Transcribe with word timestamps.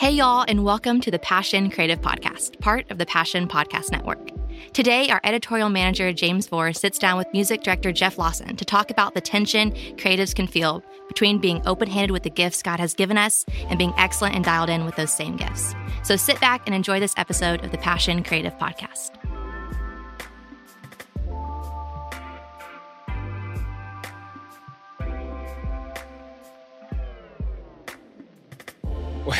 Hey, 0.00 0.12
y'all, 0.12 0.46
and 0.48 0.64
welcome 0.64 0.98
to 1.02 1.10
the 1.10 1.18
Passion 1.18 1.70
Creative 1.70 2.00
Podcast, 2.00 2.58
part 2.60 2.90
of 2.90 2.96
the 2.96 3.04
Passion 3.04 3.46
Podcast 3.46 3.92
Network. 3.92 4.30
Today, 4.72 5.10
our 5.10 5.20
editorial 5.24 5.68
manager, 5.68 6.10
James 6.10 6.46
Vore, 6.46 6.72
sits 6.72 6.98
down 6.98 7.18
with 7.18 7.26
music 7.34 7.62
director 7.62 7.92
Jeff 7.92 8.16
Lawson 8.16 8.56
to 8.56 8.64
talk 8.64 8.90
about 8.90 9.12
the 9.12 9.20
tension 9.20 9.72
creatives 9.98 10.34
can 10.34 10.46
feel 10.46 10.82
between 11.06 11.38
being 11.38 11.60
open 11.66 11.86
handed 11.86 12.12
with 12.12 12.22
the 12.22 12.30
gifts 12.30 12.62
God 12.62 12.80
has 12.80 12.94
given 12.94 13.18
us 13.18 13.44
and 13.68 13.78
being 13.78 13.92
excellent 13.98 14.34
and 14.34 14.42
dialed 14.42 14.70
in 14.70 14.86
with 14.86 14.96
those 14.96 15.12
same 15.12 15.36
gifts. 15.36 15.74
So 16.02 16.16
sit 16.16 16.40
back 16.40 16.62
and 16.64 16.74
enjoy 16.74 16.98
this 16.98 17.12
episode 17.18 17.62
of 17.62 17.70
the 17.70 17.76
Passion 17.76 18.24
Creative 18.24 18.56
Podcast. 18.56 19.19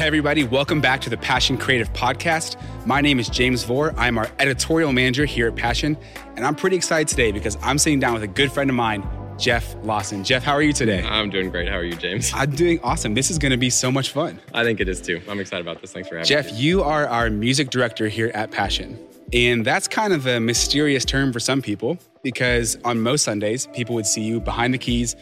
Hey, 0.01 0.07
everybody, 0.07 0.45
welcome 0.45 0.81
back 0.81 0.99
to 0.99 1.11
the 1.11 1.17
Passion 1.19 1.59
Creative 1.59 1.93
Podcast. 1.93 2.57
My 2.87 3.03
name 3.03 3.21
is 3.21 3.29
James 3.29 3.65
Vore. 3.65 3.93
I'm 3.99 4.17
our 4.17 4.31
editorial 4.39 4.95
manager 4.95 5.27
here 5.27 5.49
at 5.49 5.57
Passion, 5.57 5.95
and 6.37 6.47
I'm 6.47 6.55
pretty 6.55 6.75
excited 6.75 7.07
today 7.07 7.33
because 7.33 7.59
I'm 7.61 7.77
sitting 7.77 8.01
down 8.01 8.15
with 8.15 8.23
a 8.23 8.27
good 8.27 8.51
friend 8.51 8.71
of 8.71 8.77
mine, 8.77 9.07
Jeff 9.37 9.75
Lawson. 9.83 10.25
Jeff, 10.25 10.43
how 10.43 10.53
are 10.53 10.63
you 10.63 10.73
today? 10.73 11.03
I'm 11.03 11.29
doing 11.29 11.51
great. 11.51 11.69
How 11.69 11.75
are 11.75 11.85
you, 11.85 11.93
James? 11.93 12.33
I'm 12.35 12.51
doing 12.53 12.81
awesome. 12.83 13.13
This 13.13 13.31
is 13.31 13.37
going 13.37 13.51
to 13.51 13.59
be 13.59 13.69
so 13.69 13.93
much 13.93 14.11
fun. 14.11 14.41
I 14.55 14.65
think 14.65 14.81
it 14.81 14.89
is 14.89 15.03
too. 15.03 15.21
I'm 15.29 15.39
excited 15.39 15.69
about 15.69 15.83
this. 15.83 15.93
Thanks 15.93 16.09
for 16.09 16.15
having 16.15 16.27
Jeff, 16.27 16.47
me. 16.47 16.53
Jeff, 16.53 16.61
you 16.61 16.83
are 16.83 17.07
our 17.07 17.29
music 17.29 17.69
director 17.69 18.09
here 18.09 18.31
at 18.33 18.51
Passion. 18.51 18.99
And 19.35 19.67
that's 19.67 19.87
kind 19.87 20.15
of 20.15 20.27
a 20.27 20.41
mysterious 20.41 21.05
term 21.05 21.31
for 21.31 21.41
some 21.41 21.61
people 21.61 21.99
because 22.23 22.79
on 22.87 23.03
most 23.03 23.25
Sundays, 23.25 23.67
people 23.75 23.95
would 23.97 24.07
see 24.07 24.23
you 24.23 24.41
behind 24.41 24.73
the 24.73 24.79
keys, 24.79 25.15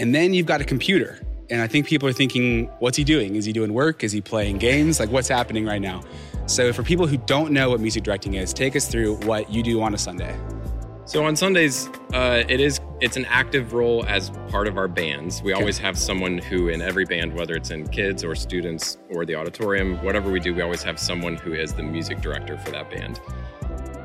and 0.00 0.12
then 0.12 0.34
you've 0.34 0.46
got 0.46 0.60
a 0.60 0.64
computer 0.64 1.20
and 1.50 1.62
I 1.62 1.66
think 1.66 1.86
people 1.86 2.08
are 2.08 2.12
thinking, 2.12 2.66
what's 2.78 2.96
he 2.96 3.04
doing? 3.04 3.36
Is 3.36 3.44
he 3.44 3.52
doing 3.52 3.72
work? 3.72 4.02
Is 4.02 4.12
he 4.12 4.20
playing 4.20 4.58
games? 4.58 4.98
Like, 4.98 5.10
what's 5.10 5.28
happening 5.28 5.64
right 5.64 5.80
now? 5.80 6.02
So, 6.46 6.72
for 6.72 6.82
people 6.82 7.06
who 7.06 7.16
don't 7.16 7.52
know 7.52 7.70
what 7.70 7.80
music 7.80 8.04
directing 8.04 8.34
is, 8.34 8.52
take 8.52 8.76
us 8.76 8.88
through 8.88 9.16
what 9.26 9.50
you 9.50 9.62
do 9.62 9.82
on 9.82 9.94
a 9.94 9.98
Sunday. 9.98 10.38
So 11.06 11.24
on 11.24 11.36
Sundays, 11.36 11.88
uh, 12.14 12.42
it 12.48 12.58
is 12.58 12.80
it's 13.00 13.16
an 13.16 13.26
active 13.26 13.74
role 13.74 14.04
as 14.08 14.30
part 14.48 14.66
of 14.66 14.76
our 14.76 14.88
bands. 14.88 15.40
We 15.40 15.52
okay. 15.52 15.60
always 15.60 15.78
have 15.78 15.96
someone 15.96 16.38
who, 16.38 16.66
in 16.66 16.82
every 16.82 17.04
band, 17.04 17.32
whether 17.32 17.54
it's 17.54 17.70
in 17.70 17.86
kids 17.86 18.24
or 18.24 18.34
students 18.34 18.98
or 19.10 19.24
the 19.24 19.36
auditorium, 19.36 20.02
whatever 20.02 20.32
we 20.32 20.40
do, 20.40 20.52
we 20.52 20.62
always 20.62 20.82
have 20.82 20.98
someone 20.98 21.36
who 21.36 21.52
is 21.52 21.72
the 21.74 21.84
music 21.84 22.20
director 22.20 22.58
for 22.58 22.72
that 22.72 22.90
band. 22.90 23.20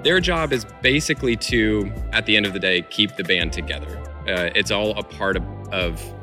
Their 0.03 0.19
job 0.19 0.53
is 0.53 0.63
basically 0.83 1.35
to, 1.37 1.91
at 2.13 2.27
the 2.27 2.37
end 2.37 2.45
of 2.45 2.53
the 2.53 2.59
day, 2.59 2.83
keep 2.83 3.15
the 3.15 3.23
band 3.23 3.51
together. 3.51 3.97
Uh, 4.27 4.51
it's 4.53 4.69
all 4.69 4.91
a 4.91 5.03
part 5.03 5.37
of, 5.37 5.43
of 5.73 6.20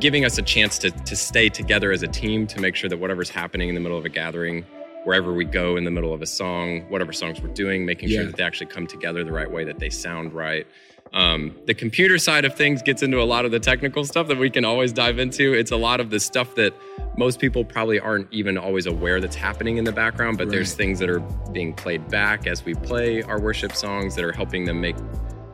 giving 0.00 0.24
us 0.24 0.38
a 0.38 0.42
chance 0.42 0.78
to, 0.78 0.90
to 0.90 1.16
stay 1.16 1.48
together 1.48 1.92
as 1.92 2.02
a 2.02 2.08
team 2.08 2.46
to 2.48 2.60
make 2.60 2.74
sure 2.76 2.88
that 2.88 2.98
whatever's 2.98 3.30
happening 3.30 3.68
in 3.68 3.74
the 3.74 3.80
middle 3.80 3.98
of 3.98 4.04
a 4.04 4.08
gathering, 4.08 4.64
wherever 5.04 5.32
we 5.32 5.44
go 5.44 5.76
in 5.76 5.84
the 5.84 5.90
middle 5.90 6.12
of 6.12 6.22
a 6.22 6.26
song, 6.26 6.82
whatever 6.88 7.12
songs 7.12 7.40
we're 7.40 7.48
doing, 7.54 7.86
making 7.86 8.08
yeah. 8.08 8.18
sure 8.18 8.26
that 8.26 8.36
they 8.36 8.42
actually 8.42 8.66
come 8.66 8.86
together 8.86 9.24
the 9.24 9.32
right 9.32 9.50
way, 9.50 9.64
that 9.64 9.78
they 9.78 9.90
sound 9.90 10.32
right. 10.32 10.66
Um, 11.12 11.56
the 11.66 11.74
computer 11.74 12.18
side 12.18 12.44
of 12.44 12.54
things 12.56 12.82
gets 12.82 13.02
into 13.02 13.20
a 13.20 13.24
lot 13.24 13.44
of 13.44 13.52
the 13.52 13.60
technical 13.60 14.04
stuff 14.04 14.26
that 14.28 14.38
we 14.38 14.50
can 14.50 14.64
always 14.64 14.92
dive 14.92 15.18
into. 15.18 15.54
It's 15.54 15.70
a 15.70 15.76
lot 15.76 16.00
of 16.00 16.10
the 16.10 16.18
stuff 16.18 16.56
that 16.56 16.74
most 17.16 17.38
people 17.38 17.64
probably 17.64 18.00
aren't 18.00 18.30
even 18.32 18.58
always 18.58 18.86
aware 18.86 19.20
that's 19.20 19.36
happening 19.36 19.76
in 19.78 19.84
the 19.84 19.92
background, 19.92 20.36
but 20.36 20.48
right. 20.48 20.54
there's 20.54 20.74
things 20.74 20.98
that 20.98 21.08
are 21.08 21.20
being 21.52 21.72
played 21.72 22.08
back 22.08 22.46
as 22.46 22.64
we 22.64 22.74
play 22.74 23.22
our 23.22 23.40
worship 23.40 23.72
songs 23.72 24.14
that 24.16 24.24
are 24.24 24.32
helping 24.32 24.64
them 24.64 24.80
make 24.80 24.96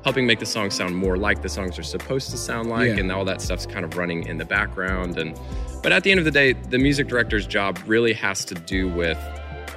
helping 0.05 0.27
make 0.27 0.41
the 0.41 0.47
song 0.47 0.71
sound 0.71 0.97
more 0.97 1.17
like 1.17 1.43
the 1.43 1.49
songs 1.49 1.79
are 1.79 1.83
supposed 1.83 2.31
to 2.31 2.37
sound 2.37 2.69
like 2.69 2.89
yeah. 2.89 2.97
and 2.97 3.13
all 3.13 3.25
that 3.25 3.41
stuff's 3.41 3.67
kind 3.67 3.85
of 3.85 3.97
running 3.97 4.27
in 4.27 4.37
the 4.37 4.45
background 4.45 5.19
and 5.19 5.39
but 5.83 5.93
at 5.93 6.03
the 6.03 6.11
end 6.11 6.19
of 6.19 6.25
the 6.25 6.31
day 6.31 6.53
the 6.53 6.79
music 6.79 7.09
director's 7.09 7.47
job 7.47 7.79
really 7.87 8.13
has 8.13 8.45
to 8.45 8.55
do 8.55 8.89
with 8.89 9.19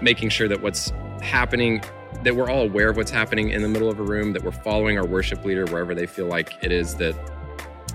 making 0.02 0.30
sure 0.30 0.48
that 0.48 0.62
what's 0.62 0.92
happening 1.22 1.82
that 2.24 2.36
we're 2.36 2.50
all 2.50 2.64
aware 2.64 2.90
of 2.90 2.98
what's 2.98 3.12
happening 3.12 3.50
in 3.50 3.62
the 3.62 3.68
middle 3.68 3.90
of 3.90 4.00
a 4.00 4.04
room 4.04 4.34
that 4.34 4.44
we're 4.44 4.52
following 4.52 4.98
our 4.98 5.06
worship 5.06 5.44
leader 5.46 5.66
wherever 5.66 5.94
they 5.94 6.08
feel 6.08 6.26
like 6.26 6.52
it 6.62 6.72
is 6.72 6.96
that 6.96 7.16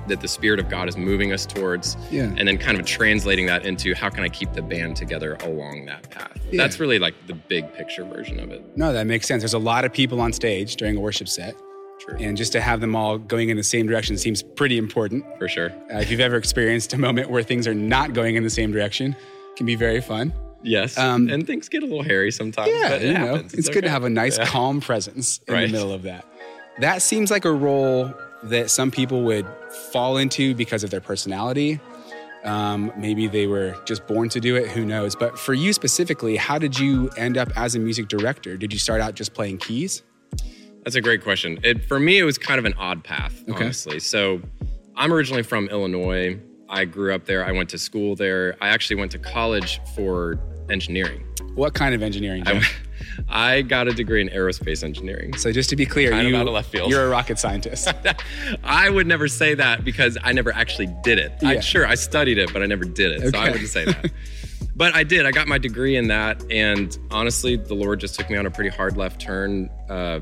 that 0.06 0.20
the 0.20 0.28
spirit 0.28 0.58
of 0.58 0.68
god 0.68 0.88
is 0.88 0.96
moving 0.96 1.32
us 1.32 1.44
towards 1.44 1.96
yeah. 2.10 2.32
and 2.36 2.48
then 2.48 2.56
kind 2.56 2.78
of 2.78 2.86
translating 2.86 3.46
that 3.46 3.66
into 3.66 3.94
how 3.94 4.08
can 4.08 4.24
i 4.24 4.28
keep 4.28 4.52
the 4.52 4.62
band 4.62 4.96
together 4.96 5.34
along 5.42 5.84
that 5.84 6.08
path 6.10 6.38
yeah. 6.50 6.62
that's 6.62 6.80
really 6.80 6.98
like 6.98 7.14
the 7.26 7.34
big 7.34 7.70
picture 7.74 8.04
version 8.04 8.40
of 8.40 8.50
it 8.50 8.64
no 8.76 8.92
that 8.92 9.06
makes 9.06 9.26
sense 9.26 9.42
there's 9.42 9.52
a 9.52 9.58
lot 9.58 9.84
of 9.84 9.92
people 9.92 10.20
on 10.20 10.32
stage 10.32 10.76
during 10.76 10.96
a 10.96 11.00
worship 11.00 11.28
set 11.28 11.54
True. 12.00 12.16
And 12.18 12.36
just 12.36 12.52
to 12.52 12.60
have 12.60 12.80
them 12.80 12.96
all 12.96 13.18
going 13.18 13.50
in 13.50 13.56
the 13.56 13.62
same 13.62 13.86
direction 13.86 14.16
seems 14.16 14.42
pretty 14.42 14.78
important. 14.78 15.24
For 15.38 15.48
sure. 15.48 15.70
Uh, 15.92 15.98
if 15.98 16.10
you've 16.10 16.20
ever 16.20 16.36
experienced 16.36 16.92
a 16.94 16.98
moment 16.98 17.30
where 17.30 17.42
things 17.42 17.66
are 17.66 17.74
not 17.74 18.14
going 18.14 18.36
in 18.36 18.42
the 18.42 18.50
same 18.50 18.72
direction, 18.72 19.14
can 19.56 19.66
be 19.66 19.74
very 19.74 20.00
fun. 20.00 20.32
Yes. 20.62 20.98
Um, 20.98 21.28
and 21.28 21.46
things 21.46 21.68
get 21.68 21.82
a 21.82 21.86
little 21.86 22.02
hairy 22.02 22.30
sometimes. 22.30 22.70
Yeah, 22.70 22.94
it 22.94 23.02
you 23.02 23.12
know, 23.12 23.34
it's, 23.36 23.54
it's 23.54 23.68
okay. 23.68 23.74
good 23.74 23.84
to 23.84 23.90
have 23.90 24.04
a 24.04 24.10
nice, 24.10 24.38
yeah. 24.38 24.46
calm 24.46 24.80
presence 24.80 25.40
in 25.46 25.54
right. 25.54 25.66
the 25.66 25.72
middle 25.72 25.92
of 25.92 26.02
that. 26.02 26.26
That 26.80 27.02
seems 27.02 27.30
like 27.30 27.44
a 27.44 27.52
role 27.52 28.12
that 28.44 28.70
some 28.70 28.90
people 28.90 29.22
would 29.22 29.46
fall 29.92 30.16
into 30.16 30.54
because 30.54 30.82
of 30.82 30.90
their 30.90 31.00
personality. 31.00 31.80
Um, 32.44 32.90
maybe 32.96 33.26
they 33.26 33.46
were 33.46 33.76
just 33.84 34.06
born 34.06 34.30
to 34.30 34.40
do 34.40 34.56
it. 34.56 34.68
Who 34.68 34.86
knows? 34.86 35.14
But 35.14 35.38
for 35.38 35.52
you 35.52 35.74
specifically, 35.74 36.36
how 36.36 36.58
did 36.58 36.78
you 36.78 37.10
end 37.18 37.36
up 37.36 37.50
as 37.56 37.74
a 37.74 37.78
music 37.78 38.08
director? 38.08 38.56
Did 38.56 38.72
you 38.72 38.78
start 38.78 39.02
out 39.02 39.14
just 39.14 39.34
playing 39.34 39.58
keys? 39.58 40.02
That's 40.84 40.96
a 40.96 41.00
great 41.00 41.22
question. 41.22 41.58
It, 41.62 41.84
for 41.84 42.00
me, 42.00 42.18
it 42.18 42.24
was 42.24 42.38
kind 42.38 42.58
of 42.58 42.64
an 42.64 42.74
odd 42.74 43.04
path, 43.04 43.42
okay. 43.48 43.64
honestly. 43.64 44.00
So 44.00 44.40
I'm 44.96 45.12
originally 45.12 45.42
from 45.42 45.68
Illinois. 45.68 46.38
I 46.68 46.84
grew 46.84 47.14
up 47.14 47.26
there. 47.26 47.44
I 47.44 47.52
went 47.52 47.68
to 47.70 47.78
school 47.78 48.14
there. 48.14 48.56
I 48.60 48.68
actually 48.68 48.96
went 48.96 49.12
to 49.12 49.18
college 49.18 49.80
for 49.94 50.38
engineering. 50.70 51.24
What 51.54 51.74
kind 51.74 51.94
of 51.94 52.02
engineering? 52.02 52.44
I, 52.46 52.64
I, 53.28 53.62
got 53.62 53.88
a 53.88 53.92
degree 53.92 54.20
in 54.20 54.28
aerospace 54.28 54.84
engineering. 54.84 55.36
So 55.36 55.52
just 55.52 55.68
to 55.70 55.76
be 55.76 55.84
clear, 55.84 56.10
kind 56.10 56.28
you, 56.28 56.36
out 56.36 56.46
of 56.46 56.54
left 56.54 56.70
field. 56.70 56.90
you're 56.90 57.04
a 57.04 57.08
rocket 57.08 57.38
scientist. 57.38 57.92
I 58.64 58.88
would 58.88 59.06
never 59.06 59.26
say 59.26 59.54
that 59.54 59.84
because 59.84 60.16
I 60.22 60.32
never 60.32 60.54
actually 60.54 60.88
did 61.02 61.18
it. 61.18 61.32
Yeah. 61.42 61.48
I, 61.48 61.60
sure, 61.60 61.86
I 61.86 61.96
studied 61.96 62.38
it, 62.38 62.52
but 62.52 62.62
I 62.62 62.66
never 62.66 62.84
did 62.84 63.12
it. 63.12 63.22
Okay. 63.22 63.30
So 63.30 63.38
I 63.38 63.50
wouldn't 63.50 63.68
say 63.68 63.84
that. 63.86 64.10
but 64.76 64.94
I 64.94 65.02
did. 65.02 65.26
I 65.26 65.32
got 65.32 65.48
my 65.48 65.58
degree 65.58 65.96
in 65.96 66.08
that, 66.08 66.42
and 66.50 66.96
honestly, 67.10 67.56
the 67.56 67.74
Lord 67.74 68.00
just 68.00 68.14
took 68.14 68.30
me 68.30 68.36
on 68.36 68.46
a 68.46 68.50
pretty 68.50 68.70
hard 68.70 68.96
left 68.96 69.20
turn. 69.20 69.68
Uh, 69.88 70.20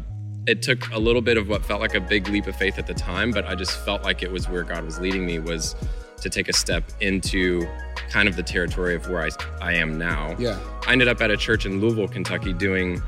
it 0.49 0.63
took 0.63 0.91
a 0.93 0.99
little 0.99 1.21
bit 1.21 1.37
of 1.37 1.47
what 1.47 1.63
felt 1.63 1.79
like 1.79 1.95
a 1.95 2.01
big 2.01 2.27
leap 2.29 2.47
of 2.47 2.57
faith 2.57 2.79
at 2.79 2.87
the 2.87 2.95
time, 2.95 3.31
but 3.31 3.45
I 3.47 3.55
just 3.55 3.85
felt 3.85 4.03
like 4.03 4.23
it 4.23 4.33
was 4.33 4.49
where 4.49 4.63
God 4.63 4.83
was 4.83 4.99
leading 4.99 5.27
me 5.27 5.39
was 5.39 5.77
to 6.23 6.31
take 6.31 6.49
a 6.49 6.55
step 6.55 6.85
into 7.01 7.69
kind 8.09 8.27
of 8.29 8.35
the 8.35 8.43
territory 8.43 8.95
of 8.95 9.07
where 9.11 9.23
I, 9.23 9.29
I 9.61 9.75
am 9.75 9.99
now. 9.99 10.35
Yeah. 10.39 10.59
I 10.87 10.93
ended 10.93 11.07
up 11.07 11.21
at 11.21 11.31
a 11.31 11.37
church 11.37 11.67
in 11.67 11.83
Louisville, 11.83 12.09
Kentucky 12.09 12.55
doing 12.55 13.03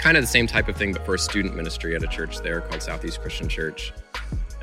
kind 0.00 0.16
of 0.16 0.24
the 0.24 0.28
same 0.28 0.48
type 0.48 0.66
of 0.66 0.76
thing, 0.76 0.92
but 0.92 1.06
for 1.06 1.14
a 1.14 1.18
student 1.18 1.54
ministry 1.54 1.94
at 1.94 2.02
a 2.02 2.08
church 2.08 2.40
there 2.40 2.60
called 2.62 2.82
Southeast 2.82 3.20
Christian 3.20 3.48
Church. 3.48 3.92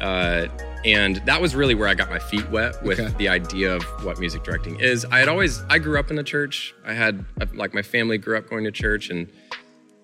Uh, 0.02 0.47
and 0.84 1.22
that 1.25 1.42
was 1.42 1.56
really 1.56 1.74
where 1.74 1.88
I 1.88 1.94
got 1.94 2.09
my 2.09 2.19
feet 2.19 2.47
wet 2.50 2.84
with 2.84 3.00
okay. 3.00 3.16
the 3.18 3.30
idea 3.30 3.74
of 3.74 3.84
what 4.03 4.19
music 4.19 4.44
directing 4.44 4.78
is. 4.81 5.06
I 5.06 5.19
had 5.19 5.30
always, 5.30 5.62
I 5.69 5.80
grew 5.80 5.97
up 5.97 6.09
in 6.09 6.18
the 6.18 6.24
church. 6.24 6.75
I 6.84 6.94
had, 6.94 7.24
like, 7.53 7.74
my 7.74 7.81
family 7.81 8.18
grew 8.18 8.38
up 8.38 8.50
going 8.50 8.66
to 8.66 8.72
church 8.72 9.09
and 9.09 9.31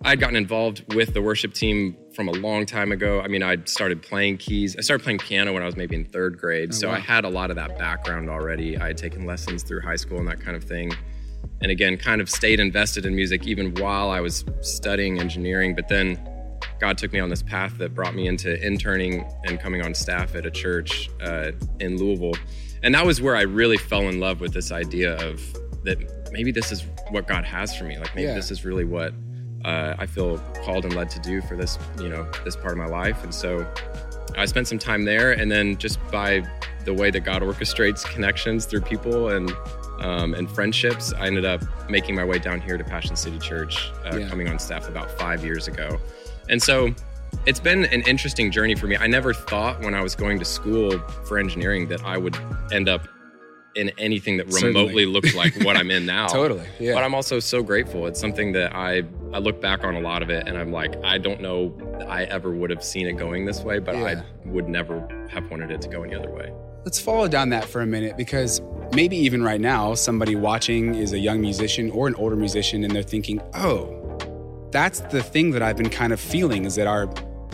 I 0.04 0.10
had 0.10 0.20
gotten 0.20 0.38
involved 0.38 0.94
with 0.94 1.14
the 1.14 1.22
worship 1.22 1.54
team 1.54 1.98
from 2.14 2.30
a 2.30 2.32
long 2.32 2.66
time 2.66 2.92
ago. 2.94 3.20
I 3.22 3.28
mean, 3.28 3.44
I 3.44 3.58
started 3.66 4.02
playing 4.02 4.38
keys. 4.38 4.78
I 4.78 4.82
started 4.82 5.04
playing 5.04 5.20
piano 5.20 5.54
when 5.54 5.62
I 5.62 5.66
was 5.66 5.76
maybe 5.76 5.96
in 5.96 6.06
third 6.06 6.40
grade. 6.40 6.70
Oh, 6.72 6.76
so 6.76 6.88
wow. 6.88 6.96
I 6.96 7.00
had 7.00 7.26
a 7.26 7.30
lot 7.30 7.50
of 7.50 7.58
that 7.58 7.78
background 7.78 8.30
already. 8.30 8.78
I 8.78 8.88
had 8.88 8.98
taken 8.98 9.26
lessons 9.26 9.62
through 9.62 9.82
high 9.82 9.98
school 9.98 10.18
and 10.18 10.28
that 10.30 10.40
kind 10.40 10.56
of 10.56 10.64
thing. 10.64 10.94
And 11.62 11.70
again, 11.70 11.98
kind 11.98 12.22
of 12.22 12.30
stayed 12.30 12.62
invested 12.62 13.06
in 13.06 13.14
music 13.14 13.46
even 13.46 13.74
while 13.76 14.10
I 14.10 14.22
was 14.22 14.46
studying 14.62 15.20
engineering. 15.20 15.76
But 15.76 15.90
then 15.90 16.18
God 16.80 16.98
took 16.98 17.12
me 17.12 17.20
on 17.20 17.30
this 17.30 17.44
path 17.44 17.78
that 17.80 17.94
brought 17.94 18.16
me 18.16 18.28
into 18.28 18.62
interning 18.66 19.30
and 19.44 19.60
coming 19.60 19.82
on 19.82 19.94
staff 19.94 20.34
at 20.34 20.46
a 20.46 20.52
church 20.52 21.10
uh, 21.22 21.52
in 21.82 21.98
Louisville. 21.98 22.36
And 22.84 22.96
that 22.96 23.06
was 23.06 23.22
where 23.22 23.36
I 23.36 23.42
really 23.42 23.78
fell 23.78 24.08
in 24.08 24.22
love 24.22 24.40
with 24.40 24.54
this 24.54 24.72
idea 24.72 25.16
of 25.16 25.42
that 25.84 26.30
maybe 26.32 26.52
this 26.54 26.72
is 26.72 26.86
what 27.10 27.28
God 27.28 27.44
has 27.44 27.76
for 27.76 27.84
me. 27.84 27.98
Like 27.98 28.16
maybe 28.16 28.30
yeah. 28.30 28.36
this 28.36 28.50
is 28.50 28.64
really 28.64 28.86
what 28.86 29.14
uh, 29.66 29.96
I 29.98 30.06
feel 30.06 30.38
called 30.64 30.86
and 30.86 30.96
led 30.96 31.10
to 31.12 31.20
do 31.20 31.42
for 31.42 31.56
this, 31.56 31.78
you 32.00 32.10
know, 32.10 32.30
this 32.44 32.56
part 32.56 32.72
of 32.72 32.78
my 32.78 32.86
life. 32.86 33.24
And 33.24 33.34
so 33.34 33.66
I 34.38 34.46
spent 34.46 34.68
some 34.68 34.80
time 34.80 35.06
there, 35.06 35.32
and 35.32 35.52
then 35.52 35.78
just 35.78 36.00
by 36.12 36.44
the 36.86 36.94
way 36.94 37.12
that 37.12 37.22
God 37.22 37.42
orchestrates 37.42 38.06
connections 38.06 38.66
through 38.66 38.82
people 38.82 39.30
and 39.30 39.52
um, 40.00 40.34
and 40.34 40.50
friendships, 40.50 41.12
I 41.14 41.28
ended 41.28 41.44
up 41.44 41.62
making 41.90 42.16
my 42.16 42.24
way 42.24 42.40
down 42.40 42.62
here 42.62 42.78
to 42.78 42.84
Passion 42.84 43.18
City 43.18 43.38
Church, 43.38 43.92
uh, 44.06 44.18
yeah. 44.18 44.30
coming 44.30 44.48
on 44.48 44.58
staff 44.58 44.88
about 44.88 45.12
five 45.20 45.44
years 45.44 45.68
ago. 45.68 46.00
And 46.48 46.64
so 46.64 46.94
it's 47.46 47.60
been 47.60 47.86
an 47.86 48.02
interesting 48.04 48.52
journey 48.52 48.76
for 48.76 48.88
me. 48.88 48.96
I 48.96 49.08
never 49.08 49.34
thought 49.34 49.82
when 49.82 49.94
I 49.94 50.02
was 50.02 50.16
going 50.16 50.40
to 50.40 50.46
school 50.46 50.98
for 51.26 51.38
engineering 51.38 51.88
that 51.90 52.04
I 52.04 52.18
would 52.18 52.38
end 52.72 52.88
up 52.88 53.08
in 53.76 53.92
anything 53.98 54.38
that 54.38 54.48
remotely 54.48 55.06
looked 55.06 55.36
like 55.36 55.54
what 55.64 55.78
I'm 55.78 55.92
in 55.92 56.06
now. 56.06 56.28
totally. 56.28 56.68
Yeah. 56.80 56.94
But 56.94 57.04
I'm 57.04 57.14
also 57.14 57.40
so 57.40 57.62
grateful. 57.62 58.08
It's 58.08 58.20
something 58.20 58.52
that 58.54 58.76
I 58.76 59.04
I 59.32 59.40
look 59.40 59.62
back 59.62 59.84
on 59.84 59.96
a 59.96 60.00
lot 60.00 60.24
of 60.24 60.30
it 60.30 60.48
and 60.48 60.58
I'm 60.58 60.72
like, 60.72 60.96
I 61.04 61.18
don't 61.18 61.40
know 61.42 61.74
I 62.08 62.24
ever 62.24 62.52
would 62.52 62.70
have 62.72 62.84
seen 62.84 63.08
it 63.08 63.14
going 63.14 63.46
this 63.46 63.62
way, 63.62 63.80
but 63.80 63.96
yeah. 63.96 64.24
I 64.46 64.48
would 64.48 64.68
never 64.68 65.08
have 65.30 65.50
wanted 65.52 65.72
it 65.72 65.82
to 65.82 65.90
go 65.90 66.04
any 66.04 66.16
other 66.16 66.32
way. 66.32 66.52
let's 66.86 67.00
follow 67.00 67.28
down 67.28 67.50
that 67.50 67.66
for 67.66 67.82
a 67.82 67.86
minute 67.86 68.18
because 68.18 68.62
maybe 68.94 69.16
even 69.18 69.44
right 69.44 69.62
now, 69.62 69.94
somebody 69.94 70.36
watching 70.36 70.96
is 70.96 71.14
a 71.14 71.20
young 71.20 71.42
musician 71.42 71.92
or 71.92 72.08
an 72.08 72.16
older 72.16 72.36
musician 72.36 72.84
and 72.84 72.96
they're 72.96 73.04
thinking, 73.04 73.42
oh, 73.54 73.96
that's 74.72 75.02
the 75.02 75.22
thing 75.22 75.52
that 75.52 75.62
I've 75.62 75.78
been 75.78 75.90
kind 75.90 76.14
of 76.14 76.20
feeling 76.20 76.66
is 76.66 76.76
that 76.76 76.88
our 76.88 77.08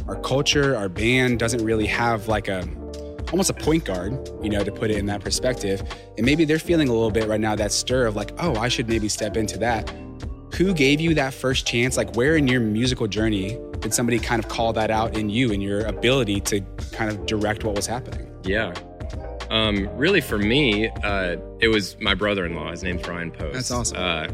our 0.07 0.15
culture, 0.21 0.75
our 0.75 0.87
band 0.87 1.39
doesn't 1.39 1.63
really 1.65 1.87
have 1.87 2.27
like 2.27 2.47
a 2.47 2.67
almost 3.31 3.49
a 3.49 3.53
point 3.53 3.83
guard, 3.85 4.29
you 4.41 4.49
know, 4.49 4.63
to 4.63 4.71
put 4.71 4.91
it 4.91 4.97
in 4.97 5.07
that 5.07 5.21
perspective. 5.21 5.81
And 6.17 6.25
maybe 6.25 6.45
they're 6.45 6.59
feeling 6.59 6.89
a 6.89 6.93
little 6.93 7.11
bit 7.11 7.27
right 7.27 7.41
now 7.41 7.55
that 7.55 7.71
stir 7.71 8.05
of 8.05 8.15
like, 8.15 8.31
oh, 8.37 8.55
I 8.55 8.67
should 8.67 8.87
maybe 8.87 9.09
step 9.09 9.35
into 9.35 9.57
that. 9.59 9.91
Who 10.57 10.73
gave 10.73 11.01
you 11.01 11.13
that 11.15 11.33
first 11.33 11.67
chance? 11.67 11.97
Like, 11.97 12.15
where 12.15 12.37
in 12.37 12.47
your 12.47 12.61
musical 12.61 13.07
journey 13.07 13.59
did 13.79 13.93
somebody 13.93 14.19
kind 14.19 14.43
of 14.43 14.49
call 14.49 14.71
that 14.73 14.89
out 14.89 15.17
in 15.17 15.29
you 15.29 15.51
and 15.51 15.61
your 15.61 15.85
ability 15.85 16.39
to 16.41 16.61
kind 16.91 17.11
of 17.11 17.25
direct 17.25 17.63
what 17.63 17.75
was 17.75 17.85
happening? 17.85 18.31
Yeah. 18.43 18.73
Um, 19.49 19.89
really, 19.97 20.21
for 20.21 20.37
me, 20.37 20.89
uh, 21.03 21.37
it 21.59 21.67
was 21.67 21.97
my 21.99 22.13
brother 22.13 22.45
in 22.45 22.55
law. 22.55 22.71
His 22.71 22.83
name's 22.83 23.07
Ryan 23.07 23.31
Post. 23.31 23.53
That's 23.53 23.71
awesome. 23.71 23.97
Uh, 23.97 24.27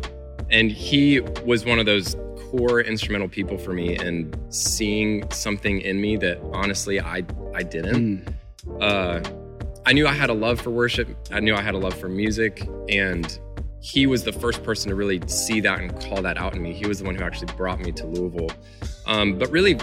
and 0.52 0.72
he 0.72 1.22
was 1.46 1.66
one 1.66 1.80
of 1.80 1.86
those 1.86 2.16
core 2.52 2.82
instrumental 2.82 3.28
people 3.28 3.58
for 3.58 3.74
me 3.74 3.96
and 3.98 4.38
seeing 4.50 5.30
something 5.32 5.82
in 5.82 6.02
me 6.02 6.18
that 6.18 6.40
honestly 6.54 7.00
I 7.00 7.24
I 7.56 7.64
didn't. 7.64 8.26
Mm. 8.26 8.82
Uh, 8.82 9.22
I 9.86 9.94
knew 9.94 10.06
I 10.08 10.14
had 10.14 10.30
a 10.30 10.34
love 10.34 10.62
for 10.62 10.70
worship. 10.70 11.10
I 11.32 11.40
knew 11.40 11.56
I 11.56 11.62
had 11.62 11.74
a 11.74 11.78
love 11.78 11.96
for 11.96 12.10
music, 12.10 12.68
and 12.90 13.40
he 13.82 14.06
was 14.06 14.24
the 14.24 14.32
first 14.32 14.64
person 14.64 14.90
to 14.90 14.96
really 14.96 15.20
see 15.28 15.60
that 15.60 15.80
and 15.80 16.00
call 16.00 16.22
that 16.22 16.38
out 16.38 16.56
in 16.56 16.62
me. 16.62 16.72
He 16.72 16.88
was 16.88 17.00
the 17.00 17.06
one 17.06 17.16
who 17.16 17.24
actually 17.24 17.52
brought 17.56 17.80
me 17.80 17.92
to 17.94 18.06
Louisville. 18.06 18.52
Um, 19.08 19.38
but 19.38 19.50
really, 19.52 19.74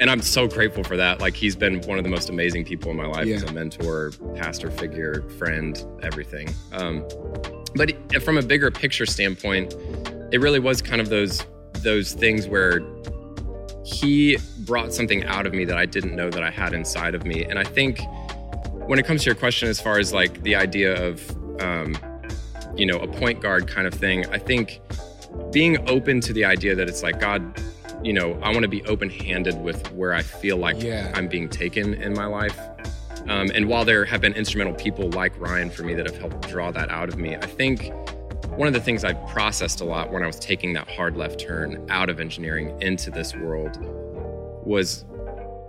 and 0.00 0.10
I'm 0.10 0.22
so 0.22 0.48
grateful 0.48 0.82
for 0.82 0.96
that. 0.96 1.20
Like 1.20 1.34
he's 1.34 1.54
been 1.54 1.80
one 1.82 1.98
of 1.98 2.04
the 2.04 2.10
most 2.10 2.30
amazing 2.30 2.64
people 2.64 2.90
in 2.90 2.96
my 2.96 3.06
life 3.06 3.26
yeah. 3.26 3.36
as 3.36 3.42
a 3.42 3.52
mentor, 3.52 4.12
pastor 4.34 4.70
figure, 4.70 5.22
friend, 5.38 5.84
everything. 6.02 6.48
Um, 6.72 7.06
but 7.74 8.22
from 8.22 8.38
a 8.38 8.42
bigger 8.42 8.70
picture 8.70 9.06
standpoint, 9.06 9.74
it 10.32 10.40
really 10.40 10.58
was 10.58 10.80
kind 10.80 11.00
of 11.00 11.10
those 11.10 11.44
those 11.82 12.14
things 12.14 12.46
where 12.46 12.80
he 13.84 14.38
brought 14.60 14.94
something 14.94 15.24
out 15.24 15.46
of 15.46 15.52
me 15.52 15.64
that 15.64 15.76
I 15.76 15.84
didn't 15.84 16.16
know 16.16 16.30
that 16.30 16.42
I 16.42 16.50
had 16.50 16.72
inside 16.72 17.14
of 17.14 17.26
me. 17.26 17.44
And 17.44 17.58
I 17.58 17.64
think 17.64 18.00
when 18.86 18.98
it 18.98 19.04
comes 19.04 19.22
to 19.22 19.26
your 19.26 19.34
question, 19.34 19.68
as 19.68 19.80
far 19.80 19.98
as 19.98 20.12
like 20.12 20.42
the 20.42 20.54
idea 20.54 21.04
of, 21.04 21.60
um, 21.60 21.96
you 22.76 22.86
know, 22.86 22.98
a 22.98 23.06
point 23.06 23.40
guard 23.40 23.68
kind 23.68 23.86
of 23.86 23.94
thing, 23.94 24.26
I 24.26 24.38
think 24.38 24.80
being 25.50 25.88
open 25.88 26.20
to 26.20 26.32
the 26.32 26.44
idea 26.44 26.74
that 26.74 26.88
it's 26.88 27.02
like, 27.02 27.20
God, 27.20 27.60
you 28.02 28.12
know, 28.12 28.38
I 28.42 28.50
want 28.50 28.62
to 28.62 28.68
be 28.68 28.82
open 28.84 29.10
handed 29.10 29.60
with 29.62 29.92
where 29.92 30.12
I 30.12 30.22
feel 30.22 30.56
like 30.56 30.82
yeah. 30.82 31.12
I'm 31.14 31.28
being 31.28 31.48
taken 31.48 31.94
in 31.94 32.14
my 32.14 32.26
life. 32.26 32.58
Um, 33.28 33.50
and 33.54 33.68
while 33.68 33.84
there 33.84 34.04
have 34.04 34.20
been 34.20 34.32
instrumental 34.32 34.74
people 34.74 35.08
like 35.10 35.38
Ryan 35.38 35.70
for 35.70 35.84
me 35.84 35.94
that 35.94 36.06
have 36.06 36.18
helped 36.18 36.48
draw 36.48 36.72
that 36.72 36.90
out 36.90 37.08
of 37.08 37.18
me, 37.18 37.36
I 37.36 37.46
think 37.46 37.92
one 38.56 38.66
of 38.66 38.74
the 38.74 38.80
things 38.80 39.04
I 39.04 39.12
processed 39.12 39.80
a 39.80 39.84
lot 39.84 40.10
when 40.10 40.22
I 40.22 40.26
was 40.26 40.38
taking 40.38 40.72
that 40.72 40.88
hard 40.88 41.16
left 41.16 41.40
turn 41.40 41.86
out 41.88 42.10
of 42.10 42.20
engineering 42.20 42.76
into 42.82 43.10
this 43.10 43.34
world 43.34 43.78
was 44.64 45.04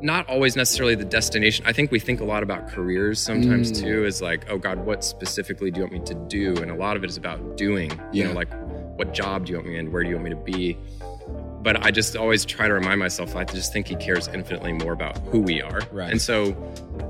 not 0.04 0.28
always 0.28 0.58
necessarily 0.58 0.96
the 0.96 1.06
destination. 1.06 1.66
I 1.66 1.72
think 1.72 1.90
we 1.90 2.00
think 2.00 2.20
a 2.20 2.26
lot 2.26 2.44
about 2.44 2.68
careers 2.68 3.20
sometimes 3.20 3.72
mm. 3.72 3.82
too, 3.82 4.06
is 4.06 4.22
like, 4.22 4.46
oh 4.50 4.58
God, 4.58 4.86
what 4.86 5.04
specifically 5.04 5.72
do 5.72 5.80
you 5.80 5.84
want 5.86 5.94
me 5.94 6.00
to 6.06 6.14
do? 6.28 6.58
And 6.62 6.70
a 6.70 6.76
lot 6.76 6.98
of 6.98 7.06
it 7.06 7.10
is 7.10 7.16
about 7.16 7.56
doing, 7.56 7.90
you 8.12 8.26
know, 8.26 8.34
like 8.34 8.50
what 8.98 9.14
job 9.14 9.46
do 9.46 9.54
you 9.54 9.58
want 9.58 9.70
me 9.70 9.78
in? 9.78 9.94
Where 9.94 10.04
do 10.04 10.10
you 10.10 10.16
want 10.16 10.26
me 10.26 10.30
to 10.32 10.36
be? 10.36 10.78
But 11.62 11.86
I 11.86 11.92
just 11.92 12.18
always 12.18 12.44
try 12.44 12.68
to 12.68 12.74
remind 12.74 13.00
myself, 13.00 13.34
I 13.38 13.46
just 13.46 13.72
think 13.72 13.88
he 13.88 13.96
cares 13.96 14.28
infinitely 14.28 14.74
more 14.74 14.92
about 14.92 15.18
who 15.30 15.40
we 15.40 15.62
are. 15.62 15.80
Right. 15.94 16.12
And 16.12 16.22
so 16.22 16.54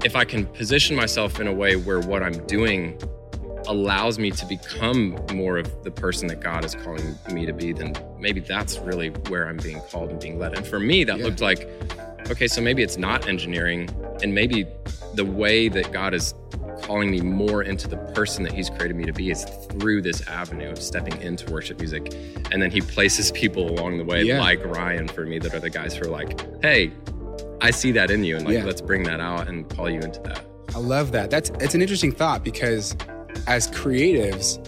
if 0.06 0.16
I 0.16 0.24
can 0.24 0.45
position 0.45 0.95
myself 0.95 1.40
in 1.40 1.48
a 1.48 1.54
way 1.54 1.75
where 1.75 2.00
what 2.00 2.22
I'm 2.22 2.45
doing 2.45 3.01
allows 3.66 4.19
me 4.19 4.30
to 4.30 4.45
become 4.45 5.18
more 5.34 5.57
of 5.57 5.84
the 5.84 5.90
person 5.90 6.28
that 6.28 6.42
God 6.42 6.63
is 6.63 6.75
calling 6.75 7.18
me 7.31 7.48
to 7.48 7.54
be, 7.54 7.74
then 7.74 7.95
maybe 8.19 8.40
that's 8.40 8.78
really 8.80 9.10
where 9.30 9.48
I'm 9.48 9.57
being 9.57 9.81
called 9.90 10.12
and 10.12 10.19
being 10.19 10.38
led. 10.38 10.56
And 10.56 10.68
for 10.68 10.80
me, 10.80 11.04
that 11.06 11.18
yeah. 11.18 11.25
looked 11.25 11.42
like, 11.42 11.68
okay, 12.30 12.48
so 12.48 12.62
maybe 12.62 12.84
it's 12.84 12.98
not 12.98 13.28
engineering, 13.28 13.90
and 14.22 14.34
maybe 14.34 14.66
the 15.14 15.25
way 15.25 15.68
that 15.70 15.92
God 15.92 16.14
is 16.14 16.34
calling 16.84 17.12
me 17.12 17.22
more 17.22 17.64
into 17.64 17.88
the 17.88 17.98
person 17.98 18.44
that 18.44 18.54
He's 18.54 18.70
created 18.70 18.96
me 18.96 19.06
to 19.06 19.14
be 19.14 19.31
is 19.31 19.46
through 19.70 20.02
this 20.02 20.28
avenue 20.28 20.70
of 20.70 20.80
stepping 20.80 21.22
into 21.22 21.52
worship 21.52 21.80
music. 21.80 22.14
And 22.52 22.62
then 22.62 22.72
He 22.72 22.81
places 22.81 23.31
people 23.31 23.70
along 23.70 23.98
the 23.98 24.06
way, 24.06 24.24
yeah. 24.24 24.40
like 24.40 24.64
Ryan 24.66 25.08
for 25.08 25.25
me, 25.25 25.40
that 25.40 25.54
are 25.54 25.60
the 25.60 25.70
guys 25.70 25.96
who 25.96 26.06
are 26.06 26.12
like, 26.12 26.40
hey, 26.62 26.92
I 27.62 27.72
see 27.72 27.92
that 27.94 28.12
in 28.12 28.24
you, 28.24 28.36
and 28.36 28.46
like, 28.46 28.56
yeah. 28.56 28.66
let's 28.66 28.81
bring 28.81 29.04
that 29.04 29.19
out 29.19 29.48
and 29.48 29.69
call 29.69 29.90
you 29.90 30.00
into 30.00 30.19
that. 30.22 30.46
I 30.76 30.80
love 30.80 31.12
that. 31.12 31.30
That's 31.30 31.50
it's 31.62 31.76
an 31.76 31.81
interesting 31.81 32.12
thought 32.12 32.44
because 32.44 32.96
as 33.48 33.69
creatives, 33.69 34.60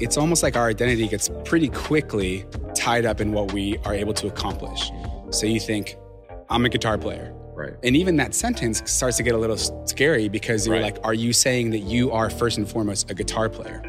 it's 0.00 0.16
almost 0.16 0.42
like 0.42 0.56
our 0.56 0.68
identity 0.68 1.08
gets 1.08 1.30
pretty 1.44 1.68
quickly 1.68 2.44
tied 2.74 3.06
up 3.06 3.20
in 3.20 3.32
what 3.32 3.52
we 3.52 3.78
are 3.78 3.94
able 3.94 4.12
to 4.14 4.26
accomplish. 4.26 4.90
So 5.30 5.46
you 5.46 5.58
think, 5.58 5.96
I'm 6.54 6.64
a 6.64 6.68
guitar 6.68 6.96
player. 6.96 7.34
Right. 7.54 7.74
And 7.82 7.96
even 7.96 8.14
that 8.16 8.32
sentence 8.32 8.80
starts 8.86 9.16
to 9.16 9.24
get 9.24 9.34
a 9.34 9.38
little 9.38 9.56
scary 9.86 10.28
because 10.28 10.66
you're 10.66 10.76
right. 10.76 10.94
like, 10.94 10.98
are 11.04 11.12
you 11.12 11.32
saying 11.32 11.70
that 11.70 11.80
you 11.80 12.12
are 12.12 12.30
first 12.30 12.58
and 12.58 12.68
foremost 12.68 13.10
a 13.10 13.14
guitar 13.14 13.48
player? 13.48 13.82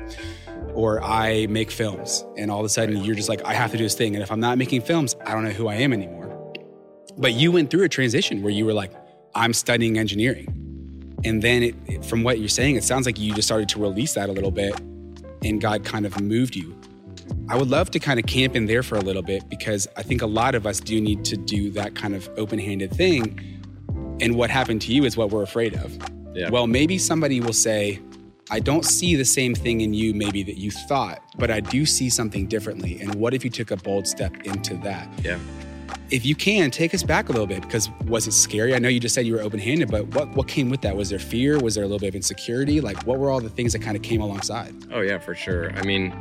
Or 0.74 1.00
I 1.04 1.46
make 1.48 1.70
films, 1.70 2.26
and 2.38 2.50
all 2.50 2.60
of 2.60 2.66
a 2.66 2.70
sudden 2.70 2.96
right. 2.96 3.06
you're 3.06 3.16
just 3.16 3.30
like, 3.30 3.44
I 3.46 3.54
have 3.54 3.70
to 3.72 3.78
do 3.78 3.84
this 3.84 3.94
thing. 3.94 4.16
And 4.16 4.24
if 4.24 4.32
I'm 4.32 4.40
not 4.40 4.58
making 4.58 4.82
films, 4.82 5.16
I 5.26 5.34
don't 5.34 5.44
know 5.44 5.52
who 5.52 5.68
I 5.68 5.76
am 5.76 5.94
anymore. 5.94 6.54
But 7.18 7.34
you 7.34 7.52
went 7.52 7.70
through 7.70 7.84
a 7.84 7.90
transition 7.90 8.42
where 8.42 8.52
you 8.52 8.66
were 8.66 8.74
like, 8.74 8.92
I'm 9.36 9.54
studying 9.54 10.00
engineering. 10.00 10.48
And 11.24 11.42
then 11.42 11.62
it, 11.62 11.76
it, 11.86 12.06
from 12.06 12.24
what 12.24 12.40
you're 12.40 12.50
saying, 12.50 12.78
it 12.78 12.84
sounds 12.84 13.06
like 13.06 13.20
you 13.20 13.34
just 13.36 13.48
started 13.48 13.70
to 13.70 13.80
release 13.80 14.16
that 14.16 14.28
a 14.28 14.32
little 14.32 14.52
bit 14.52 14.80
and 15.44 15.62
God 15.62 15.86
kind 15.86 16.06
of 16.06 16.20
moved 16.20 16.56
you. 16.56 16.76
I 17.48 17.58
would 17.58 17.70
love 17.70 17.92
to 17.92 18.00
kind 18.00 18.20
of 18.20 18.26
camp 18.26 18.56
in 18.56 18.66
there 18.66 18.82
for 18.82 18.96
a 18.96 19.02
little 19.02 19.22
bit 19.22 19.48
because 19.50 19.88
I 19.96 20.02
think 20.02 20.24
a 20.24 20.28
lot 20.28 20.56
of 20.56 20.66
us 20.66 20.80
do 20.80 21.00
need 21.00 21.24
to 21.26 21.38
do 21.38 21.70
that 21.72 21.94
kind 21.94 22.16
of 22.16 22.28
open 22.38 22.58
handed 22.58 22.92
thing. 22.92 23.40
And 24.20 24.36
what 24.36 24.50
happened 24.50 24.82
to 24.84 24.94
you 24.94 25.04
is 25.04 25.16
what 25.16 25.30
we're 25.30 25.44
afraid 25.44 25.76
of. 25.76 25.96
Yeah. 26.34 26.50
Well, 26.50 26.66
maybe 26.66 26.98
somebody 26.98 27.40
will 27.42 27.54
say, 27.54 28.02
I 28.50 28.60
don't 28.60 28.84
see 28.84 29.16
the 29.16 29.26
same 29.26 29.54
thing 29.54 29.82
in 29.82 29.94
you, 29.94 30.14
maybe 30.14 30.42
that 30.44 30.58
you 30.58 30.72
thought, 30.72 31.22
but 31.38 31.52
I 31.52 31.60
do 31.60 31.86
see 31.86 32.10
something 32.10 32.48
differently. 32.48 33.00
And 33.00 33.16
what 33.16 33.34
if 33.34 33.44
you 33.44 33.50
took 33.50 33.72
a 33.72 33.78
bold 33.78 34.08
step 34.08 34.36
into 34.44 34.76
that? 34.78 35.08
Yeah 35.24 35.38
if 36.12 36.26
you 36.26 36.36
can 36.36 36.70
take 36.70 36.94
us 36.94 37.04
back 37.04 37.30
a 37.30 37.32
little 37.32 37.48
bit 37.48 37.62
because 37.62 37.90
was 38.06 38.28
it 38.28 38.32
scary 38.32 38.76
i 38.76 38.80
know 38.80 38.90
you 38.90 39.00
just 39.00 39.16
said 39.16 39.26
you 39.26 39.34
were 39.34 39.42
open-handed 39.42 39.90
but 39.90 40.06
what, 40.16 40.30
what 40.30 40.48
came 40.48 40.70
with 40.70 40.82
that 40.82 40.96
was 40.96 41.10
there 41.10 41.20
fear 41.20 41.60
was 41.60 41.76
there 41.76 41.84
a 41.84 41.88
little 41.88 42.00
bit 42.00 42.10
of 42.10 42.16
insecurity 42.16 42.82
like 42.82 42.98
what 43.06 43.20
were 43.20 43.30
all 43.30 43.40
the 43.40 43.50
things 43.50 43.74
that 43.74 43.82
kind 43.82 43.96
of 43.96 44.04
came 44.04 44.22
alongside 44.22 44.74
oh 44.92 45.02
yeah 45.02 45.18
for 45.18 45.36
sure 45.36 45.72
i 45.74 45.84
mean 45.84 46.14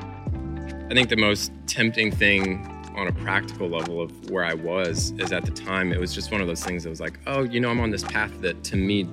i 0.90 0.94
think 0.94 1.08
the 1.08 1.16
most 1.16 1.52
tempting 1.66 2.10
thing 2.10 2.66
on 2.96 3.08
a 3.08 3.12
practical 3.12 3.68
level 3.68 4.00
of 4.00 4.30
where 4.30 4.44
i 4.44 4.54
was 4.54 5.12
is 5.18 5.32
at 5.32 5.44
the 5.44 5.50
time 5.50 5.92
it 5.92 6.00
was 6.00 6.14
just 6.14 6.30
one 6.30 6.40
of 6.40 6.46
those 6.46 6.64
things 6.64 6.84
that 6.84 6.90
was 6.90 7.00
like 7.00 7.18
oh 7.26 7.42
you 7.42 7.60
know 7.60 7.70
i'm 7.70 7.80
on 7.80 7.90
this 7.90 8.04
path 8.04 8.32
that 8.40 8.62
to 8.64 8.76
me 8.76 9.08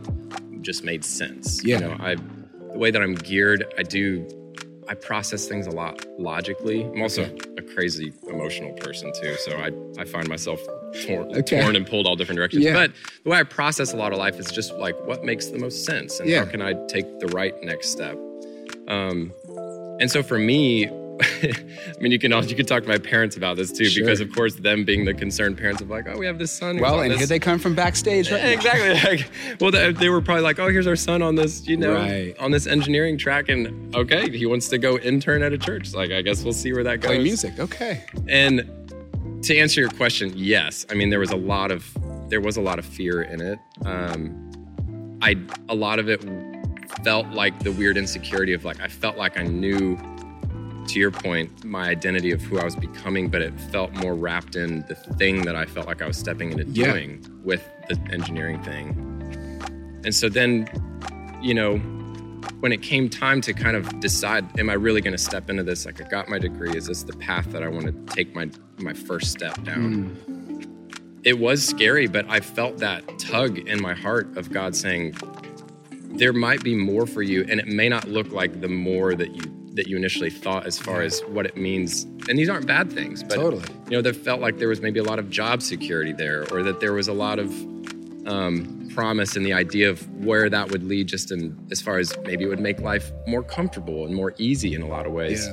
just 0.61 0.83
made 0.83 1.03
sense 1.03 1.63
yeah. 1.63 1.79
you 1.79 1.87
know 1.87 1.95
i 1.99 2.15
the 2.15 2.77
way 2.77 2.91
that 2.91 3.01
i'm 3.01 3.15
geared 3.15 3.65
i 3.77 3.83
do 3.83 4.27
I 4.91 4.93
process 4.93 5.47
things 5.47 5.67
a 5.67 5.71
lot 5.71 6.05
logically. 6.19 6.83
I'm 6.83 7.01
also 7.01 7.23
a 7.57 7.61
crazy 7.61 8.11
emotional 8.27 8.73
person 8.73 9.13
too, 9.21 9.35
so 9.35 9.55
I, 9.55 9.71
I 9.97 10.03
find 10.03 10.27
myself 10.27 10.61
torn, 11.05 11.31
okay. 11.37 11.61
torn 11.61 11.77
and 11.77 11.87
pulled 11.87 12.05
all 12.05 12.17
different 12.17 12.37
directions. 12.37 12.65
Yeah. 12.65 12.73
But 12.73 12.91
the 13.23 13.29
way 13.29 13.39
I 13.39 13.43
process 13.43 13.93
a 13.93 13.95
lot 13.95 14.11
of 14.11 14.19
life 14.19 14.37
is 14.37 14.51
just 14.51 14.73
like 14.75 14.99
what 15.05 15.23
makes 15.23 15.47
the 15.47 15.59
most 15.59 15.85
sense 15.85 16.19
and 16.19 16.27
yeah. 16.27 16.43
how 16.43 16.51
can 16.51 16.61
I 16.61 16.73
take 16.87 17.19
the 17.19 17.27
right 17.27 17.53
next 17.63 17.89
step. 17.89 18.17
Um, 18.89 19.31
and 20.01 20.11
so 20.11 20.21
for 20.21 20.37
me, 20.37 20.89
I 21.43 21.99
mean, 21.99 22.11
you 22.11 22.19
can 22.19 22.31
you 22.47 22.55
can 22.55 22.65
talk 22.65 22.83
to 22.83 22.89
my 22.89 22.97
parents 22.97 23.37
about 23.37 23.57
this 23.57 23.71
too, 23.71 23.85
sure. 23.85 24.03
because 24.03 24.19
of 24.21 24.33
course, 24.33 24.55
them 24.55 24.83
being 24.83 25.05
the 25.05 25.13
concerned 25.13 25.57
parents 25.57 25.81
of 25.81 25.89
like, 25.89 26.07
oh, 26.07 26.17
we 26.17 26.25
have 26.25 26.39
this 26.39 26.51
son. 26.51 26.79
Well, 26.79 27.01
and 27.01 27.11
this. 27.11 27.19
here 27.19 27.27
they 27.27 27.39
come 27.39 27.59
from 27.59 27.75
backstage, 27.75 28.31
right? 28.31 28.43
exactly. 28.45 29.17
Like, 29.17 29.29
well, 29.59 29.71
they, 29.71 29.91
they, 29.91 30.09
were 30.09 30.21
probably 30.21 30.43
like, 30.43 30.59
oh, 30.59 30.69
here's 30.69 30.87
our 30.87 30.95
son 30.95 31.21
on 31.21 31.35
this, 31.35 31.67
you 31.67 31.77
know, 31.77 31.93
right. 31.93 32.37
on 32.39 32.51
this 32.51 32.67
engineering 32.67 33.17
track, 33.17 33.49
and 33.49 33.95
okay, 33.95 34.29
he 34.35 34.45
wants 34.45 34.67
to 34.69 34.77
go 34.77 34.97
intern 34.97 35.43
at 35.43 35.53
a 35.53 35.57
church. 35.57 35.93
Like, 35.93 36.11
I 36.11 36.21
guess 36.21 36.43
we'll 36.43 36.53
see 36.53 36.73
where 36.73 36.83
that 36.83 37.01
goes. 37.01 37.09
Play 37.09 37.23
music, 37.23 37.59
okay. 37.59 38.05
And 38.27 38.69
to 39.43 39.57
answer 39.57 39.81
your 39.81 39.89
question, 39.91 40.31
yes. 40.35 40.85
I 40.89 40.93
mean, 40.93 41.09
there 41.09 41.19
was 41.19 41.31
a 41.31 41.37
lot 41.37 41.71
of 41.71 41.97
there 42.29 42.41
was 42.41 42.57
a 42.57 42.61
lot 42.61 42.79
of 42.79 42.85
fear 42.85 43.21
in 43.21 43.41
it. 43.41 43.59
Um, 43.85 45.19
I 45.21 45.35
a 45.69 45.75
lot 45.75 45.99
of 45.99 46.09
it 46.09 46.23
felt 47.03 47.27
like 47.27 47.63
the 47.63 47.71
weird 47.71 47.97
insecurity 47.97 48.53
of 48.53 48.65
like 48.65 48.79
I 48.79 48.87
felt 48.87 49.17
like 49.17 49.37
I 49.37 49.43
knew 49.43 49.97
to 50.91 50.99
your 50.99 51.11
point, 51.11 51.63
my 51.63 51.87
identity 51.87 52.31
of 52.31 52.41
who 52.41 52.59
I 52.59 52.65
was 52.65 52.75
becoming, 52.75 53.29
but 53.29 53.41
it 53.41 53.57
felt 53.71 53.93
more 53.93 54.13
wrapped 54.13 54.57
in 54.57 54.85
the 54.87 54.95
thing 54.95 55.43
that 55.43 55.55
I 55.55 55.65
felt 55.65 55.87
like 55.87 56.01
I 56.01 56.07
was 56.07 56.17
stepping 56.17 56.51
into 56.51 56.65
yeah. 56.65 56.91
doing 56.91 57.41
with 57.43 57.63
the 57.87 57.97
engineering 58.11 58.61
thing. 58.61 58.89
And 60.03 60.13
so 60.13 60.27
then, 60.27 60.67
you 61.41 61.53
know, 61.53 61.77
when 62.59 62.73
it 62.73 62.81
came 62.81 63.09
time 63.09 63.39
to 63.41 63.53
kind 63.53 63.77
of 63.77 64.01
decide, 64.01 64.59
am 64.59 64.69
I 64.69 64.73
really 64.73 64.99
going 64.99 65.13
to 65.13 65.17
step 65.17 65.49
into 65.49 65.63
this? 65.63 65.85
Like, 65.85 66.03
I 66.03 66.09
got 66.09 66.27
my 66.27 66.39
degree. 66.39 66.75
Is 66.75 66.87
this 66.87 67.03
the 67.03 67.13
path 67.13 67.51
that 67.51 67.63
I 67.63 67.69
want 67.69 67.85
to 67.85 68.15
take 68.15 68.35
my 68.35 68.49
my 68.79 68.93
first 68.93 69.31
step 69.31 69.61
down? 69.63 70.15
Mm. 70.27 71.21
It 71.23 71.39
was 71.39 71.65
scary, 71.65 72.07
but 72.07 72.29
I 72.29 72.39
felt 72.39 72.79
that 72.79 73.19
tug 73.19 73.59
in 73.59 73.81
my 73.81 73.93
heart 73.93 74.35
of 74.37 74.51
God 74.51 74.75
saying, 74.75 75.15
there 76.13 76.33
might 76.33 76.63
be 76.63 76.75
more 76.75 77.05
for 77.05 77.21
you 77.21 77.45
and 77.47 77.59
it 77.59 77.67
may 77.67 77.87
not 77.87 78.09
look 78.09 78.31
like 78.31 78.59
the 78.59 78.67
more 78.67 79.15
that 79.15 79.33
you 79.35 79.60
that 79.75 79.87
you 79.87 79.95
initially 79.95 80.29
thought 80.29 80.65
as 80.65 80.77
far 80.77 81.01
as 81.01 81.21
what 81.29 81.45
it 81.45 81.55
means 81.55 82.03
and 82.29 82.37
these 82.37 82.49
aren't 82.49 82.67
bad 82.67 82.91
things 82.91 83.23
but 83.23 83.35
Totally. 83.35 83.63
you 83.85 83.91
know 83.91 84.01
there 84.01 84.13
felt 84.13 84.41
like 84.41 84.57
there 84.57 84.67
was 84.67 84.81
maybe 84.81 84.99
a 84.99 85.03
lot 85.03 85.17
of 85.19 85.29
job 85.29 85.61
security 85.61 86.13
there 86.13 86.45
or 86.51 86.61
that 86.63 86.79
there 86.79 86.93
was 86.93 87.07
a 87.07 87.13
lot 87.13 87.39
of 87.39 87.49
um, 88.27 88.87
promise 88.93 89.35
in 89.35 89.43
the 89.43 89.53
idea 89.53 89.89
of 89.89 90.07
where 90.23 90.49
that 90.49 90.69
would 90.71 90.83
lead 90.83 91.07
just 91.07 91.31
in 91.31 91.57
as 91.71 91.81
far 91.81 91.97
as 91.97 92.13
maybe 92.25 92.43
it 92.43 92.47
would 92.47 92.59
make 92.59 92.79
life 92.79 93.11
more 93.27 93.41
comfortable 93.43 94.05
and 94.05 94.13
more 94.13 94.33
easy 94.37 94.75
in 94.75 94.81
a 94.81 94.87
lot 94.87 95.05
of 95.05 95.11
ways 95.13 95.47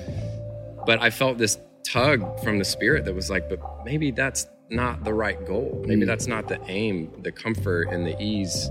but 0.85 1.01
i 1.01 1.09
felt 1.11 1.39
this 1.39 1.59
tug 1.85 2.39
from 2.43 2.59
the 2.59 2.65
spirit 2.65 3.05
that 3.05 3.15
was 3.15 3.31
like 3.31 3.49
but 3.49 3.61
maybe 3.85 4.11
that's 4.11 4.47
not 4.71 5.03
the 5.05 5.15
right 5.15 5.47
goal 5.47 5.83
maybe 5.87 6.03
Mm. 6.03 6.07
that's 6.07 6.27
not 6.27 6.49
the 6.49 6.61
aim 6.69 7.11
the 7.23 7.33
comfort 7.33 7.89
and 7.91 8.05
the 8.07 8.21
ease 8.21 8.69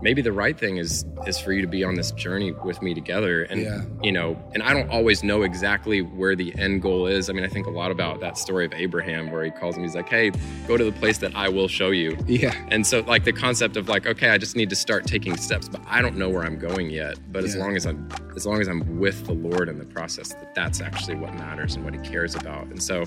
maybe 0.00 0.22
the 0.22 0.32
right 0.32 0.58
thing 0.58 0.76
is 0.76 1.04
is 1.26 1.38
for 1.38 1.52
you 1.52 1.60
to 1.60 1.66
be 1.66 1.82
on 1.82 1.94
this 1.94 2.12
journey 2.12 2.52
with 2.52 2.80
me 2.82 2.94
together 2.94 3.42
and 3.44 3.60
Yeah. 3.62 3.82
you 4.02 4.12
know 4.12 4.40
and 4.54 4.62
i 4.62 4.72
don't 4.72 4.88
always 4.90 5.24
know 5.24 5.42
exactly 5.42 6.02
where 6.02 6.36
the 6.36 6.54
end 6.58 6.82
goal 6.82 7.06
is 7.06 7.28
i 7.28 7.32
mean 7.32 7.44
i 7.44 7.48
think 7.48 7.66
a 7.66 7.70
lot 7.70 7.90
about 7.90 8.20
that 8.20 8.38
story 8.38 8.64
of 8.64 8.72
abraham 8.74 9.30
where 9.30 9.44
he 9.44 9.50
calls 9.50 9.76
him 9.76 9.82
he's 9.82 9.94
like 9.96 10.08
hey 10.08 10.30
go 10.68 10.76
to 10.76 10.84
the 10.84 10.92
place 10.92 11.18
that 11.18 11.34
i 11.34 11.48
will 11.48 11.66
show 11.68 11.90
you 11.90 12.16
Yeah. 12.26 12.54
and 12.70 12.86
so 12.86 13.00
like 13.00 13.24
the 13.24 13.32
concept 13.32 13.76
of 13.76 13.88
like 13.88 14.06
okay 14.06 14.28
i 14.30 14.38
just 14.38 14.54
need 14.54 14.70
to 14.70 14.76
start 14.76 15.04
taking 15.06 15.36
steps 15.36 15.68
but 15.68 15.80
i 15.86 16.00
don't 16.00 16.16
know 16.16 16.28
where 16.28 16.44
i'm 16.44 16.58
going 16.58 16.90
yet 16.90 17.18
but 17.32 17.42
as 17.44 17.56
long 17.56 17.74
as 17.76 17.84
i'm 17.86 18.08
as 18.36 18.46
long 18.46 18.60
as 18.60 18.68
i'm 18.68 18.98
with 19.00 19.26
the 19.26 19.32
lord 19.32 19.68
in 19.68 19.78
the 19.78 19.84
process 19.86 20.28
that 20.34 20.54
that's 20.54 20.80
actually 20.80 21.16
what 21.16 21.34
matters 21.34 21.74
and 21.74 21.84
what 21.84 21.92
he 21.94 22.00
cares 22.00 22.34
about 22.36 22.66
and 22.66 22.80
so 22.82 23.04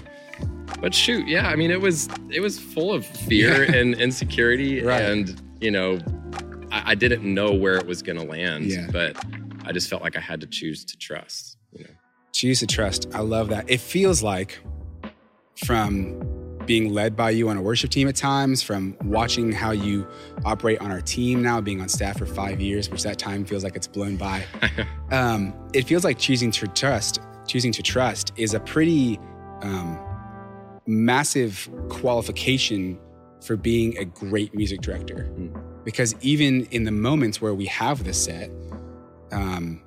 but 0.82 0.94
shoot 0.94 1.26
yeah 1.28 1.48
i 1.48 1.56
mean 1.56 1.72
it 1.72 1.80
was 1.80 2.10
it 2.30 2.42
was 2.42 2.60
full 2.60 2.92
of 2.94 3.06
fear 3.06 3.64
Yeah. 3.66 3.76
and 3.78 3.94
insecurity 3.96 4.82
Right. 4.84 5.02
and 5.04 5.42
you 5.62 5.72
know 5.72 6.00
I, 6.72 6.92
I 6.92 6.96
didn't 6.96 7.24
know 7.24 7.54
where 7.54 7.76
it 7.76 7.86
was 7.86 8.02
going 8.02 8.18
to 8.18 8.26
land 8.26 8.66
Yeah. 8.66 8.88
but 8.92 9.16
i 9.66 9.72
just 9.72 9.90
felt 9.90 10.02
like 10.02 10.16
i 10.16 10.20
had 10.20 10.42
to 10.42 10.48
choose 10.48 10.84
to 10.86 10.98
trust 10.98 11.58
you 11.74 11.84
know 11.84 11.90
Choose 12.34 12.62
to 12.62 12.66
trust. 12.68 13.08
I 13.14 13.20
love 13.20 13.50
that. 13.50 13.70
It 13.70 13.82
feels 13.82 14.24
like 14.24 14.58
from 15.66 16.18
being 16.66 16.94
led 16.94 17.16
by 17.16 17.32
you 17.32 17.50
on 17.50 17.58
a 17.58 17.62
worship 17.62 17.90
team 17.90 18.08
at 18.08 18.16
times, 18.16 18.62
from 18.64 18.96
watching 19.04 19.52
how 19.52 19.72
you 19.72 20.08
operate 20.46 20.80
on 20.80 20.92
our 20.92 21.02
team 21.02 21.44
now, 21.44 21.60
being 21.60 21.82
on 21.82 21.90
staff 21.90 22.18
for 22.18 22.26
five 22.26 22.62
years, 22.62 22.90
which 22.90 23.04
that 23.04 23.20
time 23.20 23.44
feels 23.44 23.66
like 23.66 23.76
it's 23.76 23.86
blown 23.88 24.16
by. 24.16 24.46
um, 25.12 25.54
it 25.74 25.84
feels 25.84 26.06
like 26.06 26.18
choosing 26.18 26.52
to 26.52 26.68
trust, 26.68 27.20
choosing 27.48 27.74
to 27.74 27.84
trust 27.84 28.32
is 28.38 28.54
a 28.54 28.62
pretty 28.62 29.20
um, 29.62 30.00
massive 30.88 31.70
qualification 31.90 32.98
for 33.44 33.58
being 33.58 33.98
a 33.98 34.06
great 34.06 34.54
music 34.56 34.80
director. 34.82 35.30
Because 35.84 36.16
even 36.22 36.66
in 36.68 36.84
the 36.84 36.92
moments 36.92 37.42
where 37.42 37.54
we 37.54 37.66
have 37.66 38.04
the 38.04 38.14
set, 38.14 38.52
um, 39.32 39.82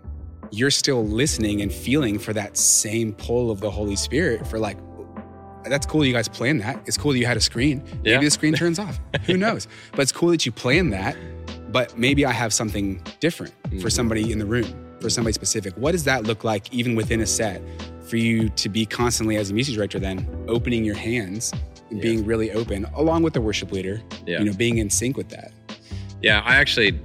you're 0.51 0.71
still 0.71 1.05
listening 1.07 1.63
and 1.63 1.73
feeling 1.73 2.19
for 2.19 2.33
that 2.33 2.57
same 2.57 3.13
pull 3.15 3.51
of 3.51 3.61
the 3.61 3.71
Holy 3.71 3.97
Spirit 3.97 4.47
for 4.47 4.59
like, 4.59 4.77
that's 5.65 5.87
cool 5.87 6.05
you 6.05 6.13
guys 6.13 6.29
planned 6.29 6.61
that. 6.61 6.83
It's 6.87 6.99
cool 6.99 7.13
that 7.13 7.19
you 7.19 7.27
had 7.27 7.37
a 7.37 7.41
screen. 7.41 7.83
Maybe 8.05 8.25
the 8.25 8.31
screen 8.31 8.55
turns 8.55 8.79
off. 8.79 9.01
Who 9.27 9.37
knows? 9.37 9.67
But 9.93 10.01
it's 10.01 10.13
cool 10.13 10.29
that 10.31 10.45
you 10.45 10.53
planned 10.53 10.93
that. 10.93 11.17
But 11.73 11.97
maybe 11.99 12.25
I 12.27 12.33
have 12.33 12.53
something 12.53 13.03
different 13.21 13.53
for 13.81 13.89
Mhm. 13.89 13.93
somebody 13.93 14.31
in 14.31 14.39
the 14.39 14.47
room, 14.47 14.67
for 15.01 15.09
somebody 15.11 15.33
specific. 15.33 15.73
What 15.77 15.93
does 15.93 16.05
that 16.05 16.25
look 16.25 16.45
like 16.45 16.73
even 16.73 16.95
within 16.95 17.21
a 17.21 17.27
set 17.27 17.63
for 18.07 18.17
you 18.17 18.49
to 18.51 18.69
be 18.69 18.85
constantly 18.87 19.37
as 19.37 19.51
a 19.51 19.55
music 19.55 19.75
director 19.75 19.99
then 19.99 20.29
opening 20.47 20.85
your 20.85 20.95
hands 20.95 21.53
and 21.91 21.99
Yeah. 21.99 22.03
being 22.03 22.27
really 22.27 22.53
open 22.53 22.85
along 22.95 23.23
with 23.23 23.33
the 23.33 23.41
worship 23.41 23.73
leader, 23.73 24.03
Yeah. 24.27 24.41
you 24.41 24.45
know, 24.45 24.53
being 24.53 24.79
in 24.79 24.91
sync 24.91 25.17
with 25.17 25.31
that. 25.31 25.53
Yeah, 26.23 26.41
I 26.41 26.57
actually 26.57 27.01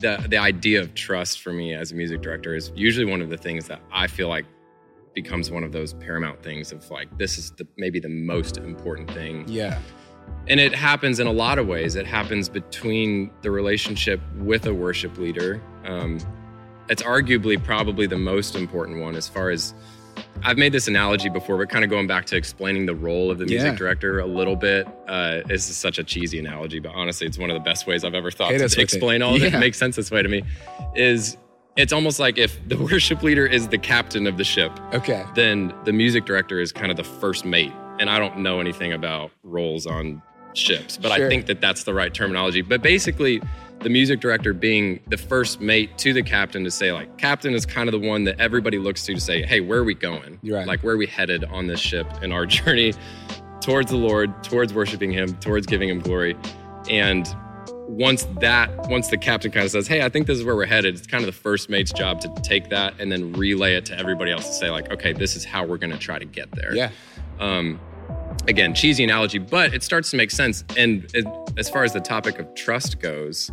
the 0.00 0.24
the 0.28 0.38
idea 0.38 0.80
of 0.80 0.94
trust 0.94 1.40
for 1.40 1.52
me 1.52 1.74
as 1.74 1.92
a 1.92 1.94
music 1.94 2.22
director 2.22 2.54
is 2.54 2.72
usually 2.74 3.06
one 3.06 3.20
of 3.20 3.30
the 3.30 3.36
things 3.36 3.66
that 3.68 3.80
I 3.92 4.06
feel 4.06 4.28
like 4.28 4.46
becomes 5.14 5.50
one 5.50 5.64
of 5.64 5.72
those 5.72 5.94
paramount 5.94 6.42
things 6.42 6.70
of 6.70 6.88
like 6.90 7.16
this 7.18 7.38
is 7.38 7.50
the 7.52 7.66
maybe 7.76 7.98
the 7.98 8.08
most 8.08 8.56
important 8.56 9.10
thing. 9.10 9.44
Yeah. 9.48 9.80
And 10.46 10.60
it 10.60 10.74
happens 10.74 11.20
in 11.20 11.26
a 11.26 11.32
lot 11.32 11.58
of 11.58 11.66
ways. 11.66 11.96
It 11.96 12.06
happens 12.06 12.48
between 12.48 13.30
the 13.42 13.50
relationship 13.50 14.20
with 14.36 14.66
a 14.66 14.74
worship 14.74 15.16
leader. 15.18 15.60
Um, 15.84 16.18
it's 16.88 17.02
arguably 17.02 17.62
probably 17.62 18.06
the 18.06 18.18
most 18.18 18.54
important 18.54 19.00
one 19.00 19.14
as 19.16 19.28
far 19.28 19.50
as 19.50 19.74
I've 20.42 20.58
made 20.58 20.72
this 20.72 20.88
analogy 20.88 21.28
before, 21.28 21.56
but 21.58 21.68
kind 21.68 21.84
of 21.84 21.90
going 21.90 22.06
back 22.06 22.24
to 22.26 22.36
explaining 22.36 22.86
the 22.86 22.94
role 22.94 23.30
of 23.30 23.38
the 23.38 23.46
music 23.46 23.72
Yeah. 23.72 23.76
director 23.78 24.20
a 24.20 24.26
little 24.26 24.56
bit. 24.56 24.86
Uh, 25.06 25.40
this 25.46 25.68
is 25.68 25.76
such 25.76 25.98
a 25.98 26.04
cheesy 26.04 26.38
analogy, 26.38 26.78
but 26.78 26.92
honestly, 26.94 27.26
it's 27.26 27.38
one 27.38 27.50
of 27.50 27.54
the 27.54 27.60
best 27.60 27.86
ways 27.86 28.04
I've 28.04 28.14
ever 28.14 28.30
thought 28.30 28.50
Hit 28.52 28.58
to 28.58 28.64
with 28.64 28.78
it. 28.78 28.82
explain 28.82 29.22
all 29.22 29.34
of 29.36 29.42
it. 29.42 29.50
Yeah. 29.52 29.56
It 29.56 29.60
makes 29.60 29.78
sense 29.78 29.96
this 29.96 30.10
way 30.10 30.22
to 30.22 30.28
me. 30.28 30.42
Is 30.94 31.36
it's 31.76 31.92
almost 31.92 32.18
like 32.18 32.38
if 32.38 32.58
the 32.68 32.76
worship 32.90 33.22
leader 33.22 33.46
is 33.46 33.68
the 33.68 33.78
captain 33.78 34.26
of 34.26 34.36
the 34.36 34.44
ship, 34.44 34.72
Okay. 34.92 35.24
then 35.34 35.72
the 35.84 35.92
music 35.92 36.24
director 36.24 36.60
is 36.60 36.72
kind 36.72 36.90
of 36.90 36.96
the 36.96 37.04
first 37.04 37.44
mate. 37.44 37.72
And 38.00 38.08
I 38.10 38.18
don't 38.18 38.38
know 38.38 38.60
anything 38.60 38.92
about 38.92 39.30
roles 39.42 39.86
on 39.86 40.22
ships, 40.54 40.96
but 40.96 41.12
Sure. 41.14 41.26
I 41.26 41.28
think 41.28 41.46
that 41.46 41.60
that's 41.60 41.84
the 41.84 41.94
right 41.94 42.12
terminology. 42.12 42.62
But 42.62 42.82
basically, 42.82 43.40
the 43.80 43.88
music 43.88 44.20
director 44.20 44.52
being 44.52 45.00
the 45.08 45.16
first 45.16 45.60
mate 45.60 45.96
to 45.98 46.12
the 46.12 46.22
captain 46.22 46.64
to 46.64 46.70
say, 46.70 46.92
like, 46.92 47.16
captain 47.18 47.54
is 47.54 47.64
kind 47.66 47.88
of 47.88 48.00
the 48.00 48.06
one 48.08 48.24
that 48.24 48.40
everybody 48.40 48.78
looks 48.78 49.04
to 49.06 49.14
to 49.14 49.20
say, 49.20 49.42
hey, 49.42 49.60
where 49.60 49.78
are 49.80 49.84
we 49.84 49.94
going? 49.94 50.38
You're 50.42 50.56
right. 50.58 50.66
Like, 50.66 50.82
where 50.82 50.94
are 50.94 50.98
we 50.98 51.06
headed 51.06 51.44
on 51.44 51.66
this 51.66 51.80
ship 51.80 52.06
in 52.22 52.32
our 52.32 52.44
journey 52.58 52.94
towards 53.60 53.90
the 53.90 53.96
Lord, 53.96 54.42
towards 54.42 54.72
worshiping 54.74 55.10
Him, 55.12 55.34
towards 55.36 55.66
giving 55.66 55.88
Him 55.88 56.00
glory? 56.00 56.36
And 56.90 57.26
once 57.86 58.26
that 58.40 58.70
once 58.90 59.08
the 59.08 59.16
captain 59.16 59.50
kind 59.50 59.64
of 59.64 59.70
says 59.72 59.86
hey 59.88 60.02
i 60.02 60.10
think 60.10 60.26
this 60.26 60.36
is 60.38 60.44
where 60.44 60.54
we're 60.54 60.66
headed 60.66 60.94
it's 60.94 61.06
kind 61.06 61.22
of 61.22 61.26
the 61.26 61.32
first 61.40 61.70
mate's 61.70 61.90
job 61.90 62.20
to 62.20 62.28
take 62.42 62.68
that 62.68 62.92
and 63.00 63.10
then 63.10 63.32
relay 63.32 63.74
it 63.76 63.86
to 63.86 63.98
everybody 63.98 64.30
else 64.30 64.46
to 64.46 64.52
say 64.52 64.68
like 64.68 64.90
okay 64.92 65.14
this 65.14 65.34
is 65.34 65.42
how 65.42 65.64
we're 65.64 65.78
going 65.78 65.90
to 65.90 65.96
try 65.96 66.18
to 66.18 66.26
get 66.26 66.50
there 66.54 66.74
Yeah. 66.76 66.90
um, 67.40 67.80
again 68.46 68.74
cheesy 68.74 69.04
analogy 69.04 69.38
but 69.38 69.72
it 69.72 69.82
starts 69.82 70.10
to 70.10 70.18
make 70.18 70.30
sense 70.30 70.64
and 70.76 71.10
it, 71.14 71.24
as 71.56 71.70
far 71.70 71.82
as 71.82 71.94
the 71.94 72.00
topic 72.00 72.38
of 72.38 72.54
trust 72.54 73.00
goes 73.00 73.50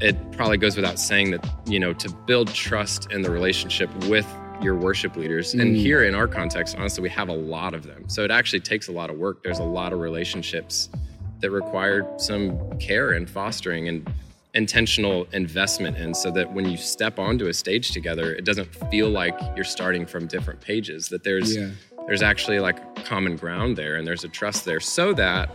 it 0.00 0.16
probably 0.32 0.56
goes 0.56 0.76
without 0.76 0.98
saying 0.98 1.30
that 1.30 1.48
you 1.66 1.78
know 1.78 1.92
to 1.92 2.08
build 2.26 2.52
trust 2.52 3.10
in 3.12 3.22
the 3.22 3.30
relationship 3.30 3.88
with 4.06 4.26
your 4.60 4.74
worship 4.74 5.16
leaders 5.16 5.54
and 5.54 5.74
Mm. 5.74 5.76
here 5.76 6.04
in 6.04 6.14
our 6.14 6.26
context 6.28 6.76
honestly 6.76 7.02
we 7.02 7.08
have 7.10 7.28
a 7.28 7.32
lot 7.34 7.74
of 7.74 7.84
them 7.84 8.08
so 8.08 8.22
it 8.24 8.30
actually 8.30 8.60
takes 8.60 8.88
a 8.88 8.92
lot 8.92 9.10
of 9.10 9.16
work 9.18 9.42
there's 9.42 9.58
a 9.58 9.64
lot 9.64 9.92
of 9.92 9.98
relationships 10.00 10.88
that 11.40 11.50
require 11.50 12.06
some 12.18 12.58
care 12.78 13.12
and 13.12 13.28
fostering 13.28 13.88
and 13.88 14.08
intentional 14.54 15.26
investment 15.32 15.96
in 15.96 16.14
so 16.14 16.30
that 16.30 16.52
when 16.52 16.68
you 16.68 16.76
step 16.76 17.18
onto 17.18 17.46
a 17.48 17.54
stage 17.54 17.90
together 17.90 18.34
it 18.34 18.44
doesn't 18.44 18.72
feel 18.90 19.08
like 19.10 19.38
you're 19.56 19.64
starting 19.64 20.06
from 20.06 20.26
different 20.26 20.60
pages 20.60 21.08
that 21.08 21.24
there's 21.24 21.56
Yeah. 21.56 21.70
there's 22.06 22.22
actually 22.22 22.60
like 22.60 23.04
common 23.04 23.36
ground 23.36 23.76
there 23.76 23.96
and 23.96 24.06
there's 24.06 24.24
a 24.24 24.28
trust 24.28 24.64
there 24.64 24.80
so 24.80 25.12
that 25.14 25.50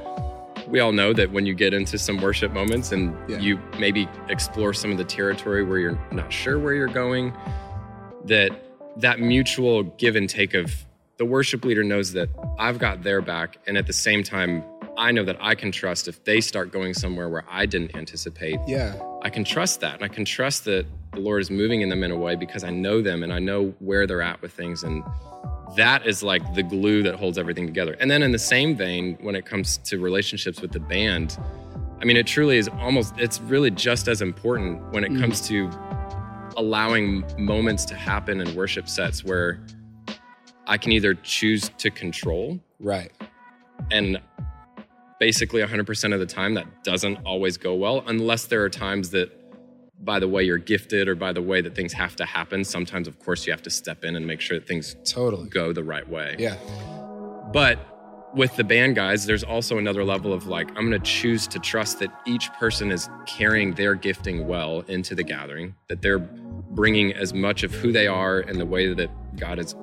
we 0.70 0.80
all 0.80 0.92
know 0.92 1.14
that 1.14 1.32
when 1.32 1.46
you 1.46 1.54
get 1.54 1.74
into 1.74 1.98
some 1.98 2.22
worship 2.22 2.52
moments 2.54 2.92
and 2.92 3.16
Yeah. 3.28 3.40
you 3.40 3.60
maybe 3.80 4.08
explore 4.30 4.74
some 4.74 4.92
of 4.92 4.98
the 4.98 5.04
territory 5.04 5.64
where 5.64 5.80
you're 5.80 6.00
not 6.12 6.32
sure 6.32 6.60
where 6.60 6.74
you're 6.76 6.88
going 6.88 7.34
that 8.26 8.52
that 8.98 9.20
mutual 9.20 9.84
give 9.84 10.16
and 10.16 10.30
take 10.30 10.54
of 10.54 10.86
the 11.18 11.26
worship 11.26 11.64
leader 11.66 11.84
knows 11.84 12.14
that 12.14 12.30
I've 12.58 12.78
got 12.80 13.04
their 13.04 13.22
back 13.22 13.58
and 13.68 13.78
at 13.78 13.88
the 13.88 13.94
same 13.94 14.24
time 14.24 14.64
I 14.98 15.12
know 15.12 15.24
that 15.24 15.38
I 15.40 15.56
can 15.56 15.72
trust 15.72 16.08
if 16.08 16.24
they 16.26 16.42
start 16.42 16.72
going 16.72 16.94
somewhere 16.94 17.30
where 17.30 17.46
I 17.50 17.66
didn't 17.66 17.96
anticipate 17.96 18.60
Yeah. 18.68 18.96
I 19.22 19.30
can 19.30 19.44
trust 19.46 19.80
that. 19.82 19.96
And 19.96 20.04
I 20.04 20.08
can 20.10 20.24
trust 20.26 20.66
that 20.66 20.86
the 21.14 21.20
Lord 21.20 21.42
is 21.42 21.50
moving 21.50 21.82
in 21.82 21.90
them 21.90 22.04
in 22.04 22.12
a 22.12 22.16
way 22.18 22.36
because 22.36 22.64
I 22.64 22.70
know 22.70 23.02
them 23.02 23.24
and 23.24 23.32
I 23.34 23.40
know 23.40 23.74
where 23.80 24.06
they're 24.08 24.22
at 24.22 24.42
with 24.42 24.52
things. 24.54 24.84
And 24.84 25.04
that 25.76 26.06
is 26.06 26.24
like 26.24 26.54
the 26.54 26.64
glue 26.64 27.04
that 27.04 27.16
holds 27.16 27.38
everything 27.38 27.66
together. 27.66 27.96
And 28.00 28.10
then 28.10 28.24
in 28.24 28.32
the 28.32 28.40
same 28.40 28.76
vein, 28.76 29.18
when 29.22 29.36
it 29.36 29.46
comes 29.46 29.78
to 29.78 30.00
relationships 30.00 30.62
with 30.62 30.72
the 30.72 30.80
band, 30.80 31.38
I 32.02 32.06
mean, 32.06 32.18
it 32.18 32.28
truly 32.28 32.58
is 32.58 32.68
almost, 32.80 33.14
it's 33.18 33.40
really 33.42 33.72
just 33.72 34.08
as 34.08 34.22
important 34.22 34.82
when 34.92 35.04
it 35.04 35.12
mm. 35.12 35.20
comes 35.20 35.42
to 35.48 35.70
allowing 36.58 37.24
moments 37.38 37.86
to 37.86 37.96
happen 37.96 38.42
in 38.42 38.56
worship 38.56 38.88
sets 38.90 39.24
where 39.24 39.60
I 40.68 40.78
can 40.78 40.92
either 40.92 41.14
choose 41.16 41.70
to 41.78 41.90
control 41.90 42.60
Right. 42.80 43.12
and 43.92 44.20
basically 45.20 45.62
100% 45.62 46.14
of 46.14 46.20
the 46.20 46.26
time 46.26 46.54
that 46.54 46.84
doesn't 46.84 47.18
always 47.26 47.58
go 47.58 47.76
well 47.76 48.04
unless 48.08 48.46
there 48.46 48.64
are 48.64 48.70
times 48.70 49.10
that 49.12 49.39
by 50.02 50.20
the 50.20 50.28
way 50.28 50.44
you're 50.44 50.58
gifted 50.58 51.08
or 51.08 51.16
by 51.16 51.34
the 51.34 51.42
way 51.42 51.62
that 51.62 51.76
things 51.76 51.94
have 51.94 52.16
to 52.16 52.26
happen 52.26 52.64
sometimes 52.64 53.08
of 53.08 53.20
course 53.20 53.46
you 53.46 53.52
have 53.54 53.62
to 53.62 53.70
step 53.70 54.04
in 54.04 54.16
and 54.16 54.26
make 54.26 54.40
sure 54.42 54.58
that 54.60 54.68
things 54.68 54.96
Totally. 55.06 55.50
go 55.50 55.74
the 55.74 55.84
right 55.84 56.08
way 56.08 56.36
Yeah. 56.40 56.56
but 57.52 57.80
with 58.34 58.56
the 58.58 58.64
band 58.64 58.96
guys 58.96 59.26
there's 59.26 59.44
also 59.44 59.78
another 59.78 60.04
level 60.04 60.32
of 60.32 60.46
like 60.48 60.70
i'm 60.78 60.88
going 60.88 60.92
to 60.92 61.00
choose 61.00 61.48
to 61.48 61.60
trust 61.60 62.00
that 62.00 62.12
each 62.28 62.52
person 62.54 62.92
is 62.92 63.10
carrying 63.26 63.74
their 63.74 63.96
gifting 63.96 64.48
well 64.48 64.82
into 64.88 65.16
the 65.16 65.24
gathering 65.24 65.74
that 65.90 66.02
they're 66.02 66.20
bringing 66.20 67.12
as 67.14 67.34
much 67.34 67.64
of 67.64 67.74
who 67.74 67.92
they 67.92 68.06
are 68.08 68.40
and 68.42 68.60
the 68.60 68.66
way 68.66 68.94
that 68.94 69.10
god 69.36 69.58
has 69.58 69.76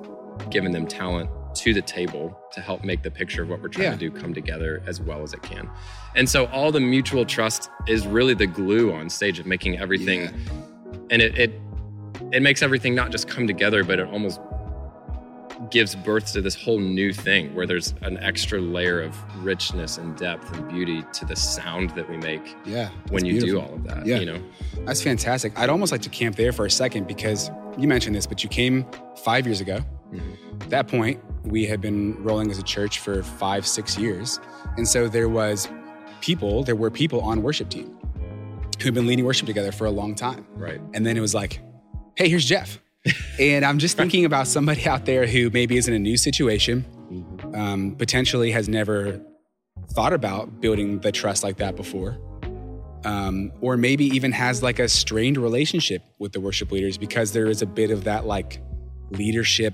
given 0.49 0.71
them 0.71 0.87
talent 0.87 1.29
to 1.61 1.73
the 1.73 1.81
table 1.81 2.37
to 2.53 2.61
help 2.61 2.83
make 2.83 3.03
the 3.03 3.11
picture 3.11 3.43
of 3.43 3.49
what 3.49 3.61
we're 3.61 3.67
trying 3.69 3.85
Yeah. 3.85 3.91
to 3.93 3.97
do 3.97 4.11
come 4.11 4.33
together 4.33 4.81
as 4.87 4.99
well 5.01 5.21
as 5.23 5.33
it 5.33 5.41
can. 5.41 5.69
And 6.15 6.27
so 6.29 6.45
all 6.47 6.71
the 6.71 6.79
mutual 6.79 7.25
trust 7.25 7.69
is 7.87 8.05
really 8.07 8.33
the 8.33 8.47
glue 8.47 8.91
on 8.93 9.09
stage 9.09 9.39
of 9.39 9.45
making 9.45 9.77
everything 9.77 10.21
Yeah. 10.21 10.29
and 11.11 11.21
it 11.21 11.37
it 11.37 11.51
it 12.31 12.41
makes 12.41 12.61
everything 12.63 12.95
not 12.95 13.11
just 13.11 13.27
come 13.27 13.45
together, 13.47 13.83
but 13.83 13.99
it 13.99 14.07
almost 14.07 14.39
gives 15.71 15.95
birth 15.95 16.31
to 16.33 16.41
this 16.41 16.53
whole 16.55 16.79
new 16.79 17.11
thing 17.11 17.53
where 17.55 17.65
there's 17.65 17.93
an 18.03 18.17
extra 18.19 18.59
layer 18.61 19.01
of 19.01 19.15
richness 19.43 19.97
and 19.97 20.15
depth 20.17 20.53
and 20.55 20.67
beauty 20.69 21.03
to 21.13 21.25
the 21.25 21.35
sound 21.35 21.89
that 21.91 22.07
we 22.09 22.15
make 22.17 22.55
Yeah. 22.65 22.89
when 23.09 23.25
you 23.25 23.39
do 23.41 23.59
all 23.59 23.73
of 23.73 23.83
that. 23.85 24.05
Yeah. 24.05 24.19
You 24.19 24.25
know? 24.27 24.39
That's 24.85 25.01
fantastic. 25.01 25.57
I'd 25.57 25.69
almost 25.69 25.91
like 25.91 26.01
to 26.03 26.09
camp 26.09 26.35
there 26.35 26.51
for 26.51 26.65
a 26.65 26.71
second 26.71 27.07
because 27.07 27.49
you 27.77 27.87
mentioned 27.87 28.15
this, 28.15 28.27
but 28.27 28.43
you 28.43 28.49
came 28.49 28.85
five 29.23 29.45
years 29.47 29.59
ago. 29.61 29.79
Mhm. 30.11 30.61
At 30.61 30.69
that 30.69 30.87
point, 30.87 31.19
we 31.43 31.65
had 31.65 31.81
been 31.81 32.21
rolling 32.23 32.51
as 32.51 32.57
a 32.57 32.63
church 32.63 32.99
for 32.99 33.23
five, 33.23 33.65
six 33.65 33.97
years. 33.97 34.39
And 34.77 34.87
so 34.87 35.07
there 35.07 35.29
was 35.29 35.67
people, 36.21 36.63
there 36.63 36.75
were 36.75 36.89
people 36.91 37.21
on 37.21 37.41
worship 37.41 37.69
team 37.69 37.97
who'd 38.81 38.93
been 38.93 39.07
leading 39.07 39.25
worship 39.25 39.47
together 39.47 39.71
for 39.71 39.85
a 39.85 39.91
long 39.91 40.15
time. 40.15 40.45
Right. 40.55 40.79
And 40.93 41.05
then 41.05 41.17
it 41.17 41.21
was 41.21 41.33
like, 41.33 41.59
hey, 42.15 42.29
here's 42.29 42.45
Jeff. 42.45 42.79
and 43.39 43.63
I'm 43.65 43.79
just 43.79 43.97
thinking 43.97 44.25
about 44.25 44.47
somebody 44.47 44.85
out 44.87 45.05
there 45.05 45.25
who 45.25 45.49
maybe 45.49 45.77
is 45.77 45.87
in 45.87 45.93
a 45.93 45.99
new 45.99 46.17
situation, 46.17 46.85
um, 47.53 47.95
potentially 47.95 48.51
has 48.51 48.67
never 48.67 49.21
thought 49.91 50.13
about 50.13 50.59
building 50.59 50.99
the 50.99 51.11
trust 51.11 51.43
like 51.43 51.57
that 51.57 51.75
before. 51.75 52.17
Um, 53.05 53.51
or 53.61 53.77
maybe 53.77 54.05
even 54.05 54.31
has 54.33 54.61
like 54.61 54.79
a 54.79 54.89
strained 54.89 55.37
relationship 55.37 56.01
with 56.19 56.33
the 56.33 56.41
worship 56.41 56.71
leaders 56.71 56.97
because 56.97 57.31
there 57.31 57.45
is 57.45 57.61
a 57.61 57.65
bit 57.65 57.91
of 57.91 58.03
that 58.03 58.25
like 58.25 58.59
leadership. 59.11 59.73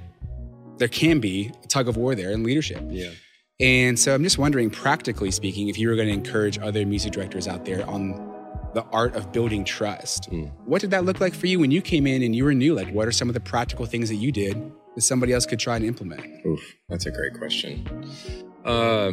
There 0.77 0.87
can 0.87 1.19
be 1.19 1.51
a 1.63 1.67
tug 1.67 1.87
of 1.87 1.97
war 1.97 2.15
there 2.15 2.31
in 2.31 2.43
leadership. 2.43 2.81
Yeah. 2.89 3.11
And 3.59 3.97
so 3.97 4.13
I'm 4.13 4.23
just 4.23 4.37
wondering, 4.37 4.69
practically 4.69 5.31
speaking, 5.31 5.69
if 5.69 5.77
you 5.77 5.87
were 5.87 5.95
going 5.95 6.07
to 6.07 6.13
encourage 6.13 6.57
other 6.59 6.85
music 6.85 7.11
directors 7.13 7.47
out 7.47 7.65
there 7.65 7.87
on 7.89 8.11
the 8.73 8.83
art 8.91 9.15
of 9.15 9.31
building 9.31 9.63
trust, 9.63 10.29
Mm. 10.31 10.51
what 10.65 10.81
did 10.81 10.89
that 10.91 11.05
look 11.05 11.21
like 11.21 11.33
for 11.35 11.45
you 11.45 11.59
when 11.59 11.69
you 11.69 11.81
came 11.81 12.07
in 12.07 12.23
and 12.23 12.35
you 12.35 12.43
were 12.43 12.53
new? 12.55 12.73
Like, 12.73 12.89
what 12.91 13.07
are 13.07 13.11
some 13.11 13.29
of 13.29 13.35
the 13.35 13.39
practical 13.39 13.85
things 13.85 14.09
that 14.09 14.15
you 14.15 14.31
did 14.31 14.55
that 14.95 15.01
somebody 15.01 15.31
else 15.31 15.45
could 15.45 15.59
try 15.59 15.75
and 15.75 15.85
implement? 15.85 16.25
Oof, 16.45 16.75
that's 16.89 17.05
a 17.05 17.11
great 17.11 17.35
question. 17.35 17.85
Uh, 18.65 19.11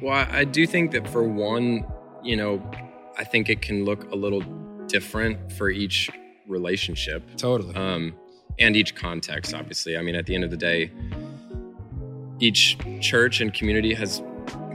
well, 0.00 0.14
I, 0.14 0.38
I 0.40 0.44
do 0.44 0.66
think 0.66 0.92
that 0.92 1.06
for 1.08 1.22
one, 1.22 1.84
you 2.24 2.36
know, 2.36 2.62
I 3.18 3.24
think 3.24 3.50
it 3.50 3.60
can 3.60 3.84
look 3.84 4.10
a 4.10 4.16
little 4.16 4.42
different 4.88 5.52
for 5.52 5.68
each 5.68 6.08
relationship 6.48 7.22
Totally. 7.36 7.74
um, 7.74 8.14
and 8.58 8.76
each 8.76 8.94
context, 8.94 9.54
obviously. 9.54 9.96
I 9.96 10.02
mean, 10.02 10.14
at 10.14 10.26
the 10.26 10.34
end 10.34 10.44
of 10.44 10.50
the 10.50 10.56
day, 10.56 10.90
each 12.40 12.76
church 13.00 13.40
and 13.40 13.52
community 13.52 13.94
has 13.94 14.22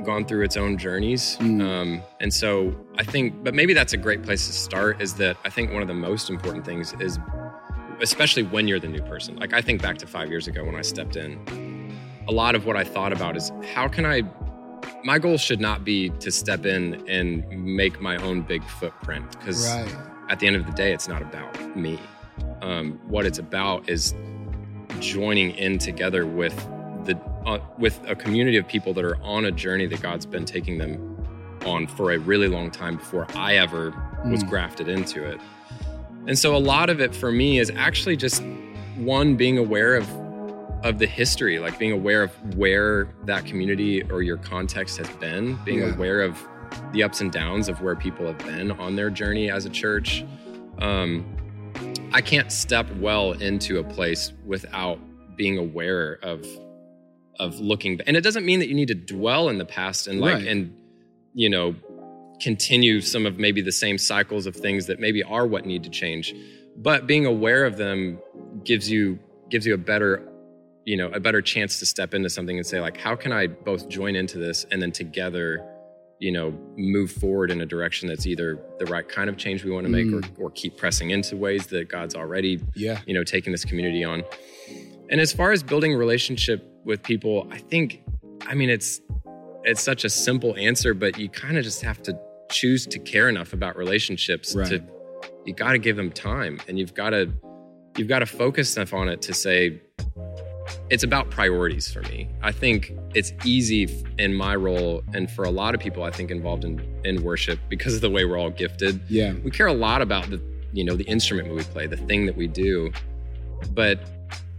gone 0.03 0.25
through 0.25 0.43
its 0.43 0.57
own 0.57 0.77
journeys. 0.77 1.37
Mm. 1.37 1.61
Um, 1.61 2.01
and 2.19 2.33
so 2.33 2.75
I 2.97 3.03
think, 3.03 3.43
but 3.43 3.53
maybe 3.53 3.73
that's 3.73 3.93
a 3.93 3.97
great 3.97 4.23
place 4.23 4.47
to 4.47 4.53
start 4.53 5.01
is 5.01 5.13
that 5.15 5.37
I 5.45 5.49
think 5.49 5.71
one 5.71 5.81
of 5.81 5.87
the 5.87 5.93
most 5.93 6.29
important 6.29 6.65
things 6.65 6.93
is, 6.99 7.19
especially 8.01 8.43
when 8.43 8.67
you're 8.67 8.79
the 8.79 8.87
new 8.87 9.01
person. 9.01 9.35
Like 9.35 9.53
I 9.53 9.61
think 9.61 9.81
back 9.81 9.97
to 9.99 10.07
five 10.07 10.29
years 10.29 10.47
ago 10.47 10.63
when 10.63 10.75
I 10.75 10.81
stepped 10.81 11.15
in, 11.15 11.95
a 12.27 12.31
lot 12.31 12.55
of 12.55 12.65
what 12.65 12.75
I 12.75 12.83
thought 12.83 13.13
about 13.13 13.37
is 13.37 13.51
how 13.73 13.87
can 13.87 14.05
I, 14.05 14.23
my 15.03 15.19
goal 15.19 15.37
should 15.37 15.59
not 15.59 15.83
be 15.83 16.09
to 16.09 16.31
step 16.31 16.65
in 16.65 17.07
and 17.07 17.47
make 17.49 18.01
my 18.01 18.17
own 18.17 18.41
big 18.41 18.63
footprint 18.63 19.37
because 19.37 19.67
right. 19.69 19.95
at 20.29 20.39
the 20.39 20.47
end 20.47 20.55
of 20.55 20.65
the 20.65 20.71
day, 20.71 20.93
it's 20.93 21.07
not 21.07 21.21
about 21.21 21.75
me. 21.75 21.99
Um, 22.61 22.99
what 23.07 23.25
it's 23.25 23.39
about 23.39 23.89
is 23.89 24.13
joining 24.99 25.51
in 25.51 25.77
together 25.77 26.25
with 26.25 26.55
the 27.05 27.17
uh, 27.45 27.59
with 27.79 27.99
a 28.07 28.15
community 28.15 28.57
of 28.57 28.67
people 28.67 28.93
that 28.93 29.03
are 29.03 29.17
on 29.23 29.45
a 29.45 29.51
journey 29.51 29.87
that 29.87 30.01
God's 30.01 30.25
been 30.27 30.45
taking 30.45 30.77
them 30.77 31.17
on 31.65 31.87
for 31.87 32.11
a 32.11 32.17
really 32.19 32.47
long 32.47 32.69
time 32.69 32.97
before 32.97 33.25
I 33.35 33.55
ever 33.55 33.89
was 34.25 34.43
Mm. 34.43 34.49
grafted 34.49 34.87
into 34.87 35.23
it. 35.23 35.39
And 36.27 36.37
so 36.37 36.55
a 36.55 36.59
lot 36.59 36.89
of 36.91 36.99
it 37.01 37.15
for 37.15 37.31
me 37.31 37.57
is 37.59 37.71
actually 37.75 38.15
just 38.15 38.43
one 38.97 39.35
being 39.35 39.57
aware 39.57 39.95
of 39.95 40.07
of 40.83 40.97
the 40.97 41.05
history, 41.05 41.59
like 41.59 41.77
being 41.77 41.91
aware 41.91 42.23
of 42.23 42.31
where 42.55 43.07
that 43.25 43.45
community 43.45 44.01
or 44.11 44.23
your 44.23 44.37
context 44.37 44.97
has 44.97 45.07
been, 45.17 45.57
being 45.63 45.79
Yeah. 45.79 45.93
aware 45.93 46.21
of 46.21 46.37
the 46.91 47.03
ups 47.03 47.21
and 47.21 47.31
downs 47.31 47.69
of 47.69 47.81
where 47.81 47.95
people 47.95 48.25
have 48.25 48.39
been 48.39 48.71
on 48.71 48.95
their 48.95 49.11
journey 49.11 49.51
as 49.51 49.65
a 49.65 49.69
church. 49.69 50.23
Um, 50.79 51.23
I 52.13 52.21
can't 52.21 52.51
step 52.51 52.89
well 52.97 53.31
into 53.33 53.79
a 53.79 53.83
place 53.83 54.33
without 54.45 54.99
being 55.37 55.57
aware 55.57 56.19
of 56.21 56.45
of 57.39 57.59
looking 57.59 57.99
and 58.05 58.15
it 58.15 58.21
doesn't 58.21 58.45
mean 58.45 58.59
that 58.59 58.67
you 58.67 58.75
need 58.75 58.89
to 58.89 58.93
dwell 58.93 59.49
in 59.49 59.57
the 59.57 59.65
past 59.65 60.05
and 60.07 60.19
like 60.19 60.35
Right. 60.35 60.47
and 60.47 60.75
you 61.33 61.49
know 61.49 61.73
continue 62.39 63.01
some 63.01 63.25
of 63.25 63.39
maybe 63.39 63.61
the 63.61 63.71
same 63.71 63.97
cycles 63.97 64.45
of 64.45 64.55
things 64.55 64.85
that 64.87 64.99
maybe 64.99 65.23
are 65.23 65.47
what 65.47 65.65
need 65.65 65.83
to 65.83 65.89
change 65.89 66.35
but 66.77 67.07
being 67.07 67.25
aware 67.25 67.65
of 67.65 67.77
them 67.77 68.19
gives 68.63 68.91
you 68.91 69.17
gives 69.49 69.65
you 69.65 69.73
a 69.73 69.77
better 69.77 70.27
you 70.85 70.97
know 70.97 71.07
a 71.09 71.19
better 71.19 71.41
chance 71.41 71.79
to 71.79 71.85
step 71.85 72.13
into 72.13 72.29
something 72.29 72.57
and 72.57 72.67
say 72.67 72.79
like 72.79 72.97
how 72.97 73.15
can 73.15 73.31
i 73.31 73.47
both 73.47 73.87
join 73.89 74.15
into 74.15 74.37
this 74.37 74.65
and 74.71 74.81
then 74.81 74.91
together 74.91 75.65
you 76.21 76.31
know 76.31 76.53
move 76.77 77.11
forward 77.11 77.49
in 77.49 77.59
a 77.61 77.65
direction 77.65 78.07
that's 78.07 78.27
either 78.27 78.59
the 78.79 78.85
right 78.85 79.09
kind 79.09 79.27
of 79.29 79.35
change 79.37 79.65
we 79.65 79.71
want 79.71 79.85
to 79.85 79.91
make 79.91 80.05
or, 80.07 80.21
mm. 80.21 80.39
or 80.39 80.51
keep 80.51 80.77
pressing 80.77 81.09
into 81.09 81.35
ways 81.35 81.67
that 81.67 81.89
god's 81.89 82.15
already 82.15 82.61
Yeah. 82.75 82.99
you 83.07 83.13
know 83.15 83.23
taking 83.23 83.51
this 83.51 83.65
community 83.65 84.03
on 84.03 84.23
and 85.09 85.19
as 85.19 85.33
far 85.33 85.51
as 85.51 85.63
building 85.63 85.95
relationship 85.95 86.63
with 86.85 87.01
people 87.01 87.47
i 87.51 87.57
think 87.57 88.03
i 88.45 88.53
mean 88.53 88.69
it's 88.69 89.01
it's 89.63 89.81
such 89.81 90.05
a 90.05 90.09
simple 90.09 90.55
answer 90.57 90.93
but 90.93 91.17
you 91.17 91.27
kind 91.27 91.57
of 91.57 91.63
just 91.63 91.81
have 91.81 92.01
to 92.03 92.17
choose 92.51 92.85
to 92.85 92.99
care 92.99 93.27
enough 93.27 93.51
about 93.53 93.75
relationships 93.75 94.55
Right. 94.55 94.67
to 94.69 94.83
you 95.45 95.53
got 95.53 95.71
to 95.71 95.79
give 95.79 95.95
them 95.97 96.11
time 96.11 96.59
and 96.67 96.77
you've 96.77 96.93
got 96.93 97.11
to 97.11 97.31
you've 97.97 98.07
got 98.07 98.19
to 98.19 98.25
focus 98.27 98.77
enough 98.77 98.93
on 98.93 99.09
it 99.09 99.21
to 99.23 99.33
say 99.33 99.81
it's 100.91 101.03
about 101.03 101.29
priorities 101.31 101.89
for 101.91 102.01
me 102.03 102.27
i 102.43 102.51
think 102.51 102.91
it's 103.15 103.31
easy 103.45 103.87
in 104.19 104.33
my 104.33 104.55
role 104.55 105.01
and 105.15 105.31
for 105.31 105.43
a 105.45 105.49
lot 105.49 105.73
of 105.73 105.79
people 105.79 106.03
i 106.03 106.11
think 106.11 106.29
involved 106.29 106.63
in 106.65 106.73
in 107.05 107.23
worship 107.23 107.57
because 107.69 107.93
of 107.95 108.01
the 108.01 108.09
way 108.09 108.25
we're 108.25 108.37
all 108.37 108.49
gifted 108.51 108.99
Yeah. 109.09 109.33
we 109.43 109.49
care 109.51 109.67
a 109.67 109.73
lot 109.73 110.01
about 110.01 110.29
the 110.29 110.39
you 110.73 110.83
know 110.83 110.95
the 110.95 111.05
instrument 111.05 111.53
we 111.53 111.63
play 111.63 111.87
the 111.87 111.97
thing 111.97 112.25
that 112.27 112.35
we 112.35 112.47
do 112.47 112.91
but 113.73 113.99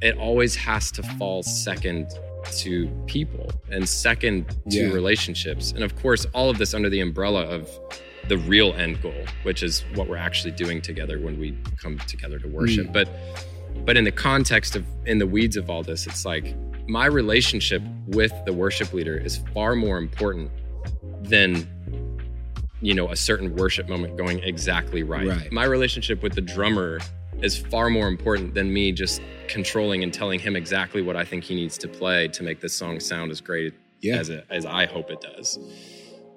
it 0.00 0.16
always 0.16 0.54
has 0.56 0.90
to 0.92 1.02
fall 1.18 1.42
second 1.42 2.08
to 2.52 2.88
people 3.06 3.50
and 3.70 3.88
second 3.88 4.48
to 4.70 4.76
Yeah. 4.88 4.92
relationships 4.92 5.72
and 5.72 5.84
of 5.84 5.94
course 6.02 6.26
all 6.32 6.48
of 6.50 6.56
this 6.58 6.72
under 6.74 6.88
the 6.90 7.00
umbrella 7.00 7.42
of 7.44 7.68
the 8.28 8.38
real 8.38 8.72
end 8.74 9.02
goal 9.02 9.24
which 9.42 9.62
is 9.62 9.84
what 9.94 10.08
we're 10.08 10.16
actually 10.16 10.52
doing 10.52 10.80
together 10.80 11.20
when 11.20 11.38
we 11.38 11.56
come 11.80 11.98
together 12.08 12.38
to 12.38 12.48
worship 12.48 12.86
Mm. 12.88 12.92
but 12.92 13.08
but 13.84 13.96
in 13.96 14.04
the 14.04 14.12
context 14.12 14.76
of 14.76 14.84
in 15.06 15.18
the 15.18 15.26
weeds 15.26 15.56
of 15.56 15.68
all 15.70 15.82
this 15.82 16.06
it's 16.06 16.24
like 16.24 16.54
my 16.88 17.06
relationship 17.06 17.82
with 18.08 18.32
the 18.44 18.52
worship 18.52 18.92
leader 18.92 19.16
is 19.16 19.38
far 19.54 19.74
more 19.74 19.98
important 19.98 20.50
than 21.22 21.66
you 22.80 22.94
know 22.94 23.08
a 23.10 23.16
certain 23.16 23.54
worship 23.56 23.88
moment 23.88 24.16
going 24.16 24.40
exactly 24.40 25.02
right. 25.02 25.26
Right. 25.28 25.52
My 25.52 25.64
relationship 25.64 26.22
with 26.22 26.34
the 26.34 26.40
drummer 26.40 26.98
is 27.40 27.56
far 27.56 27.90
more 27.90 28.08
important 28.08 28.54
than 28.54 28.72
me 28.72 28.92
just 28.92 29.22
controlling 29.48 30.02
and 30.02 30.12
telling 30.12 30.40
him 30.40 30.56
exactly 30.56 31.02
what 31.02 31.16
I 31.16 31.24
think 31.24 31.44
he 31.44 31.54
needs 31.54 31.78
to 31.78 31.88
play 31.88 32.28
to 32.28 32.42
make 32.42 32.60
this 32.60 32.74
song 32.74 32.98
sound 33.00 33.30
as 33.30 33.40
great 33.40 33.74
Yeah. 34.00 34.16
as 34.16 34.28
it, 34.30 34.44
as 34.50 34.66
I 34.66 34.86
hope 34.86 35.10
it 35.10 35.20
does. 35.20 35.58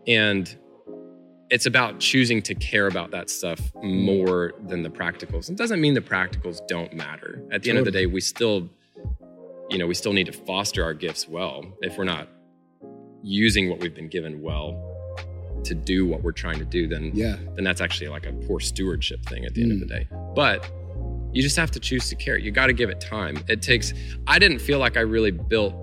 And 0.07 0.55
it's 1.49 1.65
about 1.65 1.99
choosing 1.99 2.41
to 2.41 2.55
care 2.55 2.87
about 2.87 3.11
that 3.11 3.29
stuff 3.29 3.59
mm. 3.75 4.03
more 4.03 4.53
than 4.67 4.83
the 4.83 4.89
practicals. 4.89 5.49
It 5.49 5.55
doesn't 5.55 5.79
mean 5.79 5.93
the 5.93 6.01
practicals 6.01 6.65
don't 6.67 6.93
matter. 6.93 7.43
At 7.51 7.63
the 7.63 7.69
end 7.69 7.79
of 7.79 7.85
the 7.85 7.91
day, 7.91 8.05
we 8.05 8.21
still, 8.21 8.69
you 9.69 9.77
know, 9.77 9.85
we 9.85 9.93
still 9.93 10.13
need 10.13 10.25
to 10.25 10.33
foster 10.33 10.83
our 10.83 10.93
gifts 10.93 11.27
well. 11.27 11.63
If 11.81 11.97
we're 11.97 12.03
not 12.05 12.27
using 13.21 13.69
what 13.69 13.79
we've 13.79 13.93
been 13.93 14.09
given 14.09 14.41
well 14.41 14.91
to 15.63 15.73
do 15.73 16.05
what 16.05 16.23
we're 16.23 16.31
trying 16.31 16.59
to 16.59 16.65
do, 16.65 16.87
then 16.87 17.11
Yeah. 17.13 17.37
then 17.55 17.63
that's 17.63 17.81
actually 17.81 18.07
like 18.07 18.25
a 18.25 18.33
poor 18.33 18.59
stewardship 18.59 19.23
thing 19.25 19.45
at 19.45 19.53
the 19.53 19.61
end 19.61 19.71
of 19.71 19.79
the 19.79 19.85
mm. 19.85 19.99
day. 19.99 20.07
But 20.35 20.69
you 21.31 21.41
just 21.41 21.57
have 21.57 21.71
to 21.71 21.79
choose 21.79 22.09
to 22.09 22.15
care. 22.15 22.37
You 22.37 22.51
got 22.51 22.67
to 22.67 22.73
give 22.73 22.89
it 22.89 23.01
time. 23.01 23.43
It 23.47 23.61
takes. 23.61 23.93
I 24.25 24.39
didn't 24.39 24.59
feel 24.59 24.79
like 24.79 24.95
I 24.95 25.01
really 25.01 25.31
built 25.31 25.73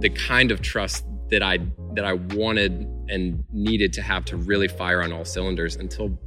the 0.00 0.10
kind 0.10 0.50
of 0.50 0.60
trust 0.60 1.06
that 1.30 1.42
I 1.42 1.58
that 1.94 2.04
I 2.04 2.14
wanted 2.14 2.72
and 3.08 3.44
needed 3.52 3.92
to 3.94 4.02
have 4.02 4.24
to 4.26 4.36
really 4.36 4.68
fire 4.68 5.02
on 5.02 5.12
all 5.12 5.24
cylinders 5.24 5.76
until 5.76 6.18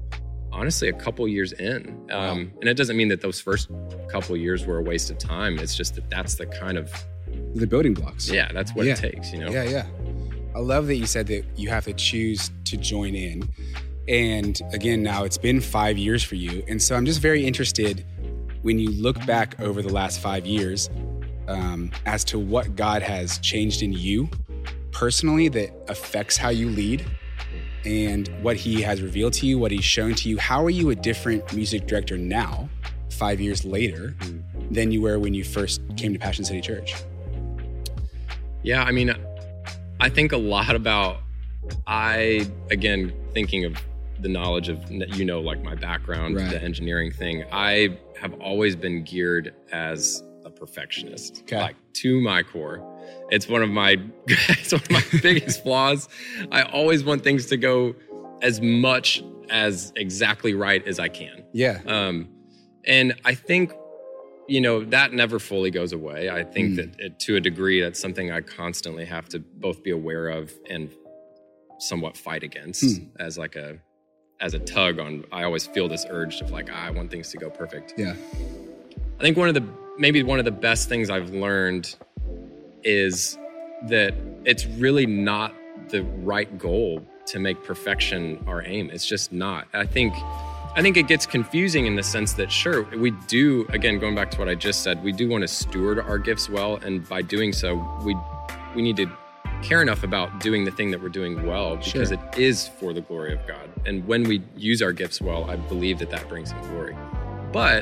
honestly 0.52 0.88
a 0.90 0.94
couple 0.94 1.28
years 1.28 1.52
in. 1.54 2.08
Um, 2.12 2.52
and 2.62 2.70
it 2.70 2.76
doesn't 2.78 2.96
mean 2.98 3.10
that 3.10 3.22
those 3.22 3.40
first 3.40 3.70
couple 4.10 4.36
years 4.38 4.66
were 4.66 4.78
a 4.80 4.82
waste 4.84 5.10
of 5.12 5.18
time. 5.18 5.60
It's 5.60 5.76
just 5.76 5.96
that 5.96 6.10
that's 6.10 6.36
the 6.36 6.46
kind 6.46 6.78
of 6.78 6.92
The 7.56 7.68
building 7.68 7.94
blocks. 7.94 8.30
yeah, 8.30 8.52
that's 8.54 8.74
what 8.74 8.86
Yeah. 8.86 8.94
it 8.94 8.98
takes. 8.98 9.32
You 9.34 9.40
know. 9.40 9.52
Yeah, 9.52 9.64
yeah. 9.64 9.86
I 10.56 10.60
love 10.60 10.88
that 10.88 10.96
you 10.96 11.06
said 11.06 11.28
that 11.28 11.44
you 11.56 11.70
have 11.70 11.86
to 11.86 11.94
choose 11.94 12.50
to 12.66 12.78
join 12.78 13.14
in. 13.14 13.48
And 14.08 14.60
again, 14.74 15.04
now 15.04 15.26
it's 15.26 15.38
been 15.38 15.60
five 15.62 15.98
years 15.98 16.24
for 16.24 16.36
you. 16.36 16.64
And 16.68 16.82
so 16.82 16.96
I'm 16.96 17.06
just 17.06 17.20
very 17.22 17.46
interested 17.46 18.06
when 18.62 18.80
you 18.80 18.90
look 18.92 19.24
back 19.26 19.60
over 19.60 19.82
the 19.82 19.92
last 19.94 20.20
five 20.20 20.46
years, 20.46 20.90
um, 21.48 21.92
as 22.06 22.24
to 22.26 22.40
what 22.40 22.76
God 22.76 23.02
has 23.02 23.38
changed 23.40 23.84
in 23.84 23.94
you 23.94 24.30
personally 24.98 25.48
that 25.48 25.70
affects 25.90 26.38
how 26.38 26.50
you 26.50 26.72
lead 26.72 27.06
and 27.86 28.28
what 28.42 28.56
He 28.58 28.82
has 28.82 29.00
revealed 29.00 29.34
to 29.34 29.46
you, 29.46 29.60
what 29.60 29.70
He's 29.70 29.84
shown 29.84 30.16
to 30.16 30.28
you. 30.28 30.40
How 30.40 30.66
are 30.66 30.72
you 30.72 30.90
a 30.90 30.96
different 30.96 31.54
music 31.54 31.86
director 31.86 32.18
now, 32.18 32.68
five 33.12 33.40
years 33.40 33.64
later, 33.64 34.16
than 34.72 34.92
you 34.92 35.04
were 35.04 35.20
when 35.20 35.36
you 35.36 35.44
first 35.44 35.82
came 35.98 36.14
to 36.14 36.20
Passion 36.20 36.44
City 36.44 36.62
Church? 36.62 36.96
Yeah, 38.64 38.84
I 38.84 38.92
mean, 38.92 39.16
I 40.00 40.10
think 40.10 40.32
a 40.32 40.38
lot 40.38 40.76
about, 40.76 41.18
I, 41.86 42.50
again, 42.72 43.14
thinking 43.36 43.66
of 43.66 43.78
the 44.20 44.30
knowledge 44.30 44.68
of, 44.68 44.80
you 44.90 45.26
know, 45.26 45.40
like 45.42 45.62
my 45.62 45.76
background, 45.76 46.38
right. 46.38 46.50
the 46.50 46.62
engineering 46.62 47.12
thing, 47.12 47.44
I 47.52 48.00
have 48.20 48.34
always 48.42 48.76
been 48.76 49.04
geared 49.04 49.54
as 49.72 50.24
a 50.44 50.50
perfectionist, 50.50 51.44
okay. 51.44 51.62
like 51.62 51.76
to 51.94 52.20
my 52.20 52.42
core. 52.42 52.97
It's 53.30 53.48
one 53.48 53.62
of 53.62 53.70
my 53.70 53.98
it's 54.28 54.72
one 54.72 54.82
of 54.82 54.92
my 54.92 55.04
biggest 55.22 55.64
flaws. 55.64 56.08
I 56.52 56.64
always 56.64 57.04
want 57.04 57.24
things 57.24 57.48
to 57.48 57.58
go 57.58 57.96
as 58.42 58.62
much 58.62 59.24
as 59.50 59.94
exactly 59.96 60.54
right 60.54 60.86
as 60.88 61.00
I 61.00 61.08
can. 61.08 61.44
Yeah. 61.54 61.82
Um, 61.86 62.30
and 62.86 63.16
I 63.26 63.34
think 63.36 63.74
you 64.48 64.62
know 64.62 64.86
that 64.86 65.14
never 65.14 65.40
fully 65.40 65.72
goes 65.72 65.92
away. 65.92 66.30
I 66.30 66.44
think 66.44 66.72
mm. 66.72 66.76
that 66.78 67.00
it, 67.00 67.20
to 67.22 67.36
a 67.36 67.42
degree, 67.42 67.82
that's 67.82 68.00
something 68.00 68.32
I 68.32 68.42
constantly 68.42 69.06
have 69.06 69.28
to 69.30 69.40
both 69.40 69.84
be 69.84 69.92
aware 69.92 70.30
of 70.30 70.54
and 70.70 70.90
somewhat 71.80 72.18
fight 72.18 72.44
against 72.44 72.84
mm. 72.84 73.10
as 73.20 73.38
like 73.38 73.56
a 73.56 73.78
as 74.40 74.54
a 74.54 74.60
tug 74.60 75.00
on. 75.00 75.26
I 75.32 75.44
always 75.44 75.68
feel 75.68 75.88
this 75.88 76.06
urge 76.10 76.40
of 76.42 76.52
like 76.52 76.70
ah, 76.72 76.86
I 76.86 76.92
want 76.92 77.12
things 77.12 77.30
to 77.32 77.38
go 77.38 77.50
perfect. 77.50 77.94
Yeah. 77.98 78.16
I 79.20 79.22
think 79.22 79.36
one 79.36 79.50
of 79.50 79.56
the 79.56 79.68
maybe 79.98 80.24
one 80.24 80.40
of 80.40 80.46
the 80.46 80.52
best 80.52 80.90
things 80.90 81.10
I've 81.10 81.32
learned 81.32 81.96
is 82.88 83.38
that 83.84 84.14
it's 84.46 84.66
really 84.66 85.06
not 85.06 85.54
the 85.90 86.04
right 86.24 86.58
goal 86.58 87.06
to 87.28 87.38
make 87.38 87.62
perfection 87.64 88.42
our 88.48 88.66
aim. 88.66 88.90
It's 88.92 89.06
just 89.06 89.32
not. 89.32 89.68
I 89.74 89.86
think 89.86 90.14
I 90.76 90.82
think 90.82 90.96
it 90.96 91.08
gets 91.08 91.26
confusing 91.26 91.86
in 91.86 91.96
the 91.96 92.04
sense 92.04 92.34
that 92.34 92.52
sure, 92.52 92.84
we 92.98 93.12
do 93.28 93.68
again 93.70 94.00
going 94.00 94.16
back 94.16 94.32
to 94.32 94.40
what 94.40 94.48
I 94.48 94.56
just 94.56 94.84
said, 94.84 95.04
we 95.04 95.12
do 95.12 95.28
want 95.28 95.42
to 95.42 95.48
steward 95.48 96.00
our 96.00 96.18
gifts 96.18 96.50
well 96.50 96.78
and 96.78 97.08
by 97.08 97.22
doing 97.22 97.52
so 97.52 97.76
we 98.04 98.16
we 98.74 98.82
need 98.82 98.96
to 98.98 99.12
care 99.62 99.82
enough 99.82 100.04
about 100.04 100.40
doing 100.40 100.64
the 100.64 100.72
thing 100.72 100.92
that 100.92 101.02
we're 101.02 101.10
doing 101.10 101.46
well 101.46 101.76
because 101.76 102.10
sure. 102.10 102.14
it 102.14 102.38
is 102.38 102.68
for 102.68 102.94
the 102.94 103.02
glory 103.02 103.34
of 103.34 103.46
God. 103.48 103.70
And 103.86 104.08
when 104.08 104.24
we 104.24 104.42
use 104.56 104.82
our 104.82 104.94
gifts 104.94 105.20
well, 105.20 105.50
I 105.50 105.56
believe 105.56 106.00
that 106.00 106.12
that 106.12 106.30
brings 106.30 106.52
him 106.52 106.62
glory. 106.70 106.96
But 107.52 107.82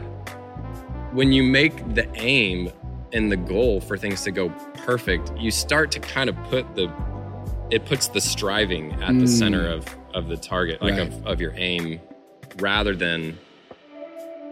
when 1.11 1.31
you 1.31 1.43
make 1.43 1.93
the 1.93 2.09
aim 2.15 2.71
and 3.15 3.31
the 3.31 3.37
goal 3.37 3.79
for 3.81 3.97
things 3.97 4.21
to 4.23 4.31
go 4.31 4.49
perfect, 4.75 5.31
you 5.37 5.49
start 5.49 5.89
to 5.91 5.99
kind 5.99 6.29
of 6.29 6.35
put 6.49 6.75
the 6.75 6.91
it 7.71 7.85
puts 7.85 8.09
the 8.09 8.21
striving 8.21 8.91
at 9.01 9.09
mm. 9.09 9.21
the 9.21 9.27
center 9.27 9.67
of 9.67 9.87
of 10.13 10.27
the 10.27 10.37
target, 10.37 10.81
like 10.81 10.93
right. 10.93 11.07
of, 11.07 11.25
of 11.25 11.41
your 11.41 11.53
aim, 11.55 11.99
rather 12.57 12.95
than 12.95 13.37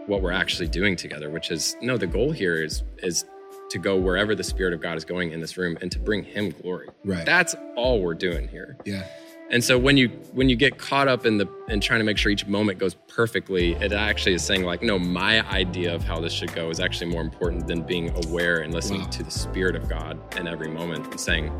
what 0.06 0.20
we're 0.20 0.32
actually 0.32 0.68
doing 0.68 0.96
together, 0.96 1.30
which 1.30 1.50
is 1.50 1.76
no, 1.80 1.96
the 1.96 2.06
goal 2.06 2.32
here 2.32 2.62
is 2.62 2.82
is 2.98 3.24
to 3.70 3.78
go 3.78 3.96
wherever 3.96 4.34
the 4.34 4.44
Spirit 4.44 4.72
of 4.74 4.80
God 4.80 4.96
is 4.96 5.04
going 5.04 5.32
in 5.32 5.40
this 5.40 5.56
room 5.56 5.78
and 5.80 5.92
to 5.92 5.98
bring 5.98 6.24
Him 6.24 6.50
glory. 6.50 6.88
Right. 7.04 7.24
That's 7.24 7.54
all 7.76 8.00
we're 8.00 8.14
doing 8.14 8.48
here. 8.48 8.76
Yeah. 8.84 9.06
And 9.54 9.62
so 9.62 9.78
when 9.78 9.96
you 9.96 10.08
when 10.32 10.48
you 10.48 10.56
get 10.56 10.78
caught 10.78 11.06
up 11.06 11.24
in 11.24 11.38
the 11.38 11.48
in 11.68 11.80
trying 11.80 12.00
to 12.00 12.04
make 12.04 12.18
sure 12.18 12.32
each 12.32 12.44
moment 12.44 12.80
goes 12.80 12.94
perfectly, 13.06 13.74
it 13.74 13.92
actually 13.92 14.34
is 14.34 14.44
saying 14.44 14.64
like, 14.64 14.82
no, 14.82 14.98
my 14.98 15.48
idea 15.48 15.94
of 15.94 16.02
how 16.02 16.18
this 16.18 16.32
should 16.32 16.52
go 16.56 16.70
is 16.70 16.80
actually 16.80 17.12
more 17.12 17.22
important 17.22 17.68
than 17.68 17.82
being 17.82 18.10
aware 18.26 18.62
and 18.62 18.74
listening 18.74 19.02
wow. 19.02 19.10
to 19.10 19.22
the 19.22 19.30
spirit 19.30 19.76
of 19.76 19.88
God 19.88 20.18
in 20.36 20.48
every 20.48 20.66
moment 20.66 21.06
and 21.06 21.20
saying 21.20 21.52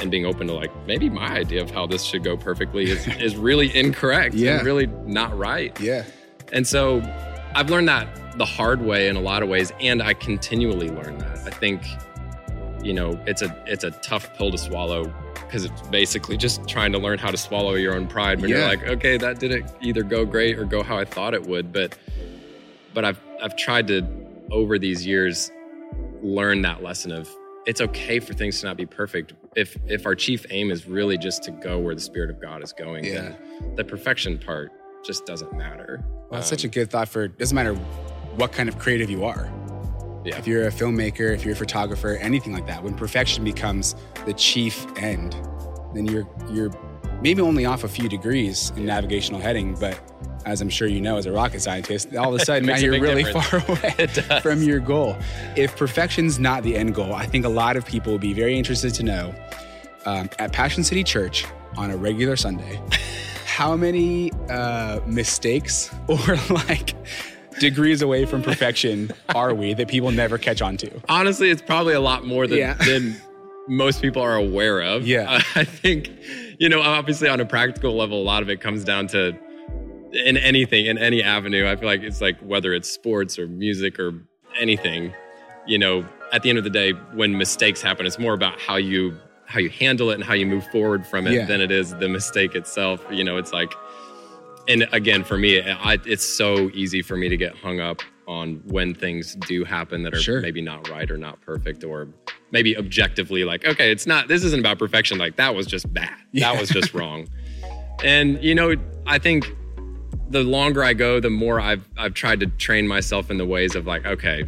and 0.00 0.10
being 0.10 0.26
open 0.26 0.48
to 0.48 0.54
like 0.54 0.72
maybe 0.88 1.08
my 1.08 1.28
idea 1.28 1.62
of 1.62 1.70
how 1.70 1.86
this 1.86 2.02
should 2.02 2.24
go 2.24 2.36
perfectly 2.36 2.90
is, 2.90 3.06
is 3.20 3.36
really 3.36 3.74
incorrect 3.76 4.34
yeah. 4.34 4.56
and 4.56 4.66
really 4.66 4.86
not 4.86 5.38
right. 5.38 5.78
Yeah. 5.80 6.02
And 6.52 6.66
so 6.66 7.00
I've 7.54 7.70
learned 7.70 7.86
that 7.86 8.38
the 8.38 8.44
hard 8.44 8.82
way 8.82 9.06
in 9.06 9.14
a 9.14 9.20
lot 9.20 9.44
of 9.44 9.48
ways 9.48 9.72
and 9.78 10.02
I 10.02 10.14
continually 10.14 10.88
learn 10.88 11.18
that. 11.18 11.46
I 11.46 11.50
think 11.50 11.84
you 12.82 12.92
know, 12.92 13.20
it's 13.26 13.42
a 13.42 13.56
it's 13.66 13.84
a 13.84 13.90
tough 13.90 14.34
pill 14.36 14.50
to 14.50 14.58
swallow 14.58 15.14
because 15.50 15.64
it's 15.64 15.82
basically 15.88 16.36
just 16.36 16.68
trying 16.68 16.92
to 16.92 16.98
learn 16.98 17.18
how 17.18 17.28
to 17.28 17.36
swallow 17.36 17.74
your 17.74 17.96
own 17.96 18.06
pride 18.06 18.40
when 18.40 18.50
yeah. 18.50 18.58
you're 18.58 18.66
like, 18.68 18.86
okay, 18.86 19.16
that 19.16 19.40
didn't 19.40 19.68
either 19.80 20.04
go 20.04 20.24
great 20.24 20.56
or 20.56 20.64
go 20.64 20.80
how 20.84 20.96
I 20.96 21.04
thought 21.04 21.34
it 21.34 21.44
would. 21.44 21.72
But 21.72 21.98
but 22.94 23.04
I've 23.04 23.20
I've 23.42 23.56
tried 23.56 23.88
to 23.88 24.06
over 24.52 24.78
these 24.78 25.04
years 25.04 25.50
learn 26.22 26.62
that 26.62 26.84
lesson 26.84 27.10
of 27.10 27.28
it's 27.66 27.80
okay 27.80 28.20
for 28.20 28.32
things 28.32 28.60
to 28.60 28.66
not 28.66 28.76
be 28.76 28.86
perfect. 28.86 29.32
If 29.56 29.76
if 29.86 30.06
our 30.06 30.14
chief 30.14 30.46
aim 30.50 30.70
is 30.70 30.86
really 30.86 31.18
just 31.18 31.42
to 31.44 31.50
go 31.50 31.80
where 31.80 31.96
the 31.96 32.00
Spirit 32.00 32.30
of 32.30 32.40
God 32.40 32.62
is 32.62 32.72
going, 32.72 33.04
yeah. 33.04 33.32
the 33.74 33.84
perfection 33.84 34.38
part 34.38 34.70
just 35.04 35.26
doesn't 35.26 35.52
matter. 35.52 36.04
Well, 36.30 36.40
that's 36.40 36.52
um, 36.52 36.58
such 36.58 36.64
a 36.64 36.68
good 36.68 36.90
thought 36.90 37.08
for 37.08 37.24
it 37.24 37.38
doesn't 37.38 37.56
matter 37.56 37.74
what 38.36 38.52
kind 38.52 38.68
of 38.68 38.78
creative 38.78 39.10
you 39.10 39.24
are. 39.24 39.50
Yeah. 40.24 40.36
If 40.38 40.46
you're 40.46 40.66
a 40.66 40.70
filmmaker, 40.70 41.32
if 41.34 41.44
you're 41.44 41.54
a 41.54 41.56
photographer, 41.56 42.16
anything 42.16 42.52
like 42.52 42.66
that, 42.66 42.82
when 42.82 42.94
perfection 42.94 43.42
becomes 43.42 43.94
the 44.26 44.34
chief 44.34 44.86
end, 44.98 45.34
then 45.94 46.06
you're 46.06 46.28
you're 46.50 46.70
maybe 47.22 47.40
only 47.40 47.64
off 47.64 47.84
a 47.84 47.88
few 47.88 48.08
degrees 48.08 48.70
in 48.76 48.86
navigational 48.86 49.40
heading, 49.40 49.76
but 49.78 49.98
as 50.46 50.60
I'm 50.60 50.70
sure 50.70 50.88
you 50.88 51.00
know 51.00 51.16
as 51.16 51.26
a 51.26 51.32
rocket 51.32 51.60
scientist, 51.60 52.14
all 52.16 52.34
of 52.34 52.40
a 52.40 52.44
sudden 52.44 52.66
now 52.66 52.76
you're 52.76 53.00
really 53.00 53.24
difference. 53.24 53.48
far 53.48 53.62
away 53.68 54.40
from 54.40 54.62
your 54.62 54.80
goal. 54.80 55.16
If 55.56 55.76
perfection's 55.76 56.38
not 56.38 56.62
the 56.62 56.76
end 56.76 56.94
goal, 56.94 57.14
I 57.14 57.26
think 57.26 57.44
a 57.44 57.50
lot 57.50 57.76
of 57.76 57.84
people 57.84 58.12
would 58.12 58.20
be 58.20 58.32
very 58.32 58.58
interested 58.58 58.94
to 58.94 59.02
know 59.02 59.34
um, 60.06 60.30
at 60.38 60.52
Passion 60.52 60.84
City 60.84 61.04
Church 61.04 61.46
on 61.76 61.90
a 61.90 61.96
regular 61.96 62.36
Sunday, 62.36 62.80
how 63.46 63.76
many 63.76 64.32
uh, 64.48 65.00
mistakes 65.06 65.90
or 66.08 66.36
like 66.50 66.94
degrees 67.60 68.02
away 68.02 68.26
from 68.26 68.42
perfection 68.42 69.12
are 69.34 69.54
we 69.54 69.74
that 69.74 69.86
people 69.86 70.10
never 70.10 70.38
catch 70.38 70.60
on 70.60 70.76
to? 70.78 70.90
Honestly, 71.08 71.50
it's 71.50 71.62
probably 71.62 71.94
a 71.94 72.00
lot 72.00 72.26
more 72.26 72.48
than, 72.48 72.58
yeah. 72.58 72.74
than 72.86 73.16
most 73.68 74.02
people 74.02 74.20
are 74.20 74.34
aware 74.34 74.80
of. 74.80 75.06
Yeah. 75.06 75.30
Uh, 75.30 75.40
I 75.54 75.64
think, 75.64 76.10
you 76.58 76.68
know, 76.68 76.82
obviously 76.82 77.28
on 77.28 77.38
a 77.38 77.46
practical 77.46 77.94
level, 77.94 78.20
a 78.20 78.24
lot 78.24 78.42
of 78.42 78.50
it 78.50 78.60
comes 78.60 78.82
down 78.82 79.06
to 79.08 79.38
in 80.12 80.36
anything, 80.36 80.86
in 80.86 80.98
any 80.98 81.22
avenue. 81.22 81.68
I 81.68 81.76
feel 81.76 81.86
like 81.86 82.02
it's 82.02 82.20
like 82.20 82.40
whether 82.40 82.74
it's 82.74 82.90
sports 82.90 83.38
or 83.38 83.46
music 83.46 84.00
or 84.00 84.12
anything, 84.58 85.14
you 85.66 85.78
know, 85.78 86.04
at 86.32 86.42
the 86.42 86.48
end 86.48 86.58
of 86.58 86.64
the 86.64 86.70
day, 86.70 86.92
when 87.14 87.36
mistakes 87.36 87.82
happen, 87.82 88.06
it's 88.06 88.18
more 88.18 88.34
about 88.34 88.58
how 88.60 88.76
you 88.76 89.16
how 89.46 89.58
you 89.58 89.68
handle 89.68 90.10
it 90.10 90.14
and 90.14 90.22
how 90.22 90.32
you 90.32 90.46
move 90.46 90.64
forward 90.68 91.04
from 91.04 91.26
it 91.26 91.32
yeah. 91.32 91.44
than 91.44 91.60
it 91.60 91.72
is 91.72 91.92
the 91.96 92.08
mistake 92.08 92.54
itself. 92.54 93.04
You 93.10 93.24
know, 93.24 93.36
it's 93.36 93.52
like 93.52 93.72
and 94.68 94.88
again, 94.92 95.24
for 95.24 95.36
me, 95.36 95.60
I, 95.60 95.98
it's 96.04 96.24
so 96.24 96.70
easy 96.74 97.02
for 97.02 97.16
me 97.16 97.28
to 97.28 97.36
get 97.36 97.56
hung 97.56 97.80
up 97.80 98.02
on 98.26 98.62
when 98.66 98.94
things 98.94 99.34
do 99.48 99.64
happen 99.64 100.04
that 100.04 100.14
are 100.14 100.20
sure. 100.20 100.40
maybe 100.40 100.60
not 100.60 100.88
right 100.88 101.10
or 101.10 101.18
not 101.18 101.40
perfect 101.40 101.82
or 101.82 102.08
maybe 102.52 102.76
objectively 102.76 103.44
like, 103.44 103.64
okay, 103.64 103.90
it's 103.90 104.06
not, 104.06 104.28
this 104.28 104.44
isn't 104.44 104.60
about 104.60 104.78
perfection. 104.78 105.18
Like 105.18 105.36
that 105.36 105.54
was 105.54 105.66
just 105.66 105.92
bad. 105.92 106.14
Yeah. 106.32 106.52
That 106.52 106.60
was 106.60 106.68
just 106.68 106.94
wrong. 106.94 107.28
And, 108.04 108.40
you 108.42 108.54
know, 108.54 108.76
I 109.04 109.18
think 109.18 109.52
the 110.28 110.44
longer 110.44 110.84
I 110.84 110.92
go, 110.92 111.18
the 111.18 111.28
more 111.28 111.60
I've, 111.60 111.88
I've 111.98 112.14
tried 112.14 112.38
to 112.40 112.46
train 112.46 112.86
myself 112.86 113.32
in 113.32 113.36
the 113.36 113.44
ways 113.44 113.74
of 113.74 113.88
like, 113.88 114.06
okay, 114.06 114.44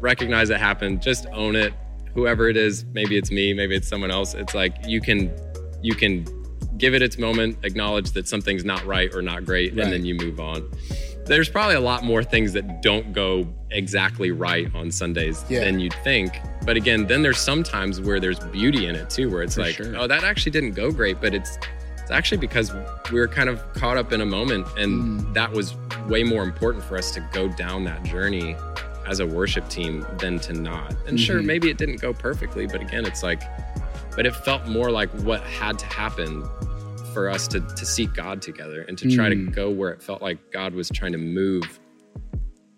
recognize 0.00 0.48
it 0.48 0.58
happened, 0.58 1.02
just 1.02 1.26
own 1.34 1.56
it. 1.56 1.74
Whoever 2.14 2.48
it 2.48 2.56
is, 2.56 2.86
maybe 2.94 3.18
it's 3.18 3.30
me, 3.30 3.52
maybe 3.52 3.76
it's 3.76 3.86
someone 3.86 4.10
else. 4.10 4.32
It's 4.32 4.54
like 4.54 4.74
you 4.86 5.02
can, 5.02 5.30
you 5.82 5.94
can 5.94 6.24
give 6.78 6.94
it 6.94 7.02
its 7.02 7.18
moment, 7.18 7.58
acknowledge 7.62 8.12
that 8.12 8.28
something's 8.28 8.64
not 8.64 8.84
right 8.84 9.14
or 9.14 9.22
not 9.22 9.44
great, 9.44 9.74
right. 9.74 9.84
and 9.84 9.92
then 9.92 10.04
you 10.04 10.14
move 10.14 10.40
on. 10.40 10.68
There's 11.26 11.48
probably 11.48 11.74
a 11.74 11.80
lot 11.80 12.04
more 12.04 12.22
things 12.22 12.52
that 12.52 12.82
don't 12.82 13.12
go 13.12 13.46
exactly 13.70 14.30
right 14.30 14.72
on 14.74 14.92
Sundays 14.92 15.44
yeah. 15.48 15.60
than 15.60 15.80
you'd 15.80 15.94
think. 16.04 16.38
But 16.64 16.76
again, 16.76 17.06
then 17.06 17.22
there's 17.22 17.38
sometimes 17.38 18.00
where 18.00 18.20
there's 18.20 18.38
beauty 18.38 18.86
in 18.86 18.94
it 18.94 19.10
too, 19.10 19.30
where 19.30 19.42
it's 19.42 19.56
For 19.56 19.62
like, 19.62 19.74
sure. 19.74 19.96
oh, 19.96 20.06
that 20.06 20.22
actually 20.22 20.52
didn't 20.52 20.72
go 20.72 20.92
great, 20.92 21.20
but 21.20 21.34
it's 21.34 21.58
it's 22.06 22.12
actually 22.12 22.38
because 22.38 22.72
we 23.10 23.18
were 23.18 23.26
kind 23.26 23.48
of 23.48 23.60
caught 23.72 23.96
up 23.96 24.12
in 24.12 24.20
a 24.20 24.26
moment, 24.26 24.64
and 24.78 25.20
mm. 25.20 25.34
that 25.34 25.50
was 25.50 25.74
way 26.08 26.22
more 26.22 26.44
important 26.44 26.84
for 26.84 26.96
us 26.96 27.10
to 27.12 27.28
go 27.32 27.48
down 27.48 27.82
that 27.82 28.04
journey 28.04 28.54
as 29.08 29.18
a 29.18 29.26
worship 29.26 29.68
team 29.68 30.06
than 30.18 30.38
to 30.40 30.52
not. 30.52 30.90
And 30.90 30.98
mm-hmm. 30.98 31.16
sure, 31.16 31.42
maybe 31.42 31.68
it 31.68 31.78
didn't 31.78 32.00
go 32.00 32.12
perfectly, 32.12 32.66
but 32.66 32.80
again, 32.80 33.04
it's 33.06 33.24
like 33.24 33.42
but 34.16 34.26
it 34.26 34.34
felt 34.34 34.66
more 34.66 34.90
like 34.90 35.10
what 35.20 35.42
had 35.42 35.78
to 35.78 35.86
happen 35.86 36.44
for 37.12 37.30
us 37.30 37.46
to, 37.48 37.60
to 37.60 37.86
seek 37.86 38.12
God 38.12 38.42
together 38.42 38.82
and 38.82 38.98
to 38.98 39.14
try 39.14 39.28
mm. 39.28 39.30
to 39.30 39.36
hmm. 39.36 39.50
go 39.52 39.70
where 39.70 39.90
it 39.90 40.02
felt 40.02 40.20
like 40.20 40.38
God 40.52 40.74
was 40.74 40.88
trying 40.90 41.12
to 41.12 41.18
move 41.18 41.80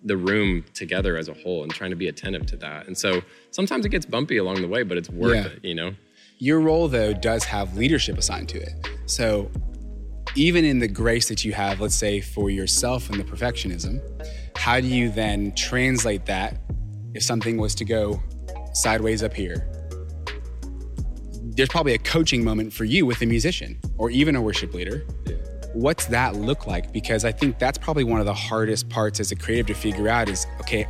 the 0.05 0.17
room 0.17 0.65
together 0.75 1.17
as 1.17 1.29
a 1.29 1.35
whole 1.35 1.63
and 1.63 1.73
trying 1.73 1.91
to 1.91 1.97
be 1.97 2.09
attentive 2.09 2.47
to 2.47 2.57
that. 2.59 2.87
And 2.87 2.97
so 2.97 3.21
sometimes 3.51 3.85
it 3.85 3.89
gets 3.89 4.07
bumpy 4.07 4.37
along 4.37 4.61
the 4.61 4.69
way, 4.69 4.83
but 4.83 4.97
it's 4.97 5.11
worth 5.11 5.35
yeah. 5.35 5.53
it, 5.53 5.65
you 5.65 5.75
know? 5.75 5.93
Your 6.39 6.61
role, 6.61 6.87
though, 6.87 7.13
does 7.13 7.43
have 7.45 7.77
leadership 7.77 8.17
assigned 8.17 8.49
to 8.51 8.61
it. 8.61 8.75
So 9.07 9.51
even 10.37 10.65
in 10.65 10.79
the 10.79 10.87
grace 10.87 11.29
that 11.29 11.45
you 11.45 11.53
have, 11.53 11.81
let's 11.81 11.97
say, 11.97 12.21
for 12.21 12.49
yourself 12.49 13.11
and 13.11 13.19
the 13.19 13.25
perfectionism, 13.25 14.01
how 14.57 14.81
do 14.81 14.87
you 14.87 15.11
then 15.11 15.53
translate 15.57 16.27
that 16.27 16.59
if 17.15 17.25
something 17.25 17.57
was 17.59 17.75
to 17.75 17.85
go 17.85 18.23
sideways 18.79 19.23
up 19.23 19.35
here. 19.35 19.67
There's 21.59 21.69
probably 21.69 21.95
a 21.95 21.99
coaching 21.99 22.45
moment 22.45 22.73
for 22.73 22.85
you 22.85 23.05
with 23.05 23.21
a 23.21 23.27
musician 23.27 23.81
or 23.97 24.11
even 24.11 24.37
a 24.37 24.41
worship 24.41 24.75
leader. 24.75 25.05
Yeah. 25.27 25.35
What's 25.73 26.05
that 26.07 26.37
look 26.37 26.69
like? 26.69 26.93
Because 26.93 27.25
I 27.25 27.33
think 27.33 27.59
that's 27.59 27.77
probably 27.77 28.05
one 28.05 28.21
of 28.21 28.27
the 28.27 28.33
hardest 28.33 28.89
parts 28.89 29.19
as 29.19 29.33
a 29.33 29.35
creative 29.35 29.67
to 29.67 29.75
figure 29.75 30.09
out 30.09 30.29
is 30.29 30.47
okay, 30.61 30.87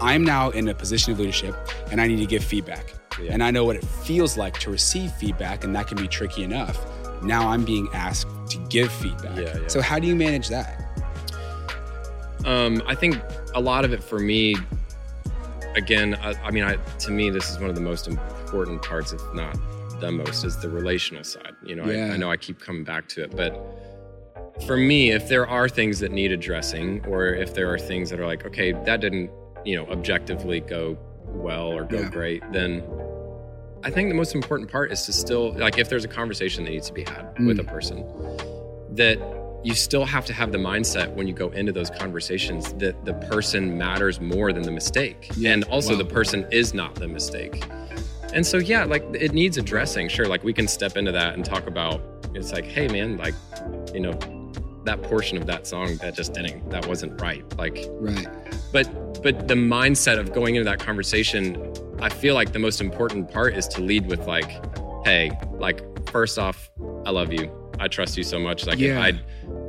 I'm 0.00 0.22
now 0.22 0.50
in 0.50 0.68
a 0.68 0.74
position 0.74 1.12
of 1.12 1.18
leadership 1.18 1.56
and 1.90 2.00
I 2.00 2.06
need 2.06 2.20
to 2.20 2.26
give 2.26 2.44
feedback. 2.44 2.94
Yeah. 3.20 3.32
And 3.32 3.42
I 3.42 3.50
know 3.50 3.64
what 3.64 3.74
it 3.74 3.84
feels 3.84 4.38
like 4.38 4.56
to 4.60 4.70
receive 4.70 5.10
feedback, 5.14 5.64
and 5.64 5.74
that 5.74 5.88
can 5.88 5.96
be 5.96 6.06
tricky 6.06 6.44
enough. 6.44 6.78
Now 7.24 7.48
I'm 7.48 7.64
being 7.64 7.88
asked 7.92 8.28
to 8.50 8.58
give 8.68 8.92
feedback. 8.92 9.36
Yeah. 9.36 9.66
So, 9.66 9.82
how 9.82 9.98
do 9.98 10.06
you 10.06 10.14
manage 10.14 10.48
that? 10.48 10.80
Um, 12.44 12.80
I 12.86 12.94
think 12.94 13.20
a 13.56 13.60
lot 13.60 13.84
of 13.84 13.92
it 13.92 14.02
for 14.02 14.20
me, 14.20 14.54
again, 15.74 16.14
I, 16.22 16.34
I 16.44 16.52
mean, 16.52 16.62
I, 16.62 16.76
to 16.76 17.10
me, 17.10 17.30
this 17.30 17.50
is 17.50 17.58
one 17.58 17.68
of 17.68 17.74
the 17.74 17.82
most 17.82 18.06
important 18.06 18.80
parts, 18.80 19.12
if 19.12 19.20
not 19.34 19.58
the 20.00 20.12
most, 20.12 20.44
is 20.44 20.60
the 20.60 20.68
relational 20.68 21.24
side. 21.24 21.54
You 21.64 21.76
know, 21.76 21.84
yeah. 21.90 22.06
I, 22.06 22.14
I 22.14 22.16
know 22.16 22.30
I 22.30 22.36
keep 22.36 22.60
coming 22.60 22.84
back 22.84 23.08
to 23.10 23.22
it, 23.22 23.34
but 23.34 23.52
for 24.66 24.76
me, 24.76 25.10
if 25.10 25.28
there 25.28 25.46
are 25.46 25.68
things 25.68 25.98
that 26.00 26.12
need 26.12 26.30
addressing, 26.30 27.04
or 27.06 27.26
if 27.26 27.54
there 27.54 27.72
are 27.72 27.78
things 27.78 28.10
that 28.10 28.20
are 28.20 28.26
like, 28.26 28.46
okay, 28.46 28.72
that 28.72 29.00
didn't, 29.00 29.30
you 29.64 29.76
know, 29.76 29.86
objectively 29.86 30.60
go 30.60 30.96
well 31.26 31.66
or 31.66 31.84
go 31.84 32.00
yeah. 32.00 32.10
great, 32.10 32.52
then 32.52 32.82
I 33.82 33.90
think 33.90 34.08
the 34.08 34.14
most 34.14 34.34
important 34.34 34.70
part 34.70 34.92
is 34.92 35.02
to 35.02 35.12
still, 35.12 35.52
like, 35.54 35.78
if 35.78 35.88
there's 35.88 36.04
a 36.04 36.08
conversation 36.08 36.64
that 36.64 36.70
needs 36.70 36.86
to 36.86 36.92
be 36.92 37.02
had 37.02 37.34
mm. 37.36 37.46
with 37.48 37.58
a 37.58 37.64
person, 37.64 38.04
that 38.94 39.18
you 39.64 39.74
still 39.74 40.04
have 40.04 40.24
to 40.26 40.32
have 40.32 40.52
the 40.52 40.58
mindset 40.58 41.12
when 41.14 41.26
you 41.26 41.34
go 41.34 41.48
into 41.50 41.72
those 41.72 41.90
conversations 41.90 42.72
that 42.74 43.04
the 43.04 43.14
person 43.14 43.76
matters 43.76 44.20
more 44.20 44.52
than 44.52 44.62
the 44.62 44.70
mistake. 44.70 45.30
Yeah. 45.36 45.52
And 45.52 45.64
also 45.64 45.92
wow. 45.92 45.98
the 45.98 46.04
person 46.04 46.46
is 46.52 46.74
not 46.74 46.94
the 46.94 47.08
mistake. 47.08 47.64
And 48.34 48.46
so, 48.46 48.58
yeah, 48.58 48.84
like 48.84 49.04
it 49.14 49.32
needs 49.32 49.56
addressing. 49.56 50.08
Sure, 50.08 50.26
like 50.26 50.44
we 50.44 50.52
can 50.52 50.68
step 50.68 50.96
into 50.96 51.12
that 51.12 51.34
and 51.34 51.44
talk 51.44 51.66
about 51.66 52.02
it's 52.34 52.52
like, 52.52 52.64
hey, 52.64 52.88
man, 52.88 53.16
like, 53.16 53.34
you 53.94 54.00
know, 54.00 54.12
that 54.84 55.02
portion 55.02 55.38
of 55.38 55.46
that 55.46 55.66
song 55.66 55.96
that 55.98 56.14
just 56.14 56.34
didn't, 56.34 56.68
that 56.70 56.86
wasn't 56.86 57.20
right. 57.20 57.44
Like, 57.56 57.86
right. 57.92 58.26
But, 58.72 59.22
but 59.22 59.48
the 59.48 59.54
mindset 59.54 60.18
of 60.18 60.32
going 60.32 60.56
into 60.56 60.68
that 60.68 60.80
conversation, 60.80 61.72
I 62.00 62.08
feel 62.08 62.34
like 62.34 62.52
the 62.52 62.58
most 62.58 62.80
important 62.80 63.30
part 63.30 63.54
is 63.54 63.68
to 63.68 63.80
lead 63.80 64.06
with, 64.06 64.26
like, 64.26 64.50
hey, 65.04 65.30
like, 65.52 65.80
first 66.10 66.38
off, 66.38 66.70
I 67.06 67.10
love 67.10 67.32
you. 67.32 67.50
I 67.78 67.88
trust 67.88 68.16
you 68.16 68.24
so 68.24 68.38
much. 68.38 68.66
Like, 68.66 68.78
yeah. 68.78 69.00
I, 69.00 69.12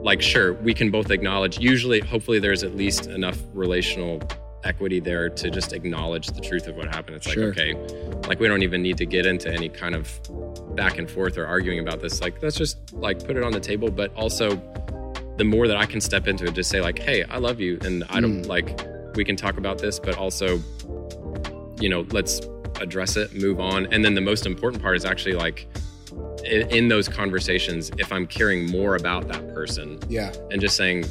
like 0.01 0.21
sure 0.21 0.53
we 0.53 0.71
can 0.71 0.91
both 0.91 1.09
acknowledge 1.09 1.57
usually 1.57 1.99
hopefully 1.99 2.37
there's 2.37 2.61
at 2.61 2.75
least 2.75 3.07
enough 3.07 3.39
relational 3.53 4.21
equity 4.65 4.99
there 4.99 5.29
to 5.29 5.49
just 5.49 5.73
acknowledge 5.73 6.27
the 6.27 6.41
truth 6.41 6.67
of 6.67 6.75
what 6.75 6.87
happened 6.87 7.15
it's 7.15 7.27
like 7.27 7.35
sure. 7.35 7.49
okay 7.49 7.73
like 8.27 8.39
we 8.39 8.47
don't 8.47 8.63
even 8.63 8.81
need 8.81 8.97
to 8.97 9.05
get 9.05 9.25
into 9.25 9.51
any 9.51 9.69
kind 9.69 9.95
of 9.95 10.19
back 10.75 10.97
and 10.97 11.09
forth 11.09 11.37
or 11.37 11.45
arguing 11.45 11.79
about 11.79 12.01
this 12.01 12.21
like 12.21 12.41
let's 12.41 12.57
just 12.57 12.93
like 12.93 13.25
put 13.25 13.37
it 13.37 13.43
on 13.43 13.51
the 13.51 13.59
table 13.59 13.89
but 13.89 14.13
also 14.15 14.55
the 15.37 15.43
more 15.43 15.67
that 15.67 15.77
i 15.77 15.85
can 15.85 16.01
step 16.01 16.27
into 16.27 16.45
it 16.45 16.53
just 16.53 16.69
say 16.69 16.81
like 16.81 16.99
hey 16.99 17.23
i 17.25 17.37
love 17.37 17.59
you 17.59 17.77
and 17.81 18.03
i 18.09 18.19
don't 18.19 18.43
mm. 18.43 18.47
like 18.47 18.87
we 19.15 19.23
can 19.23 19.35
talk 19.35 19.57
about 19.57 19.77
this 19.77 19.99
but 19.99 20.17
also 20.17 20.59
you 21.79 21.89
know 21.89 22.05
let's 22.11 22.41
address 22.81 23.15
it 23.15 23.33
move 23.33 23.59
on 23.59 23.85
and 23.93 24.03
then 24.03 24.15
the 24.15 24.21
most 24.21 24.45
important 24.45 24.81
part 24.81 24.97
is 24.97 25.05
actually 25.05 25.33
like 25.33 25.67
in, 26.45 26.87
those 26.87 27.07
conversations 27.07 27.91
if 27.97 28.11
I'm 28.11 28.27
caring 28.27 28.69
more 28.69 28.95
about 28.95 29.27
that 29.29 29.53
person. 29.53 29.99
Yeah. 30.07 30.33
And 30.51 30.61
just 30.61 30.77
saying, 30.77 31.05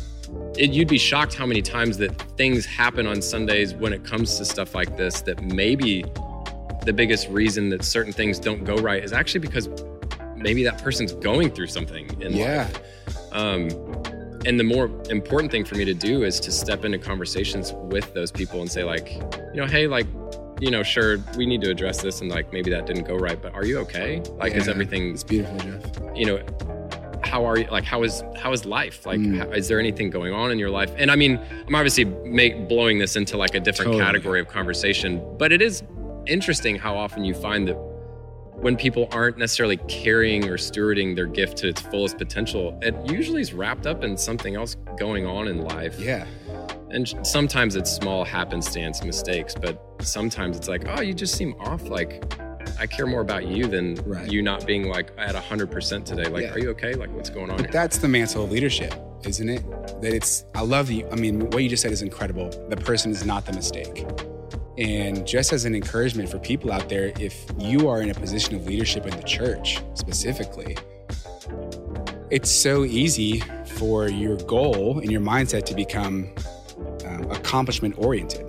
it, 0.59 0.71
you'd 0.71 0.89
be 0.89 0.99
shocked 0.99 1.35
how 1.35 1.47
many 1.47 1.63
times 1.63 1.99
that 1.99 2.21
things 2.37 2.65
happen 2.65 3.07
on 3.07 3.21
Sundays 3.21 3.75
when 3.75 3.93
it 3.93 4.05
comes 4.05 4.37
to 4.39 4.45
stuff 4.45 4.75
like 4.75 4.97
this 4.97 5.21
that 5.23 5.43
maybe 5.43 6.05
the 6.85 6.93
biggest 6.93 7.29
reason 7.29 7.71
that 7.71 7.85
certain 7.85 8.13
things 8.13 8.39
don't 8.39 8.65
go 8.65 8.77
right 8.77 9.03
is 9.03 9.13
actually 9.13 9.41
because 9.41 9.69
maybe 10.37 10.63
that 10.65 10.83
person's 10.83 11.13
going 11.13 11.51
through 11.51 11.67
something 11.67 12.09
in 12.21 12.33
yeah. 12.33 12.69
life. 12.69 12.81
Um, 13.33 13.69
and 14.47 14.61
the 14.61 14.65
more 14.65 14.87
important 15.09 15.51
thing 15.51 15.65
for 15.65 15.75
me 15.75 15.87
to 15.87 15.95
do 15.95 16.23
is 16.23 16.39
to 16.41 16.53
step 16.53 16.85
into 16.85 16.99
conversations 16.99 17.73
with 17.75 18.13
those 18.13 18.31
people 18.31 18.61
and 18.61 18.71
say 18.71 18.85
like, 18.85 19.11
you 19.55 19.61
know, 19.61 19.67
hey, 19.67 19.87
like 19.87 20.07
you 20.61 20.71
know, 20.71 20.83
sure, 20.83 21.19
we 21.37 21.47
need 21.47 21.61
to 21.63 21.71
address 21.71 22.01
this 22.01 22.21
and 22.21 22.31
like 22.31 22.53
maybe 22.53 22.71
that 22.71 22.87
didn't 22.87 23.05
go 23.05 23.17
right, 23.17 23.41
but 23.41 23.55
are 23.55 23.65
you 23.65 23.79
okay? 23.79 24.23
Like, 24.37 24.53
yeah, 24.53 24.61
is 24.61 24.69
everything? 24.69 25.11
It's 25.13 25.25
beautiful, 25.25 25.59
Jeff. 25.59 25.85
You 26.15 26.27
know, 26.27 26.84
how 27.35 27.45
are 27.47 27.59
you? 27.59 27.67
Like, 27.69 27.83
how 27.83 28.05
is 28.05 28.23
how 28.37 28.53
is 28.53 28.65
life? 28.65 29.05
Like, 29.05 29.19
mm. 29.19 29.39
how, 29.39 29.51
is 29.51 29.67
there 29.67 29.81
anything 29.81 30.09
going 30.09 30.33
on 30.33 30.53
in 30.53 30.59
your 30.61 30.71
life? 30.71 30.95
And 30.97 31.11
I 31.11 31.17
mean, 31.17 31.41
I'm 31.67 31.75
obviously 31.75 32.05
make, 32.05 32.69
blowing 32.69 33.01
this 33.01 33.17
into 33.17 33.37
like 33.37 33.57
a 33.57 33.61
different 33.61 33.89
totally. 33.89 34.05
category 34.05 34.41
of 34.41 34.47
conversation, 34.47 35.21
but 35.37 35.51
it 35.51 35.61
is 35.61 35.83
interesting 36.29 36.77
how 36.77 36.97
often 36.97 37.25
you 37.25 37.35
find 37.35 37.67
that 37.67 37.75
when 38.55 38.77
people 38.77 39.09
aren't 39.11 39.37
necessarily 39.37 39.79
carrying 39.89 40.49
or 40.49 40.57
stewarding 40.57 41.17
their 41.17 41.27
gift 41.27 41.57
to 41.59 41.69
its 41.69 41.81
fullest 41.81 42.19
potential, 42.19 42.79
it 42.83 42.95
usually 43.11 43.41
is 43.41 43.53
wrapped 43.53 43.85
up 43.85 44.05
in 44.05 44.17
something 44.17 44.55
else 44.55 44.77
going 44.97 45.27
on 45.27 45.49
in 45.49 45.63
life. 45.63 45.99
Yeah. 45.99 46.27
And 46.91 47.13
sometimes 47.27 47.75
it's 47.75 47.91
small 47.91 48.25
happenstance 48.25 49.03
mistakes, 49.03 49.57
but 49.61 49.85
sometimes 50.01 50.57
it's 50.57 50.69
like, 50.69 50.85
oh, 50.87 51.01
you 51.01 51.13
just 51.13 51.35
seem 51.35 51.57
off. 51.59 51.83
Like, 51.89 52.23
I 52.79 52.87
care 52.87 53.07
more 53.07 53.21
about 53.21 53.47
you 53.47 53.67
than 53.67 53.95
right. 54.07 54.31
you 54.31 54.43
not 54.43 54.67
being 54.67 54.89
like 54.89 55.13
at 55.17 55.35
100% 55.35 56.05
today. 56.05 56.29
Like, 56.29 56.45
yeah. 56.45 56.53
are 56.53 56.59
you 56.59 56.71
okay? 56.71 56.95
Like, 56.95 57.13
what's 57.13 57.31
going 57.31 57.51
on? 57.51 57.59
Here? 57.59 57.69
that's 57.71 57.99
the 57.99 58.09
mantle 58.09 58.45
of 58.45 58.51
leadership, 58.51 58.95
isn't 59.25 59.49
it? 59.49 59.63
That 60.03 60.13
it's, 60.13 60.45
I 60.55 60.63
love 60.63 60.91
you. 60.91 61.09
I 61.11 61.17
mean, 61.17 61.51
what 61.51 61.63
you 61.63 61.69
just 61.69 61.83
said 61.83 61.93
is 61.93 62.03
incredible. 62.03 62.51
The 62.69 62.77
person 62.77 63.11
is 63.11 63.25
not 63.25 63.47
the 63.47 63.53
mistake. 63.53 64.07
And 64.77 65.27
just 65.27 65.53
as 65.53 65.65
an 65.65 65.75
encouragement 65.75 66.29
for 66.29 66.39
people 66.39 66.73
out 66.73 66.89
there, 66.89 67.13
if 67.21 67.47
you 67.59 67.89
are 67.89 68.03
in 68.03 68.11
a 68.11 68.15
position 68.15 68.57
of 68.57 68.67
leadership 68.67 69.07
in 69.07 69.17
the 69.17 69.23
church 69.23 69.81
specifically, 69.95 70.77
it's 72.31 72.51
so 72.51 72.85
easy 72.85 73.41
for 73.77 74.09
your 74.09 74.37
goal 74.39 74.99
and 74.99 75.13
your 75.13 75.21
mindset 75.21 75.65
to 75.67 75.75
become 75.75 76.35
um, 77.07 77.31
accomplishment 77.31 77.95
oriented. 77.99 78.45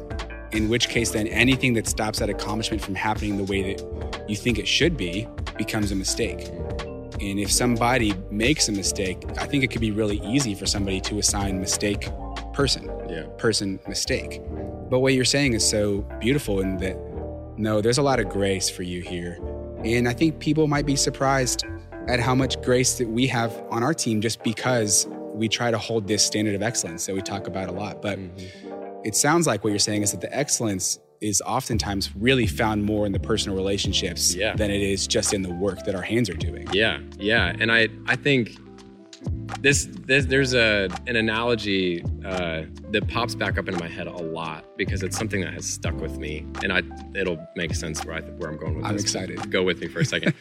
In 0.52 0.70
which 0.70 0.90
case, 0.90 1.12
then 1.12 1.28
anything 1.28 1.74
that 1.74 1.88
stops 1.88 2.20
that 2.20 2.30
accomplishment 2.30 2.82
from 2.82 2.96
happening 2.96 3.38
the 3.38 3.44
way 3.44 3.74
that 3.74 4.26
you 4.30 4.36
think 4.36 4.58
it 4.58 4.68
should 4.68 4.96
be 4.96 5.28
becomes 5.58 5.92
a 5.92 5.96
mistake. 5.96 6.50
And 7.20 7.40
if 7.40 7.52
somebody 7.52 8.14
makes 8.30 8.68
a 8.68 8.72
mistake, 8.72 9.24
I 9.38 9.46
think 9.46 9.64
it 9.64 9.72
could 9.72 9.82
be 9.82 9.92
really 9.92 10.20
easy 10.20 10.54
for 10.54 10.66
somebody 10.66 11.00
to 11.02 11.20
assign 11.20 11.60
mistake 11.60 12.10
person, 12.54 12.90
yeah. 13.10 13.26
person 13.38 13.80
mistake. 13.88 14.42
But 14.90 15.00
what 15.00 15.14
you're 15.14 15.26
saying 15.26 15.54
is 15.54 15.68
so 15.68 16.02
beautiful 16.20 16.60
in 16.62 16.78
that 16.78 16.98
no, 17.58 17.80
there's 17.80 17.98
a 17.98 18.04
lot 18.04 18.20
of 18.20 18.28
grace 18.28 18.70
for 18.70 18.84
you 18.84 19.02
here. 19.02 19.40
And 19.84 20.10
I 20.10 20.14
think 20.14 20.40
people 20.40 20.68
might 20.68 20.86
be 20.86 20.96
surprised 20.96 21.64
at 22.08 22.20
how 22.20 22.36
much 22.36 22.62
grace 22.62 22.98
that 22.98 23.08
we 23.08 23.28
have 23.28 23.64
on 23.72 23.82
our 23.82 23.94
team 23.94 24.20
just 24.20 24.44
because 24.44 25.08
we 25.34 25.48
try 25.48 25.72
to 25.72 25.78
hold 25.78 26.08
this 26.08 26.24
standard 26.24 26.56
of 26.56 26.62
excellence 26.62 27.06
that 27.06 27.16
we 27.16 27.22
talk 27.22 27.48
about 27.48 27.70
a 27.70 27.72
lot. 27.72 28.02
But 28.02 28.20
mm-hmm. 28.20 28.75
It 29.06 29.16
sounds 29.16 29.48
like 29.48 29.64
what 29.64 29.70
you're 29.70 29.80
saying 29.80 30.02
is 30.02 30.12
that 30.12 30.22
the 30.22 30.36
excellence 30.36 31.00
is 31.22 31.42
oftentimes 31.46 32.14
really 32.16 32.48
found 32.48 32.84
more 32.84 33.06
in 33.06 33.12
the 33.12 33.20
personal 33.20 33.56
relationships 33.56 34.36
yeah. 34.36 34.56
than 34.56 34.70
it 34.70 34.82
is 34.82 35.08
just 35.08 35.34
in 35.34 35.42
the 35.44 35.54
work 35.54 35.84
that 35.86 35.96
our 35.96 36.02
hands 36.02 36.30
are 36.30 36.36
doing. 36.36 36.68
Yeah, 36.74 37.00
yeah, 37.18 37.56
and 37.60 37.72
I 37.72 37.88
I 38.08 38.16
think 38.16 38.58
this, 39.62 39.88
this 40.06 40.26
there's 40.26 40.54
a 40.54 40.90
an 41.08 41.16
analogy 41.16 42.04
uh, 42.26 42.64
that 42.92 43.08
pops 43.08 43.36
back 43.36 43.58
up 43.58 43.68
into 43.68 43.80
my 43.80 43.88
head 43.88 44.08
a 44.08 44.12
lot 44.12 44.66
because 44.76 45.04
it's 45.04 45.18
something 45.18 45.42
that 45.42 45.54
has 45.54 45.66
stuck 45.66 45.96
with 46.02 46.18
me, 46.18 46.46
and 46.64 46.74
I 46.74 46.82
it'll 47.18 47.40
make 47.56 47.76
sense 47.76 48.04
where 48.04 48.18
I 48.18 48.22
where 48.22 48.50
I'm 48.50 48.58
going 48.58 48.76
with 48.76 48.86
I'm 48.86 48.98
this. 48.98 49.16
I'm 49.16 49.24
excited. 49.24 49.52
Go 49.52 49.64
with 49.64 49.80
me 49.80 49.88
for 49.88 50.00
a 50.00 50.06
second. 50.06 50.34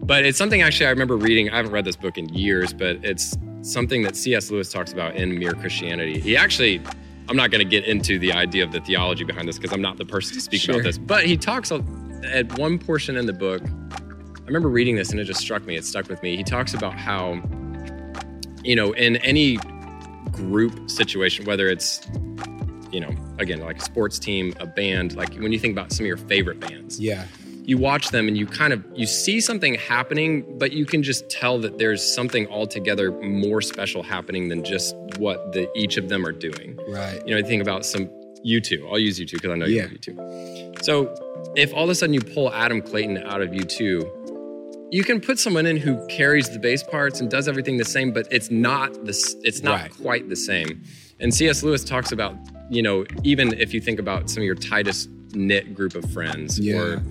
but 0.06 0.24
it's 0.24 0.38
something 0.38 0.62
actually 0.62 0.86
I 0.86 0.90
remember 0.90 1.16
reading. 1.16 1.50
I 1.50 1.56
haven't 1.56 1.72
read 1.72 1.84
this 1.84 1.96
book 1.96 2.16
in 2.18 2.28
years, 2.32 2.72
but 2.72 3.04
it's 3.04 3.36
something 3.62 4.02
that 4.02 4.16
C.S. 4.16 4.50
Lewis 4.50 4.70
talks 4.70 4.92
about 4.92 5.16
in 5.16 5.38
Mere 5.38 5.54
Christianity. 5.54 6.20
He 6.20 6.36
actually, 6.36 6.80
I'm 7.28 7.36
not 7.36 7.50
going 7.50 7.64
to 7.64 7.68
get 7.68 7.84
into 7.84 8.18
the 8.18 8.32
idea 8.32 8.64
of 8.64 8.72
the 8.72 8.80
theology 8.80 9.24
behind 9.24 9.48
this 9.48 9.58
because 9.58 9.72
I'm 9.72 9.82
not 9.82 9.96
the 9.96 10.04
person 10.04 10.34
to 10.34 10.40
speak 10.40 10.60
sure. 10.60 10.76
about 10.76 10.84
this, 10.84 10.98
but 10.98 11.26
he 11.26 11.36
talks 11.36 11.72
at 11.72 12.58
one 12.58 12.78
portion 12.78 13.16
in 13.16 13.26
the 13.26 13.32
book. 13.32 13.62
I 13.62 14.44
remember 14.46 14.68
reading 14.68 14.94
this 14.96 15.10
and 15.10 15.18
it 15.18 15.24
just 15.24 15.40
struck 15.40 15.64
me, 15.64 15.76
it 15.76 15.84
stuck 15.84 16.08
with 16.08 16.22
me. 16.22 16.36
He 16.36 16.44
talks 16.44 16.74
about 16.74 16.94
how, 16.94 17.42
you 18.62 18.76
know, 18.76 18.92
in 18.92 19.16
any 19.16 19.56
group 20.30 20.88
situation, 20.88 21.44
whether 21.46 21.68
it's, 21.68 22.06
you 22.92 23.00
know, 23.00 23.10
again, 23.38 23.60
like 23.60 23.78
a 23.78 23.84
sports 23.84 24.18
team, 24.20 24.54
a 24.60 24.66
band, 24.66 25.16
like 25.16 25.34
when 25.34 25.50
you 25.50 25.58
think 25.58 25.72
about 25.72 25.92
some 25.92 26.04
of 26.04 26.08
your 26.08 26.16
favorite 26.16 26.60
bands. 26.60 27.00
Yeah 27.00 27.26
you 27.66 27.76
watch 27.76 28.10
them 28.10 28.28
and 28.28 28.38
you 28.38 28.46
kind 28.46 28.72
of 28.72 28.84
you 28.94 29.06
see 29.06 29.40
something 29.40 29.74
happening 29.74 30.44
but 30.56 30.72
you 30.72 30.86
can 30.86 31.02
just 31.02 31.28
tell 31.28 31.58
that 31.58 31.78
there's 31.78 32.00
something 32.00 32.46
altogether 32.46 33.10
more 33.22 33.60
special 33.60 34.04
happening 34.04 34.48
than 34.48 34.64
just 34.64 34.94
what 35.18 35.52
the 35.52 35.68
each 35.76 35.96
of 35.96 36.08
them 36.08 36.24
are 36.24 36.32
doing 36.32 36.78
right 36.88 37.20
you 37.26 37.34
know 37.34 37.38
i 37.38 37.42
think 37.42 37.60
about 37.60 37.84
some 37.84 38.08
U2 38.46 38.88
i'll 38.88 38.98
use 39.00 39.18
U2 39.18 39.32
because 39.32 39.50
i 39.50 39.56
know 39.56 39.66
you 39.66 39.76
yeah. 39.76 39.82
love 39.82 39.92
U2 39.92 40.84
so 40.84 41.12
if 41.56 41.74
all 41.74 41.84
of 41.84 41.90
a 41.90 41.94
sudden 41.94 42.14
you 42.14 42.20
pull 42.20 42.52
adam 42.54 42.80
clayton 42.80 43.18
out 43.18 43.42
of 43.42 43.50
U2 43.50 44.92
you 44.92 45.02
can 45.02 45.20
put 45.20 45.36
someone 45.36 45.66
in 45.66 45.76
who 45.76 46.06
carries 46.06 46.48
the 46.48 46.60
bass 46.60 46.84
parts 46.84 47.20
and 47.20 47.28
does 47.28 47.48
everything 47.48 47.78
the 47.78 47.84
same 47.84 48.12
but 48.12 48.28
it's 48.30 48.50
not 48.50 49.04
this 49.04 49.34
it's 49.42 49.62
not 49.64 49.80
right. 49.80 49.90
quite 49.90 50.28
the 50.28 50.36
same 50.36 50.80
and 51.18 51.34
cs 51.34 51.64
lewis 51.64 51.82
talks 51.82 52.12
about 52.12 52.36
you 52.70 52.80
know 52.80 53.04
even 53.24 53.52
if 53.54 53.74
you 53.74 53.80
think 53.80 53.98
about 53.98 54.30
some 54.30 54.42
of 54.42 54.44
your 54.44 54.54
tightest 54.54 55.10
knit 55.34 55.74
group 55.74 55.94
of 55.94 56.08
friends 56.12 56.58
Yeah. 56.58 56.76
or 56.76 57.02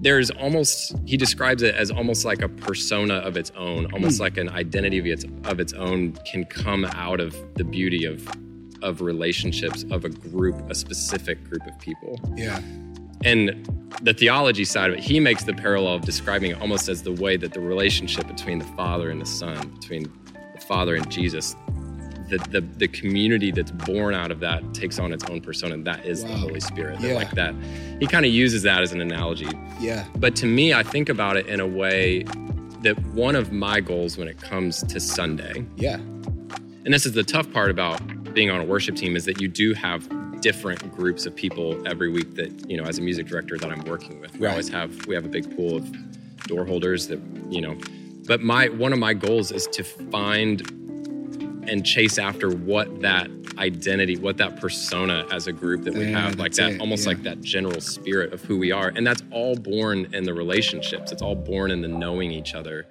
there's 0.00 0.30
almost 0.30 0.94
he 1.04 1.16
describes 1.16 1.62
it 1.62 1.74
as 1.74 1.90
almost 1.90 2.24
like 2.24 2.42
a 2.42 2.48
persona 2.48 3.14
of 3.14 3.36
its 3.36 3.50
own 3.56 3.90
almost 3.92 4.18
hmm. 4.18 4.22
like 4.22 4.36
an 4.36 4.48
identity 4.48 4.98
of 4.98 5.06
its 5.06 5.24
of 5.44 5.60
its 5.60 5.72
own 5.72 6.12
can 6.30 6.44
come 6.44 6.84
out 6.84 7.20
of 7.20 7.36
the 7.54 7.64
beauty 7.64 8.04
of 8.04 8.26
of 8.82 9.00
relationships 9.00 9.84
of 9.90 10.04
a 10.04 10.08
group 10.08 10.56
a 10.70 10.74
specific 10.74 11.42
group 11.48 11.66
of 11.66 11.78
people 11.80 12.20
Yeah. 12.36 12.60
and 13.24 13.68
the 14.02 14.14
theology 14.14 14.64
side 14.64 14.90
of 14.90 14.98
it 14.98 15.02
he 15.02 15.18
makes 15.18 15.44
the 15.44 15.54
parallel 15.54 15.94
of 15.94 16.02
describing 16.02 16.52
it 16.52 16.60
almost 16.60 16.88
as 16.88 17.02
the 17.02 17.12
way 17.12 17.36
that 17.36 17.52
the 17.52 17.60
relationship 17.60 18.28
between 18.28 18.60
the 18.60 18.66
father 18.76 19.10
and 19.10 19.20
the 19.20 19.26
son 19.26 19.68
between 19.80 20.04
the 20.54 20.60
father 20.60 20.94
and 20.94 21.10
jesus 21.10 21.56
the, 22.28 22.38
the, 22.50 22.60
the 22.60 22.88
community 22.88 23.50
that's 23.50 23.70
born 23.70 24.14
out 24.14 24.30
of 24.30 24.40
that 24.40 24.74
takes 24.74 24.98
on 24.98 25.12
its 25.12 25.24
own 25.24 25.40
persona 25.40 25.74
and 25.74 25.84
that 25.86 26.04
is 26.04 26.22
the 26.24 26.32
holy 26.36 26.60
spirit 26.60 27.00
Yeah. 27.00 27.14
like 27.14 27.30
that 27.32 27.54
he 28.00 28.06
kind 28.06 28.24
of 28.26 28.32
uses 28.32 28.62
that 28.64 28.82
as 28.82 28.92
an 28.92 29.00
analogy 29.00 29.48
Yeah. 29.80 30.04
but 30.16 30.36
to 30.36 30.46
me, 30.46 30.72
I 30.74 30.82
think 30.82 31.08
about 31.08 31.36
it 31.36 31.46
in 31.46 31.60
a 31.60 31.66
way 31.66 32.24
that 32.82 32.96
one 33.14 33.34
of 33.34 33.50
my 33.52 33.80
goals 33.80 34.16
when 34.16 34.28
it 34.28 34.40
comes 34.40 34.82
to 34.84 35.00
Sunday, 35.00 35.64
Yeah. 35.76 35.96
and 35.96 36.94
this 36.94 37.06
is 37.06 37.12
the 37.12 37.24
tough 37.24 37.50
part 37.52 37.70
about 37.70 37.98
being 38.34 38.50
on 38.50 38.60
a 38.60 38.64
worship 38.64 38.94
team, 38.94 39.16
is 39.16 39.24
that 39.24 39.40
you 39.40 39.48
do 39.48 39.74
have 39.74 40.08
different 40.40 40.94
groups 40.94 41.26
of 41.26 41.34
people 41.34 41.76
every 41.88 42.08
week 42.08 42.36
that, 42.36 42.70
you 42.70 42.76
know, 42.76 42.84
as 42.84 42.98
a 42.98 43.02
music 43.02 43.26
director 43.26 43.58
that 43.58 43.72
I'm 43.72 43.82
working 43.84 44.20
with. 44.20 44.32
We 44.38 44.46
Right. 44.46 44.52
always 44.52 44.68
have 44.68 45.06
we 45.08 45.14
have 45.16 45.24
a 45.24 45.28
big 45.28 45.54
pool 45.56 45.76
of 45.78 45.90
door 46.46 46.64
holders 46.64 47.08
that, 47.08 47.18
you 47.50 47.60
know, 47.60 47.76
but 48.28 48.40
my 48.42 48.68
one 48.68 48.92
of 48.92 49.00
my 49.00 49.14
goals 49.14 49.50
is 49.50 49.66
to 49.68 49.82
find 49.82 50.62
and 51.68 51.84
chase 51.84 52.18
after 52.18 52.50
what 52.50 53.02
that 53.02 53.30
identity, 53.58 54.16
what 54.16 54.36
that 54.38 54.60
persona 54.60 55.26
as 55.30 55.46
a 55.46 55.52
group 55.52 55.84
that 55.84 55.94
we 55.94 56.06
Yeah, 56.10 56.20
have, 56.20 56.38
like 56.38 56.54
that, 56.54 56.72
it, 56.72 56.80
almost 56.80 57.04
yeah. 57.04 57.10
like 57.10 57.22
that 57.24 57.40
general 57.40 57.80
spirit 57.80 58.32
of 58.32 58.42
who 58.42 58.58
we 58.58 58.72
are. 58.72 58.88
And 58.88 59.06
that's 59.06 59.22
all 59.30 59.56
born 59.56 60.08
in 60.14 60.24
the 60.24 60.34
relationships. 60.34 61.12
It's 61.12 61.22
all 61.22 61.34
born 61.34 61.70
in 61.70 61.82
the 61.82 61.88
knowing 61.88 62.30
each 62.30 62.54
other. 62.54 62.86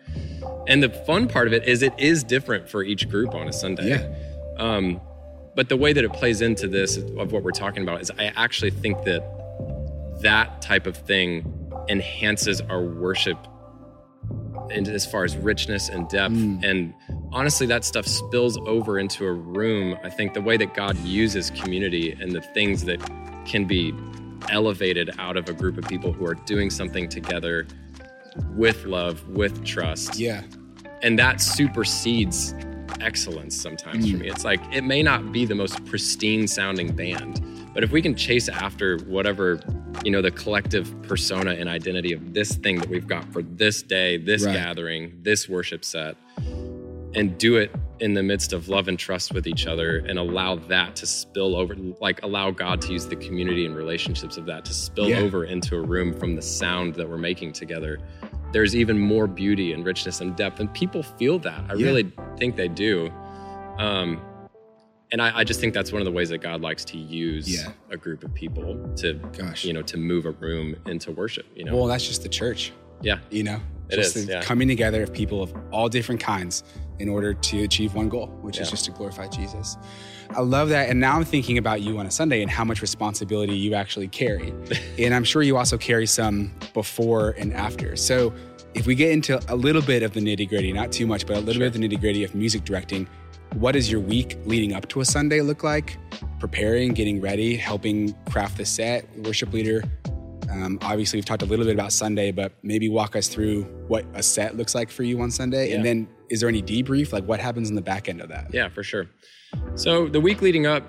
And 0.67 0.83
the 0.83 0.89
fun 0.89 1.27
part 1.27 1.47
of 1.47 1.53
it 1.53 1.67
is 1.67 1.81
it 1.81 1.93
is 1.97 2.23
different 2.23 2.69
for 2.69 2.83
each 2.83 3.09
group 3.09 3.33
on 3.33 3.47
a 3.47 3.53
Sunday. 3.53 3.89
Yeah. 3.89 4.15
Um, 4.57 5.01
but 5.55 5.69
the 5.69 5.77
way 5.77 5.93
that 5.93 6.03
it 6.03 6.13
plays 6.13 6.41
into 6.41 6.67
this 6.67 6.97
of 6.97 7.31
what 7.31 7.43
we're 7.43 7.51
talking 7.51 7.83
about 7.83 8.01
is 8.01 8.11
I 8.11 8.25
actually 8.35 8.71
think 8.71 9.03
that 9.05 9.23
that 10.21 10.61
type 10.61 10.85
of 10.85 10.97
thing 10.97 11.71
enhances 11.89 12.61
our 12.61 12.81
worship 12.81 13.37
and 14.71 14.87
as 14.87 15.05
far 15.05 15.23
as 15.23 15.37
richness 15.37 15.89
and 15.89 16.07
depth 16.09 16.35
and 16.35 16.93
honestly 17.37 17.67
that 17.67 17.85
stuff 17.85 18.07
spills 18.07 18.57
over 18.65 18.97
into 18.97 19.23
a 19.23 19.31
room 19.31 19.95
i 20.03 20.09
think 20.09 20.33
the 20.33 20.41
way 20.41 20.57
that 20.57 20.73
god 20.73 20.97
uses 20.99 21.51
community 21.51 22.11
and 22.19 22.31
the 22.31 22.41
things 22.41 22.83
that 22.85 22.99
can 23.45 23.65
be 23.65 23.93
elevated 24.49 25.11
out 25.19 25.37
of 25.37 25.47
a 25.47 25.53
group 25.53 25.77
of 25.77 25.87
people 25.87 26.11
who 26.11 26.25
are 26.25 26.33
doing 26.33 26.71
something 26.71 27.07
together 27.07 27.67
with 28.55 28.85
love 28.85 29.27
with 29.29 29.63
trust 29.63 30.17
Yeah. 30.17 30.41
and 31.03 31.19
that 31.19 31.39
supersedes 31.39 32.55
excellence 33.01 33.55
sometimes 33.55 34.09
for 34.09 34.17
mm. 34.17 34.21
me. 34.21 34.29
It's 34.29 34.43
like 34.43 34.59
it 34.73 34.83
may 34.83 35.03
not 35.03 35.31
be 35.31 35.45
the 35.45 35.53
most 35.53 35.85
pristine 35.85 36.47
sounding 36.47 36.95
band, 36.95 37.41
but 37.73 37.83
if 37.83 37.91
we 37.91 38.01
can 38.01 38.15
chase 38.15 38.49
after 38.49 38.97
whatever, 38.99 39.59
you 40.03 40.09
know, 40.09 40.21
the 40.21 40.31
collective 40.31 40.91
persona 41.03 41.51
and 41.51 41.69
identity 41.69 42.13
of 42.13 42.33
this 42.33 42.55
thing 42.55 42.79
that 42.79 42.89
we've 42.89 43.07
got 43.07 43.31
for 43.31 43.43
this 43.43 43.83
day, 43.83 44.17
this 44.17 44.45
Right. 44.45 44.53
gathering, 44.53 45.11
this 45.21 45.47
worship 45.47 45.85
set, 45.85 46.15
and 47.15 47.37
do 47.37 47.55
it 47.57 47.71
in 47.99 48.13
the 48.13 48.21
midst 48.21 48.53
of 48.53 48.67
love 48.69 48.87
and 48.87 48.99
trust 48.99 49.33
with 49.33 49.47
each 49.47 49.65
other 49.65 49.97
and 50.07 50.19
allow 50.19 50.55
that 50.55 50.95
to 50.97 51.05
spill 51.07 51.55
over 51.55 51.75
like 51.99 52.21
allow 52.23 52.51
God 52.51 52.81
to 52.81 52.91
use 52.91 53.07
the 53.07 53.15
community 53.15 53.65
and 53.65 53.75
relationships 53.75 54.37
of 54.37 54.45
that 54.45 54.65
to 54.65 54.73
spill 54.73 55.09
Yeah. 55.09 55.19
over 55.19 55.45
into 55.45 55.75
a 55.77 55.81
room 55.81 56.13
from 56.13 56.35
the 56.35 56.41
sound 56.41 56.95
that 56.95 57.09
we're 57.09 57.17
making 57.17 57.53
together 57.53 57.99
there's 58.53 58.75
even 58.75 58.97
more 58.99 59.25
beauty 59.27 59.73
and 59.73 59.85
richness 59.85 60.21
and 60.21 60.35
depth 60.35 60.59
and 60.59 60.71
people 60.73 61.01
feel 61.01 61.39
that 61.39 61.59
i 61.69 61.73
Yeah. 61.73 61.85
really 61.87 62.11
think 62.37 62.55
they 62.55 62.67
do 62.67 63.11
um, 63.77 64.21
and 65.11 65.21
I, 65.21 65.39
I 65.39 65.43
just 65.43 65.59
think 65.59 65.73
that's 65.73 65.91
one 65.91 66.01
of 66.01 66.05
the 66.05 66.11
ways 66.11 66.29
that 66.29 66.39
god 66.39 66.61
likes 66.61 66.83
to 66.85 66.97
use 66.97 67.47
Yeah. 67.49 67.71
a 67.89 67.97
group 67.97 68.23
of 68.23 68.33
people 68.33 68.75
to 68.97 69.13
Gosh. 69.37 69.63
you 69.65 69.73
know 69.73 69.81
to 69.83 69.97
move 69.97 70.25
a 70.25 70.31
room 70.31 70.75
into 70.85 71.11
worship 71.11 71.45
you 71.55 71.63
know 71.63 71.75
Well, 71.75 71.87
that's 71.87 72.05
just 72.07 72.21
the 72.23 72.29
church. 72.29 72.73
yeah 73.01 73.19
you 73.31 73.43
know 73.43 73.59
It 73.89 73.95
just 73.95 74.15
is, 74.17 74.29
coming 74.45 74.67
together 74.67 75.01
of 75.03 75.13
people 75.13 75.41
of 75.41 75.53
all 75.71 75.89
different 75.89 76.21
kinds 76.21 76.63
in 76.99 77.09
order 77.09 77.33
to 77.33 77.63
achieve 77.63 77.93
one 77.93 78.09
goal 78.09 78.27
which 78.41 78.59
is 78.59 78.69
just 78.69 78.85
to 78.85 78.91
glorify 78.91 79.27
jesus. 79.27 79.77
I 80.31 80.41
love 80.41 80.69
that 80.69 80.89
and 80.89 80.99
now 80.99 81.15
i'm 81.15 81.25
thinking 81.25 81.57
about 81.57 81.81
you 81.81 81.97
on 81.99 82.05
a 82.05 82.11
sunday 82.11 82.41
and 82.41 82.49
how 82.51 82.63
much 82.63 82.81
responsibility 82.81 83.55
you 83.55 83.73
actually 83.73 84.07
carry. 84.07 84.53
And 84.99 85.13
i'm 85.13 85.23
sure 85.23 85.41
you 85.41 85.57
also 85.57 85.77
carry 85.77 86.05
some 86.05 86.53
before 86.73 87.31
and 87.37 87.53
after. 87.53 87.95
So 87.95 88.33
if 88.73 88.85
we 88.85 88.95
get 88.95 89.11
into 89.11 89.39
a 89.51 89.55
little 89.55 89.81
bit 89.81 90.03
of 90.03 90.13
the 90.13 90.19
nitty 90.19 90.49
gritty 90.49 90.71
not 90.73 90.91
too 90.91 91.07
much 91.07 91.25
but 91.25 91.37
a 91.37 91.39
little 91.39 91.59
bit 91.59 91.67
of 91.67 91.73
the 91.73 91.87
nitty 91.87 91.99
gritty 91.99 92.23
of 92.23 92.35
music 92.35 92.63
directing 92.63 93.07
what 93.55 93.71
does 93.71 93.89
your 93.89 94.01
week 94.01 94.37
leading 94.45 94.73
up 94.73 94.87
to 94.89 94.99
a 94.99 95.05
sunday 95.05 95.41
look 95.41 95.63
like? 95.63 95.97
Preparing 96.39 96.93
getting 96.93 97.21
ready 97.21 97.55
helping 97.55 98.13
craft 98.29 98.57
the 98.57 98.65
set. 98.65 99.07
Worship 99.19 99.53
leader 99.53 99.83
um, 100.49 100.79
obviously, 100.81 101.17
we've 101.17 101.25
talked 101.25 101.41
a 101.41 101.45
little 101.45 101.65
bit 101.65 101.73
about 101.73 101.91
Sunday, 101.91 102.31
but 102.31 102.51
maybe 102.63 102.89
walk 102.89 103.15
us 103.15 103.27
through 103.27 103.63
what 103.87 104.05
a 104.13 104.23
set 104.23 104.55
looks 104.55 104.73
like 104.73 104.89
for 104.89 105.03
you 105.03 105.21
on 105.21 105.31
Sunday. 105.31 105.73
And 105.73 105.85
then 105.85 106.07
is 106.29 106.39
there 106.41 106.49
any 106.49 106.61
debrief? 106.61 107.13
Like 107.13 107.25
what 107.25 107.39
happens 107.39 107.69
in 107.69 107.75
the 107.75 107.81
back 107.81 108.09
end 108.09 108.21
of 108.21 108.29
that? 108.29 108.53
Yeah, 108.53 108.69
for 108.69 108.83
sure. 108.83 109.07
So 109.75 110.07
the 110.07 110.19
week 110.19 110.41
leading 110.41 110.65
up, 110.65 110.83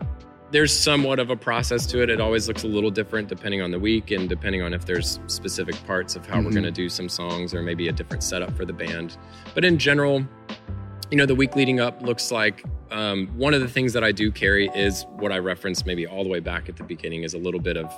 there's 0.51 0.72
somewhat 0.72 1.18
of 1.18 1.29
a 1.31 1.37
process 1.37 1.85
to 1.87 2.03
it. 2.03 2.09
It 2.11 2.20
always 2.20 2.48
looks 2.48 2.62
a 2.64 2.66
little 2.68 2.90
different 2.90 3.29
depending 3.29 3.61
on 3.61 3.70
the 3.70 3.79
week 3.79 4.11
and 4.11 4.29
depending 4.29 4.62
on 4.62 4.72
if 4.72 4.87
there's 4.87 5.20
specific 5.27 5.74
parts 5.87 6.16
of 6.16 6.27
how 6.27 6.38
we're 6.40 6.48
Mhm. 6.51 6.53
going 6.55 6.62
to 6.64 6.70
do 6.70 6.88
some 6.88 7.09
songs 7.09 7.53
or 7.55 7.62
maybe 7.62 7.88
a 7.88 7.92
different 7.92 8.22
setup 8.22 8.57
for 8.57 8.64
the 8.64 8.72
band. 8.72 9.16
But 9.55 9.64
in 9.64 9.77
general, 9.79 10.27
you 11.11 11.18
know, 11.18 11.27
the 11.27 11.35
week 11.35 11.55
leading 11.55 11.81
up 11.81 12.03
looks 12.03 12.31
like 12.33 12.62
um, 12.90 13.27
one 13.37 13.53
of 13.53 13.61
the 13.61 13.68
things 13.68 13.92
that 13.92 14.03
I 14.03 14.12
do 14.12 14.31
carry 14.33 14.70
is 14.74 15.05
what 15.18 15.31
I 15.31 15.38
referenced 15.38 15.85
maybe 15.85 16.07
all 16.07 16.24
the 16.24 16.31
way 16.31 16.40
back 16.40 16.70
at 16.70 16.77
the 16.79 16.83
beginning 16.85 17.22
is 17.22 17.35
a 17.35 17.38
little 17.38 17.61
bit 17.61 17.77
of 17.77 17.92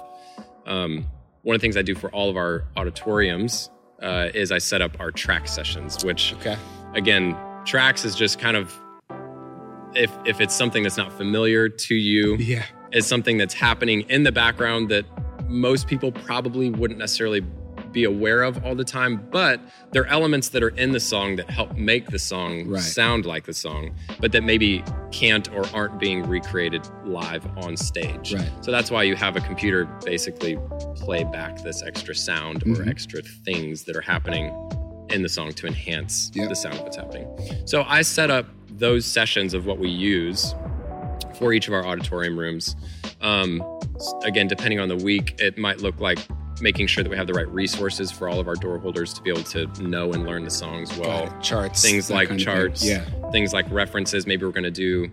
um, 0.66 1.06
one 1.42 1.54
of 1.54 1.60
the 1.60 1.64
things 1.64 1.76
I 1.76 1.82
do 1.82 1.94
for 1.94 2.10
all 2.10 2.28
of 2.28 2.36
our 2.36 2.64
auditoriums 2.76 3.70
uh, 4.02 4.30
is 4.34 4.50
I 4.50 4.58
set 4.58 4.82
up 4.82 4.98
our 4.98 5.12
track 5.12 5.46
sessions, 5.46 6.04
which 6.04 6.34
Okay. 6.40 6.56
Again, 6.94 7.36
tracks 7.64 8.04
is 8.04 8.14
just 8.14 8.38
kind 8.38 8.56
of 8.56 8.74
if 9.94 10.10
if 10.24 10.40
it's 10.40 10.54
something 10.54 10.82
that's 10.84 10.96
not 10.96 11.12
familiar 11.12 11.68
to 11.68 11.94
you, 11.94 12.36
Yeah. 12.36 12.64
is 12.92 13.06
something 13.06 13.38
that's 13.38 13.54
happening 13.54 14.02
in 14.08 14.22
the 14.22 14.32
background 14.32 14.88
that 14.90 15.04
most 15.48 15.88
people 15.88 16.12
probably 16.12 16.70
wouldn't 16.70 16.98
necessarily 17.00 17.42
be 17.90 18.04
aware 18.04 18.44
of 18.44 18.64
all 18.64 18.76
the 18.76 18.84
time, 18.84 19.20
but 19.32 19.60
there 19.90 20.02
are 20.02 20.06
elements 20.06 20.50
that 20.50 20.62
are 20.62 20.68
in 20.68 20.92
the 20.92 21.00
song 21.00 21.34
that 21.34 21.50
help 21.50 21.76
make 21.76 22.06
the 22.06 22.20
song 22.20 22.68
Right. 22.68 22.80
sound 22.80 23.26
like 23.26 23.46
the 23.46 23.52
song, 23.52 23.90
but 24.20 24.30
that 24.30 24.44
maybe 24.44 24.84
can't 25.10 25.52
or 25.52 25.64
aren't 25.74 25.98
being 25.98 26.22
recreated 26.28 26.86
live 27.04 27.44
on 27.56 27.76
stage. 27.76 28.32
Right. 28.32 28.48
So 28.60 28.70
that's 28.70 28.92
why 28.92 29.02
you 29.02 29.16
have 29.16 29.34
a 29.34 29.40
computer 29.40 29.86
basically 30.04 30.56
play 30.94 31.24
back 31.24 31.64
this 31.64 31.82
extra 31.82 32.14
sound 32.14 32.62
or 32.62 32.76
Mhm. 32.84 32.88
extra 32.88 33.22
things 33.22 33.82
that 33.84 33.96
are 33.96 34.02
happening 34.02 34.52
in 35.12 35.22
the 35.22 35.28
song 35.28 35.52
to 35.52 35.66
enhance 35.66 36.30
Yep. 36.34 36.48
the 36.48 36.56
sound 36.56 36.76
of 36.76 36.82
what's 36.82 36.96
happening. 36.96 37.26
So 37.66 37.82
I 37.86 38.02
set 38.02 38.30
up 38.30 38.46
those 38.70 39.04
sessions 39.04 39.54
of 39.54 39.66
what 39.66 39.78
we 39.78 39.88
use 39.88 40.54
for 41.38 41.52
each 41.52 41.68
of 41.68 41.74
our 41.74 41.84
auditorium 41.84 42.38
rooms. 42.38 42.76
Um, 43.20 43.62
again, 44.24 44.46
depending 44.48 44.80
on 44.80 44.88
the 44.88 44.96
week, 44.96 45.34
it 45.38 45.58
might 45.58 45.80
look 45.80 46.00
like 46.00 46.18
making 46.60 46.86
sure 46.86 47.02
that 47.02 47.10
we 47.10 47.16
have 47.16 47.26
the 47.26 47.32
right 47.32 47.48
resources 47.48 48.10
for 48.10 48.28
all 48.28 48.38
of 48.38 48.46
our 48.46 48.54
door 48.54 48.78
holders 48.78 49.14
to 49.14 49.22
be 49.22 49.30
able 49.30 49.42
to 49.44 49.66
know 49.82 50.12
and 50.12 50.26
learn 50.26 50.44
the 50.44 50.50
songs 50.50 50.94
well. 50.98 51.34
Charts. 51.40 51.80
things 51.82 52.10
like 52.10 52.36
charts. 52.38 52.84
Yeah. 52.84 53.04
Things 53.30 53.52
like 53.52 53.70
references. 53.70 54.26
Maybe 54.26 54.44
we're 54.44 54.52
going 54.52 54.64
to 54.64 54.70
do, 54.70 55.08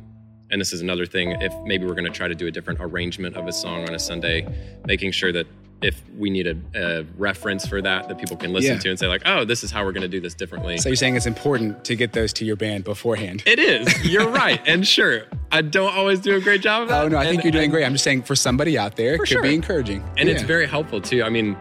and 0.52 0.60
this 0.60 0.74
is 0.74 0.82
another 0.82 1.06
thing, 1.06 1.32
if 1.42 1.54
maybe 1.66 1.86
we're 1.86 1.94
going 1.94 2.06
to 2.06 2.12
try 2.12 2.28
to 2.28 2.36
do 2.36 2.48
a 2.48 2.52
different 2.52 2.80
arrangement 2.82 3.36
of 3.38 3.48
a 3.48 3.54
song 3.54 3.88
on 3.88 3.96
a 3.96 4.00
Sunday, 4.00 4.46
making 4.86 5.12
sure 5.12 5.32
that 5.32 5.48
if 5.82 6.02
we 6.18 6.30
need 6.30 6.48
a, 6.48 6.58
a 6.76 7.04
reference 7.18 7.68
for 7.68 7.82
that, 7.82 8.08
that 8.08 8.18
people 8.18 8.36
can 8.36 8.52
listen 8.52 8.74
Yeah. 8.74 8.80
to 8.80 8.90
and 8.90 8.98
say, 9.00 9.08
like, 9.08 9.22
oh, 9.26 9.46
this 9.46 9.64
is 9.64 9.70
how 9.70 9.86
we're 9.86 9.92
going 9.92 10.02
to 10.02 10.08
do 10.08 10.20
this 10.20 10.34
differently. 10.34 10.78
So 10.80 10.90
you're 10.90 10.96
saying 10.96 11.16
it's 11.16 11.28
important 11.28 11.86
to 11.86 11.96
get 11.96 12.14
those 12.14 12.34
to 12.34 12.46
your 12.46 12.56
band 12.56 12.84
beforehand. 12.84 13.44
It 13.46 13.60
is. 13.60 14.06
You're 14.10 14.28
right. 14.30 14.60
And 14.66 14.88
sure, 14.88 15.26
I 15.52 15.62
don't 15.62 15.94
always 15.96 16.20
do 16.20 16.36
a 16.36 16.42
great 16.42 16.62
job 16.62 16.84
of 16.84 16.90
oh, 16.90 16.92
that. 16.94 17.06
Oh 17.06 17.08
no, 17.10 17.18
I 17.18 17.26
think 17.26 17.44
you're 17.44 17.52
doing 17.52 17.66
and- 17.66 17.72
great. 17.72 17.86
I'm 17.86 17.92
just 17.94 18.04
saying 18.04 18.24
for 18.24 18.36
somebody 18.36 18.78
out 18.78 18.96
there, 18.96 19.14
it 19.14 19.20
could 19.20 19.28
sure. 19.28 19.42
be 19.44 19.54
encouraging. 19.54 20.04
And 20.18 20.28
it's 20.30 20.42
very 20.44 20.66
helpful 20.66 21.00
too. 21.00 21.24
I 21.24 21.30
mean, 21.30 21.56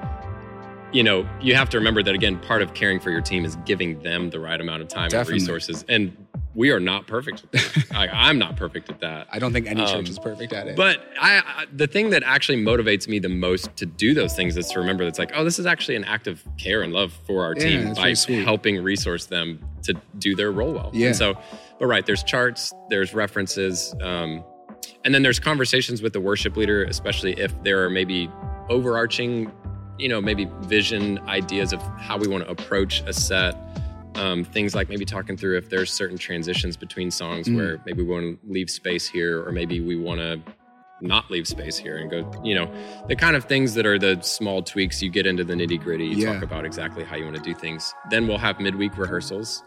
you 0.92 1.02
know, 1.02 1.28
you 1.42 1.54
have 1.54 1.68
to 1.70 1.76
remember 1.76 2.02
that 2.02 2.14
again, 2.14 2.38
part 2.38 2.62
of 2.62 2.72
caring 2.72 3.00
for 3.00 3.10
your 3.10 3.20
team 3.20 3.44
is 3.44 3.56
giving 3.66 4.00
them 4.02 4.30
the 4.30 4.40
right 4.40 4.58
amount 4.60 4.80
of 4.80 4.88
time 4.88 5.10
Definitely. 5.10 5.34
and 5.34 5.42
resources. 5.42 5.84
And 5.90 6.16
we 6.56 6.70
are 6.70 6.80
not 6.80 7.06
perfect 7.06 7.44
at 7.44 7.52
that. 7.52 7.84
I, 7.94 8.08
I'm 8.08 8.38
not 8.38 8.56
perfect 8.56 8.88
at 8.88 8.98
that. 9.00 9.28
I 9.30 9.38
don't 9.38 9.52
think 9.52 9.66
any 9.66 9.82
Um, 9.82 9.86
church 9.88 10.08
is 10.08 10.18
perfect 10.18 10.52
at 10.54 10.66
it. 10.66 10.74
But 10.74 11.04
I, 11.20 11.38
I, 11.38 11.64
the 11.72 11.86
thing 11.86 12.10
that 12.10 12.22
actually 12.24 12.64
motivates 12.64 13.06
me 13.06 13.18
the 13.18 13.28
most 13.28 13.76
to 13.76 13.84
do 13.86 14.14
those 14.14 14.34
things 14.34 14.56
is 14.56 14.66
to 14.70 14.80
remember 14.80 15.04
that's 15.04 15.18
like, 15.18 15.32
oh, 15.34 15.44
this 15.44 15.58
is 15.58 15.66
actually 15.66 15.96
an 15.96 16.04
act 16.04 16.26
of 16.26 16.42
care 16.56 16.80
and 16.82 16.92
love 16.94 17.12
for 17.26 17.44
our 17.44 17.54
Yeah, 17.56 17.92
team 17.92 17.94
by 17.94 18.14
helping 18.42 18.82
resource 18.82 19.26
them 19.26 19.60
to 19.82 19.94
do 20.18 20.34
their 20.34 20.50
role 20.50 20.72
well. 20.72 20.90
Yeah. 20.94 21.08
And 21.08 21.16
so, 21.16 21.38
but 21.78 21.86
right, 21.86 22.06
there's 22.06 22.22
charts, 22.22 22.72
there's 22.88 23.12
references, 23.12 23.94
um, 24.00 24.42
and 25.04 25.14
then 25.14 25.22
there's 25.22 25.38
conversations 25.38 26.00
with 26.02 26.14
the 26.14 26.20
worship 26.20 26.56
leader, 26.56 26.84
especially 26.84 27.32
if 27.38 27.52
there 27.62 27.84
are 27.84 27.90
maybe 27.90 28.30
overarching, 28.70 29.52
you 29.98 30.08
know, 30.08 30.20
maybe 30.20 30.48
vision 30.62 31.18
ideas 31.28 31.72
of 31.72 31.80
how 31.98 32.16
we 32.16 32.26
want 32.28 32.44
to 32.44 32.50
approach 32.50 33.02
a 33.06 33.12
set. 33.12 33.54
Um, 34.16 34.44
things 34.44 34.74
like 34.74 34.88
maybe 34.88 35.04
talking 35.04 35.36
through 35.36 35.58
if 35.58 35.68
there's 35.68 35.92
certain 35.92 36.16
transitions 36.18 36.76
between 36.76 37.10
songs 37.10 37.48
Mm. 37.48 37.56
where 37.56 37.80
maybe 37.86 38.02
we 38.02 38.08
want 38.08 38.40
to 38.40 38.50
leave 38.50 38.70
space 38.70 39.06
here, 39.06 39.46
or 39.46 39.52
maybe 39.52 39.80
we 39.80 39.96
want 39.96 40.20
to 40.20 40.40
not 41.02 41.30
leave 41.30 41.46
space 41.46 41.76
here 41.76 41.98
and 41.98 42.10
go, 42.10 42.30
you 42.42 42.54
know, 42.54 42.70
the 43.08 43.14
kind 43.14 43.36
of 43.36 43.44
things 43.44 43.74
that 43.74 43.84
are 43.84 43.98
the 43.98 44.18
small 44.22 44.62
tweaks. 44.62 45.02
You 45.02 45.10
get 45.10 45.26
into 45.26 45.44
the 45.44 45.52
nitty 45.52 45.78
gritty, 45.82 46.06
you 46.06 46.16
Yeah. 46.16 46.32
talk 46.32 46.42
about 46.42 46.64
exactly 46.64 47.04
how 47.04 47.16
you 47.16 47.24
want 47.24 47.36
to 47.36 47.42
do 47.42 47.52
things. 47.54 47.92
Then 48.10 48.26
we'll 48.26 48.38
have 48.38 48.58
midweek 48.60 48.96
rehearsals. 48.96 49.62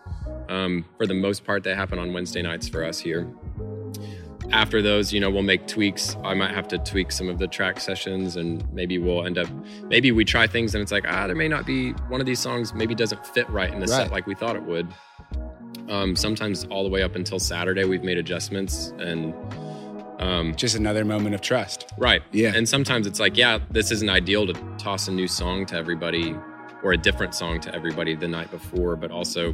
Um, 0.49 0.83
for 0.97 1.05
the 1.05 1.13
most 1.13 1.45
part, 1.45 1.63
they 1.63 1.75
happen 1.75 1.99
on 1.99 2.11
Wednesday 2.13 2.41
nights 2.41 2.67
for 2.67 2.83
us 2.83 2.99
here. 2.99 3.27
After 4.51 4.81
those, 4.81 5.13
you 5.13 5.19
know, 5.19 5.29
we'll 5.29 5.43
make 5.43 5.67
tweaks. 5.67 6.17
I 6.23 6.33
might 6.33 6.51
have 6.51 6.67
to 6.69 6.77
tweak 6.79 7.11
some 7.11 7.29
of 7.29 7.37
the 7.37 7.47
track 7.47 7.79
sessions, 7.79 8.35
and 8.35 8.63
maybe 8.73 8.97
we'll 8.97 9.25
end 9.25 9.37
up, 9.37 9.47
maybe 9.83 10.11
we 10.11 10.25
try 10.25 10.47
things 10.47 10.73
and 10.73 10.81
it's 10.81 10.91
like, 10.91 11.05
ah, 11.07 11.27
there 11.27 11.35
may 11.35 11.47
not 11.47 11.65
be 11.65 11.91
one 12.09 12.19
of 12.19 12.25
these 12.25 12.39
songs, 12.39 12.73
maybe 12.73 12.95
doesn't 12.95 13.25
fit 13.27 13.47
right 13.49 13.71
in 13.71 13.79
the 13.79 13.85
Right. 13.85 14.03
set 14.03 14.11
like 14.11 14.25
we 14.27 14.35
thought 14.35 14.55
it 14.55 14.63
would. 14.63 14.87
Um, 15.87 16.15
sometimes 16.15 16.65
all 16.65 16.83
the 16.83 16.89
way 16.89 17.03
up 17.03 17.15
until 17.15 17.39
Saturday, 17.39 17.83
we've 17.85 18.03
made 18.03 18.17
adjustments 18.17 18.93
and 18.99 19.33
um, 20.19 20.53
Just 20.55 20.75
another 20.75 21.05
moment 21.05 21.33
of 21.33 21.39
trust. 21.41 21.91
Right. 21.97 22.21
Yeah. 22.33 22.51
And 22.53 22.67
sometimes 22.67 23.07
it's 23.07 23.21
like, 23.21 23.37
yeah, 23.37 23.59
this 23.71 23.89
isn't 23.89 24.09
ideal 24.09 24.45
to 24.47 24.53
toss 24.77 25.07
a 25.07 25.11
new 25.13 25.27
song 25.29 25.65
to 25.67 25.75
everybody 25.75 26.35
or 26.83 26.91
a 26.91 26.97
different 26.97 27.33
song 27.33 27.61
to 27.61 27.73
everybody 27.73 28.15
the 28.15 28.27
night 28.27 28.51
before, 28.51 28.97
but 28.97 29.11
also, 29.11 29.53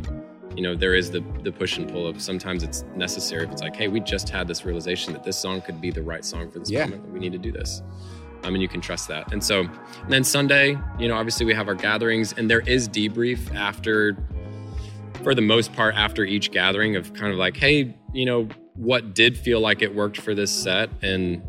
you 0.56 0.64
know, 0.64 0.76
there 0.76 0.96
is 0.96 1.12
the 1.12 1.24
the 1.44 1.52
push 1.52 1.78
and 1.78 1.90
pull 1.92 2.08
of 2.08 2.22
sometimes 2.22 2.64
it's 2.64 2.84
necessary 2.96 3.44
if 3.46 3.52
it's 3.52 3.62
like, 3.62 3.76
hey, 3.76 3.88
we 3.88 4.00
just 4.00 4.30
had 4.30 4.48
this 4.48 4.66
realization 4.66 5.14
that 5.14 5.24
this 5.24 5.38
song 5.38 5.62
could 5.62 5.82
be 5.82 5.92
the 5.92 6.02
right 6.02 6.24
song 6.24 6.50
for 6.50 6.60
this 6.60 6.70
Yeah. 6.72 6.86
moment. 6.86 7.10
We 7.12 7.20
need 7.20 7.32
to 7.34 7.38
do 7.38 7.52
this. 7.52 7.82
Um, 7.82 8.42
I 8.46 8.50
mean, 8.52 8.62
you 8.62 8.68
can 8.68 8.80
trust 8.82 9.08
that. 9.10 9.32
And 9.34 9.44
so, 9.44 9.62
and 9.62 10.10
then 10.10 10.24
Sunday, 10.24 10.78
you 11.00 11.08
know, 11.08 11.16
obviously 11.16 11.46
we 11.46 11.54
have 11.54 11.68
our 11.68 11.76
gatherings 11.76 12.34
and 12.38 12.50
there 12.50 12.62
is 12.62 12.88
debrief 12.88 13.54
after, 13.56 14.16
for 15.24 15.34
the 15.36 15.42
most 15.42 15.74
part, 15.74 15.96
after 15.96 16.24
each 16.24 16.52
gathering 16.52 16.96
of 16.96 17.14
kind 17.14 17.32
of 17.32 17.38
like, 17.40 17.58
hey, 17.58 17.96
you 18.14 18.26
know, 18.26 18.48
what 18.76 19.14
did 19.16 19.38
feel 19.38 19.60
like 19.62 19.82
it 19.82 19.94
worked 19.96 20.20
for 20.22 20.36
this 20.36 20.52
set 20.52 20.90
and 21.02 21.42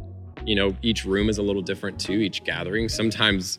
you 0.45 0.55
know 0.55 0.77
each 0.83 1.05
room 1.05 1.29
is 1.29 1.39
a 1.39 1.43
little 1.43 1.61
different 1.63 1.99
too 1.99 2.13
each 2.13 2.45
gathering 2.45 2.89
sometimes 2.89 3.59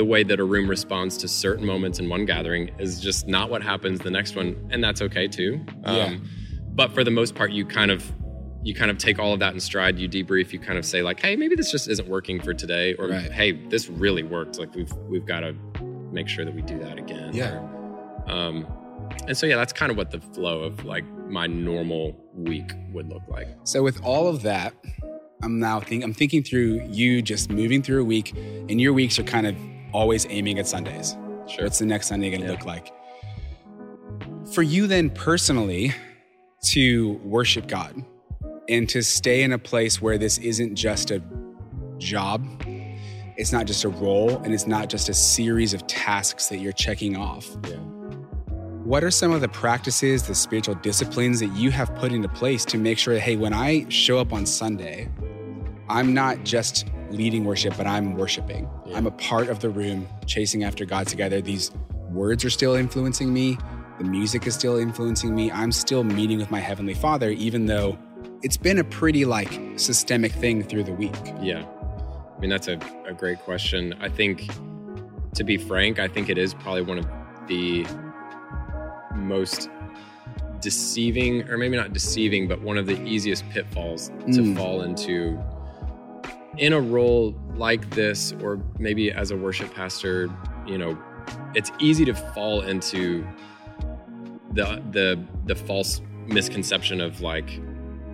the 0.00 0.04
way 0.12 0.22
that 0.22 0.40
a 0.40 0.44
room 0.44 0.66
responds 0.76 1.16
to 1.18 1.28
certain 1.28 1.66
moments 1.66 1.98
in 1.98 2.08
one 2.08 2.24
gathering 2.24 2.70
is 2.78 3.00
just 3.00 3.28
not 3.28 3.50
what 3.50 3.62
happens 3.62 3.98
the 4.00 4.10
next 4.10 4.34
one 4.34 4.48
and 4.72 4.82
that's 4.82 5.02
okay 5.02 5.26
too 5.28 5.60
Um, 5.84 5.96
Yeah. 5.96 6.16
but 6.80 6.88
for 6.94 7.02
the 7.04 7.10
most 7.10 7.34
part 7.34 7.50
you 7.52 7.66
kind 7.66 7.90
of 7.90 8.00
you 8.62 8.74
kind 8.74 8.90
of 8.90 8.96
take 8.96 9.18
all 9.18 9.32
of 9.34 9.40
that 9.40 9.52
in 9.52 9.60
stride 9.60 9.98
you 9.98 10.08
debrief 10.08 10.52
you 10.54 10.58
kind 10.58 10.78
of 10.78 10.84
say 10.86 11.02
like 11.02 11.20
hey 11.20 11.36
maybe 11.36 11.54
this 11.54 11.70
just 11.70 11.86
isn't 11.94 12.08
working 12.08 12.40
for 12.40 12.54
today 12.54 12.94
or 12.94 13.08
Right. 13.08 13.30
hey 13.40 13.52
this 13.72 13.88
really 13.88 14.22
worked 14.22 14.58
like 14.58 14.74
we've 14.74 14.92
we've 15.12 15.26
got 15.26 15.40
to 15.40 15.54
make 16.12 16.28
sure 16.28 16.44
that 16.46 16.54
we 16.54 16.62
do 16.62 16.78
that 16.78 16.96
again 16.98 17.30
Yeah. 17.34 17.60
um 18.26 18.66
and 19.28 19.36
so 19.36 19.44
yeah 19.46 19.56
that's 19.56 19.74
kind 19.74 19.90
of 19.92 19.98
what 19.98 20.10
the 20.12 20.20
flow 20.34 20.56
of 20.62 20.84
like 20.86 21.04
my 21.28 21.46
normal 21.46 22.16
week 22.34 22.70
would 22.94 23.08
look 23.08 23.22
like 23.28 23.48
So 23.64 23.82
with 23.82 24.02
all 24.02 24.26
of 24.28 24.40
that, 24.42 24.72
I'm 25.42 25.58
now 25.58 25.80
think 25.80 26.02
I'm 26.04 26.14
thinking 26.14 26.42
through 26.42 26.72
you 27.00 27.20
just 27.32 27.50
moving 27.50 27.82
through 27.82 28.00
a 28.02 28.04
week, 28.16 28.28
and 28.70 28.80
your 28.80 28.92
weeks 28.92 29.18
are 29.18 29.22
kind 29.36 29.46
of 29.46 29.54
always 29.92 30.26
aiming 30.30 30.58
at 30.58 30.66
Sundays. 30.66 31.16
sure 31.48 31.64
What's 31.64 31.78
the 31.78 31.86
next 31.86 32.08
Sunday 32.08 32.30
going 32.30 32.42
to 32.42 32.46
Yeah. 32.46 32.52
look 32.52 32.64
like? 32.64 32.92
For 34.54 34.62
you 34.62 34.86
then 34.86 35.10
personally 35.10 35.92
to 36.64 37.14
worship 37.24 37.66
God 37.66 38.04
and 38.68 38.88
to 38.88 39.02
stay 39.02 39.42
in 39.42 39.52
a 39.52 39.58
place 39.58 40.00
where 40.00 40.18
this 40.18 40.38
isn't 40.38 40.74
just 40.74 41.10
a 41.10 41.22
job, 41.98 42.46
it's 43.36 43.52
not 43.52 43.66
just 43.66 43.84
a 43.84 43.88
role, 43.88 44.36
and 44.38 44.52
it's 44.52 44.66
not 44.66 44.88
just 44.88 45.08
a 45.08 45.14
series 45.14 45.72
of 45.74 45.86
tasks 45.86 46.48
that 46.48 46.58
you're 46.58 46.72
checking 46.72 47.16
off. 47.16 47.56
yeah 47.68 47.76
What 48.84 49.04
are 49.04 49.10
some 49.10 49.30
of 49.32 49.40
the 49.40 49.48
practices, 49.48 50.22
the 50.24 50.34
spiritual 50.34 50.74
disciplines 50.76 51.40
that 51.40 51.52
you 51.54 51.70
have 51.70 51.94
put 51.96 52.12
into 52.12 52.28
place 52.28 52.64
to 52.66 52.78
make 52.78 52.98
sure 52.98 53.14
that, 53.14 53.20
hey, 53.20 53.36
when 53.36 53.52
I 53.52 53.86
show 53.88 54.18
up 54.18 54.32
on 54.32 54.46
Sunday, 54.46 55.08
I'm 55.88 56.12
not 56.14 56.44
just 56.44 56.86
leading 57.10 57.44
worship, 57.44 57.76
but 57.76 57.86
I'm 57.86 58.14
worshiping. 58.14 58.68
Yeah. 58.86 58.96
I'm 58.96 59.06
a 59.06 59.10
part 59.12 59.48
of 59.48 59.60
the 59.60 59.68
room, 59.70 60.08
chasing 60.26 60.64
after 60.64 60.84
God 60.84 61.06
together. 61.06 61.40
These 61.40 61.70
words 62.10 62.44
are 62.44 62.50
still 62.50 62.74
influencing 62.74 63.32
me, 63.32 63.56
the 63.98 64.04
music 64.04 64.46
is 64.46 64.54
still 64.54 64.76
influencing 64.78 65.34
me. 65.34 65.50
I'm 65.52 65.70
still 65.72 66.02
meeting 66.04 66.38
with 66.38 66.50
my 66.50 66.58
Heavenly 66.60 66.94
Father, 66.94 67.30
even 67.30 67.66
though 67.66 67.98
it's 68.42 68.56
been 68.56 68.78
a 68.78 68.84
pretty 68.84 69.24
like 69.26 69.52
systemic 69.76 70.32
thing 70.32 70.62
through 70.62 70.84
the 70.84 70.92
week. 70.94 71.14
Yeah. 71.42 71.66
I 72.34 72.40
mean, 72.40 72.48
that's 72.48 72.68
a, 72.68 72.78
a 73.06 73.12
great 73.12 73.40
question. 73.40 73.94
I 74.00 74.08
think, 74.08 74.48
to 75.34 75.44
be 75.44 75.58
frank, 75.58 75.98
I 75.98 76.08
think 76.08 76.30
it 76.30 76.38
is 76.38 76.54
probably 76.54 76.80
one 76.82 76.96
of 76.98 77.06
the 77.46 77.84
most 79.14 79.68
deceiving, 80.60 81.48
or 81.48 81.56
maybe 81.58 81.76
not 81.76 81.92
deceiving, 81.92 82.48
but 82.48 82.60
one 82.62 82.78
of 82.78 82.86
the 82.86 83.00
easiest 83.02 83.48
pitfalls 83.50 84.08
to 84.32 84.40
Mm. 84.40 84.56
fall 84.56 84.82
into 84.82 85.38
in 86.58 86.72
a 86.72 86.80
role 86.80 87.34
like 87.54 87.90
this, 87.90 88.32
or 88.42 88.60
maybe 88.78 89.10
as 89.10 89.30
a 89.30 89.36
worship 89.36 89.74
pastor. 89.74 90.30
You 90.66 90.78
know, 90.78 90.98
it's 91.54 91.70
easy 91.78 92.04
to 92.04 92.14
fall 92.14 92.62
into 92.62 93.26
the 94.52 94.82
the 94.90 95.22
the 95.46 95.54
false 95.54 96.00
misconception 96.26 97.00
of 97.00 97.20
like 97.20 97.60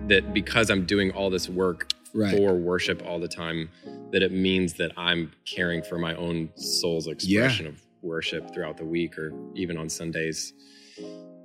that 0.07 0.33
because 0.33 0.69
I'm 0.69 0.85
doing 0.85 1.11
all 1.11 1.29
this 1.29 1.49
work 1.49 1.91
for 2.31 2.55
worship 2.55 3.03
all 3.05 3.19
the 3.19 3.27
time 3.27 3.69
that 4.11 4.23
it 4.23 4.31
means 4.31 4.73
that 4.75 4.91
I'm 4.97 5.33
caring 5.45 5.83
for 5.83 5.97
my 5.99 6.15
own 6.15 6.49
soul's 6.55 7.07
expression 7.07 7.67
of 7.67 7.81
worship 8.01 8.53
throughout 8.53 8.77
the 8.77 8.85
week 8.85 9.17
or 9.17 9.33
even 9.53 9.77
on 9.77 9.89
Sundays. 9.89 10.53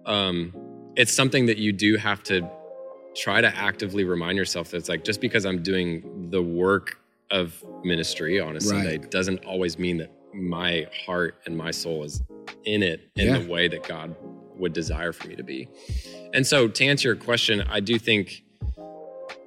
Um, 0.06 0.54
it's 0.96 1.12
something 1.12 1.46
that 1.46 1.58
you 1.58 1.72
do 1.72 1.96
have 1.96 2.22
to 2.24 2.48
try 3.14 3.40
to 3.40 3.54
actively 3.56 4.04
remind 4.04 4.38
yourself 4.38 4.70
that 4.70 4.78
it's 4.78 4.88
like 4.88 5.04
just 5.04 5.20
because 5.20 5.44
I'm 5.44 5.62
doing 5.62 6.30
the 6.30 6.42
work 6.42 6.98
of 7.30 7.62
ministry 7.84 8.40
on 8.40 8.56
a 8.56 8.60
Sunday 8.60 8.98
doesn't 8.98 9.44
always 9.44 9.78
mean 9.78 9.98
that 9.98 10.10
my 10.34 10.86
heart 11.06 11.40
and 11.46 11.56
my 11.56 11.70
soul 11.70 12.04
is 12.04 12.22
in 12.64 12.82
it 12.82 13.08
in 13.16 13.26
Yeah. 13.28 13.38
the 13.38 13.50
way 13.50 13.68
that 13.68 13.86
God 13.86 14.14
would 14.56 14.72
desire 14.72 15.12
for 15.12 15.28
me 15.28 15.36
to 15.36 15.42
be. 15.42 15.68
And 16.34 16.46
so 16.46 16.68
to 16.68 16.84
answer 16.84 17.08
your 17.08 17.16
question, 17.16 17.62
I 17.70 17.80
do 17.80 17.98
think 17.98 18.42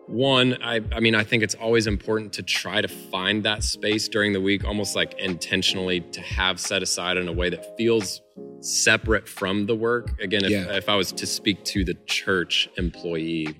one, 0.07 0.61
I, 0.61 0.81
I 0.91 0.99
mean, 0.99 1.15
I 1.15 1.23
think 1.23 1.41
it's 1.41 1.55
always 1.55 1.87
important 1.87 2.33
to 2.33 2.43
try 2.43 2.81
to 2.81 2.87
find 2.87 3.43
that 3.43 3.63
space 3.63 4.07
during 4.07 4.33
the 4.33 4.41
week, 4.41 4.63
almost 4.63 4.95
like 4.95 5.15
intentionally 5.19 6.01
to 6.01 6.21
have 6.21 6.59
set 6.59 6.83
aside 6.83 7.17
in 7.17 7.27
a 7.27 7.33
way 7.33 7.49
that 7.49 7.75
feels 7.77 8.21
separate 8.61 9.27
from 9.27 9.65
the 9.65 9.75
work. 9.75 10.19
Again, 10.21 10.43
if, 10.45 10.51
Yeah. 10.51 10.75
if 10.75 10.89
I 10.89 10.95
was 10.95 11.11
to 11.13 11.25
speak 11.25 11.63
to 11.65 11.83
the 11.83 11.93
church 12.05 12.67
employee 12.77 13.55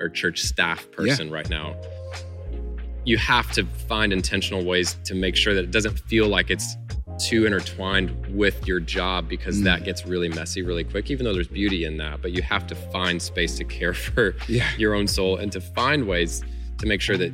or 0.00 0.08
church 0.08 0.40
staff 0.42 0.90
person 0.92 1.30
right 1.30 1.48
now, 1.48 1.76
you 3.04 3.16
have 3.16 3.50
to 3.52 3.64
find 3.88 4.12
intentional 4.12 4.64
ways 4.64 4.96
to 5.04 5.14
make 5.14 5.34
sure 5.36 5.54
that 5.54 5.64
it 5.64 5.70
doesn't 5.70 5.98
feel 6.00 6.28
like 6.28 6.50
it's 6.50 6.76
too 7.18 7.44
intertwined 7.46 8.10
with 8.34 8.66
your 8.66 8.80
job 8.80 9.28
because 9.28 9.58
Mm. 9.60 9.64
that 9.64 9.84
gets 9.84 10.06
really 10.06 10.28
messy 10.28 10.62
really 10.62 10.84
quick, 10.84 11.10
even 11.10 11.24
though 11.24 11.34
there's 11.34 11.48
beauty 11.48 11.84
in 11.84 11.96
that. 11.98 12.22
But 12.22 12.32
you 12.32 12.40
have 12.42 12.66
to 12.68 12.74
find 12.74 13.20
space 13.20 13.56
to 13.56 13.64
care 13.64 13.92
for 14.06 14.34
Yeah. 14.48 14.68
your 14.78 14.94
own 14.94 15.06
soul 15.06 15.36
and 15.36 15.50
to 15.52 15.60
find 15.60 16.06
ways 16.06 16.42
to 16.78 16.86
make 16.86 17.00
sure 17.00 17.16
that 17.18 17.32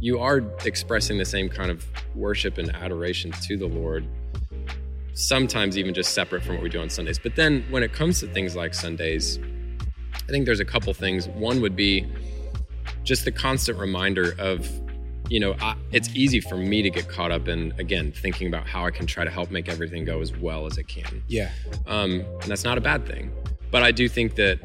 you 0.00 0.18
are 0.20 0.42
expressing 0.64 1.18
the 1.18 1.24
same 1.24 1.48
kind 1.48 1.70
of 1.70 1.84
worship 2.14 2.58
and 2.58 2.74
adoration 2.74 3.32
to 3.46 3.56
the 3.56 3.66
Lord. 3.66 4.04
Sometimes 5.20 5.76
even 5.76 5.92
just 5.92 6.14
separate 6.14 6.42
from 6.42 6.54
what 6.54 6.62
we 6.62 6.68
do 6.68 6.80
on 6.80 6.88
Sundays. 6.88 7.18
But 7.18 7.36
then 7.36 7.64
when 7.70 7.82
it 7.82 7.92
comes 7.92 8.20
to 8.20 8.26
things 8.26 8.56
like 8.56 8.74
Sundays, 8.74 9.38
I 10.14 10.32
think 10.32 10.46
there's 10.46 10.60
a 10.60 10.64
couple 10.64 10.92
things. 10.94 11.28
One 11.28 11.60
would 11.60 11.76
be 11.76 12.06
just 13.02 13.24
the 13.24 13.32
constant 13.32 13.78
reminder 13.78 14.34
of, 14.38 14.68
you 15.28 15.38
know, 15.38 15.54
I, 15.60 15.76
it's 15.92 16.08
easy 16.14 16.40
for 16.40 16.56
me 16.56 16.82
to 16.82 16.90
get 16.90 17.08
caught 17.08 17.30
up 17.30 17.48
in, 17.48 17.72
again, 17.78 18.12
thinking 18.12 18.48
about 18.48 18.66
how 18.66 18.86
I 18.86 18.90
can 18.90 19.06
try 19.06 19.24
to 19.24 19.30
help 19.30 19.50
make 19.50 19.68
everything 19.68 20.04
go 20.04 20.20
as 20.20 20.36
well 20.36 20.66
as 20.66 20.78
it 20.78 20.88
can. 20.88 21.22
Yeah. 21.28 21.50
Um, 21.86 22.24
and 22.40 22.50
that's 22.50 22.64
not 22.64 22.78
a 22.78 22.80
bad 22.80 23.06
thing. 23.06 23.30
But 23.70 23.82
I 23.82 23.92
do 23.92 24.08
think 24.08 24.34
that 24.36 24.58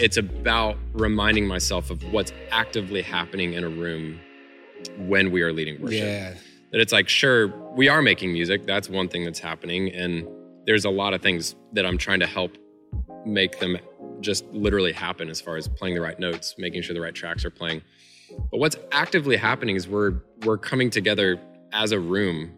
it's 0.00 0.16
about 0.16 0.76
reminding 0.92 1.46
myself 1.46 1.90
of 1.90 2.02
what's 2.12 2.32
actively 2.50 3.02
happening 3.02 3.52
in 3.52 3.64
a 3.64 3.68
room 3.68 4.18
when 4.98 5.30
we 5.30 5.42
are 5.42 5.52
leading 5.52 5.80
worship. 5.80 6.00
Yeah. 6.00 6.34
That 6.72 6.80
it's 6.80 6.92
like, 6.92 7.08
sure, 7.08 7.48
we 7.74 7.88
are 7.88 8.02
making 8.02 8.32
music. 8.32 8.66
That's 8.66 8.88
one 8.88 9.08
thing 9.08 9.24
that's 9.24 9.38
happening. 9.38 9.90
And 9.92 10.26
there's 10.66 10.84
a 10.84 10.90
lot 10.90 11.14
of 11.14 11.20
things 11.20 11.54
that 11.72 11.84
I'm 11.84 11.98
trying 11.98 12.20
to 12.20 12.26
help 12.26 12.56
make 13.26 13.58
them 13.58 13.78
just 14.20 14.44
literally 14.52 14.92
happen 14.92 15.28
as 15.28 15.40
far 15.40 15.56
as 15.56 15.68
playing 15.68 15.94
the 15.94 16.00
right 16.00 16.18
notes, 16.18 16.54
making 16.58 16.82
sure 16.82 16.94
the 16.94 17.00
right 17.00 17.14
tracks 17.14 17.44
are 17.44 17.50
playing. 17.50 17.82
But 18.50 18.58
what's 18.58 18.76
actively 18.92 19.36
happening 19.36 19.76
is 19.76 19.88
we're 19.88 20.14
we're 20.44 20.58
coming 20.58 20.90
together 20.90 21.38
as 21.72 21.92
a 21.92 22.00
room 22.00 22.52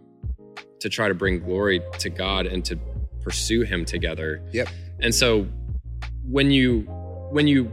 to 0.80 0.88
try 0.88 1.08
to 1.08 1.14
bring 1.14 1.40
glory 1.40 1.80
to 1.98 2.10
God 2.10 2.46
and 2.46 2.64
to 2.66 2.78
pursue 3.22 3.62
him 3.62 3.84
together. 3.84 4.42
Yep. 4.52 4.68
And 5.00 5.14
so 5.14 5.46
when 6.28 6.50
you 6.50 6.82
when 7.30 7.48
you 7.48 7.70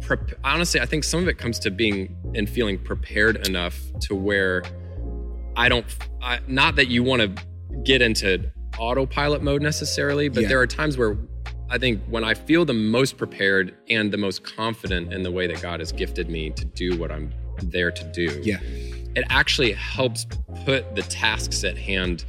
prep, 0.00 0.32
honestly, 0.42 0.80
I 0.80 0.86
think 0.86 1.04
some 1.04 1.20
of 1.20 1.28
it 1.28 1.38
comes 1.38 1.58
to 1.60 1.70
being 1.70 2.16
and 2.34 2.48
feeling 2.48 2.78
prepared 2.78 3.46
enough 3.46 3.78
to 4.00 4.14
where 4.14 4.62
I 5.56 5.68
don't, 5.68 5.86
I, 6.22 6.40
not 6.46 6.76
that 6.76 6.88
you 6.88 7.02
want 7.02 7.22
to 7.36 7.44
get 7.84 8.02
into 8.02 8.50
autopilot 8.78 9.42
mode 9.42 9.62
necessarily, 9.62 10.28
but 10.28 10.42
Yeah. 10.42 10.48
there 10.48 10.60
are 10.60 10.66
times 10.66 10.96
where 10.98 11.16
I 11.70 11.78
think 11.78 12.02
when 12.08 12.24
I 12.24 12.34
feel 12.34 12.64
the 12.64 12.72
most 12.74 13.16
prepared 13.16 13.74
and 13.88 14.12
the 14.12 14.16
most 14.16 14.44
confident 14.44 15.12
in 15.12 15.22
the 15.22 15.30
way 15.30 15.46
that 15.46 15.62
God 15.62 15.80
has 15.80 15.92
gifted 15.92 16.28
me 16.28 16.50
to 16.50 16.64
do 16.64 16.96
what 16.98 17.10
I'm 17.10 17.32
there 17.62 17.90
to 17.90 18.04
do, 18.12 18.40
Yeah. 18.42 18.58
it 19.16 19.24
actually 19.30 19.72
helps 19.72 20.26
put 20.64 20.94
the 20.94 21.02
tasks 21.02 21.64
at 21.64 21.76
hand 21.78 22.24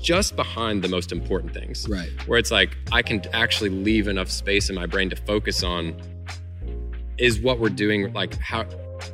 just 0.00 0.36
behind 0.36 0.82
the 0.82 0.88
most 0.88 1.12
important 1.12 1.54
things. 1.54 1.86
Right. 1.88 2.10
Where 2.26 2.38
it's 2.38 2.50
like 2.50 2.76
I 2.92 3.00
can 3.02 3.22
actually 3.32 3.70
leave 3.70 4.08
enough 4.08 4.30
space 4.30 4.68
in 4.68 4.74
my 4.74 4.86
brain 4.86 5.08
to 5.10 5.16
focus 5.16 5.62
on 5.62 5.94
is 7.16 7.40
what 7.40 7.58
we're 7.60 7.68
doing 7.68 8.12
like 8.12 8.34
how 8.38 8.66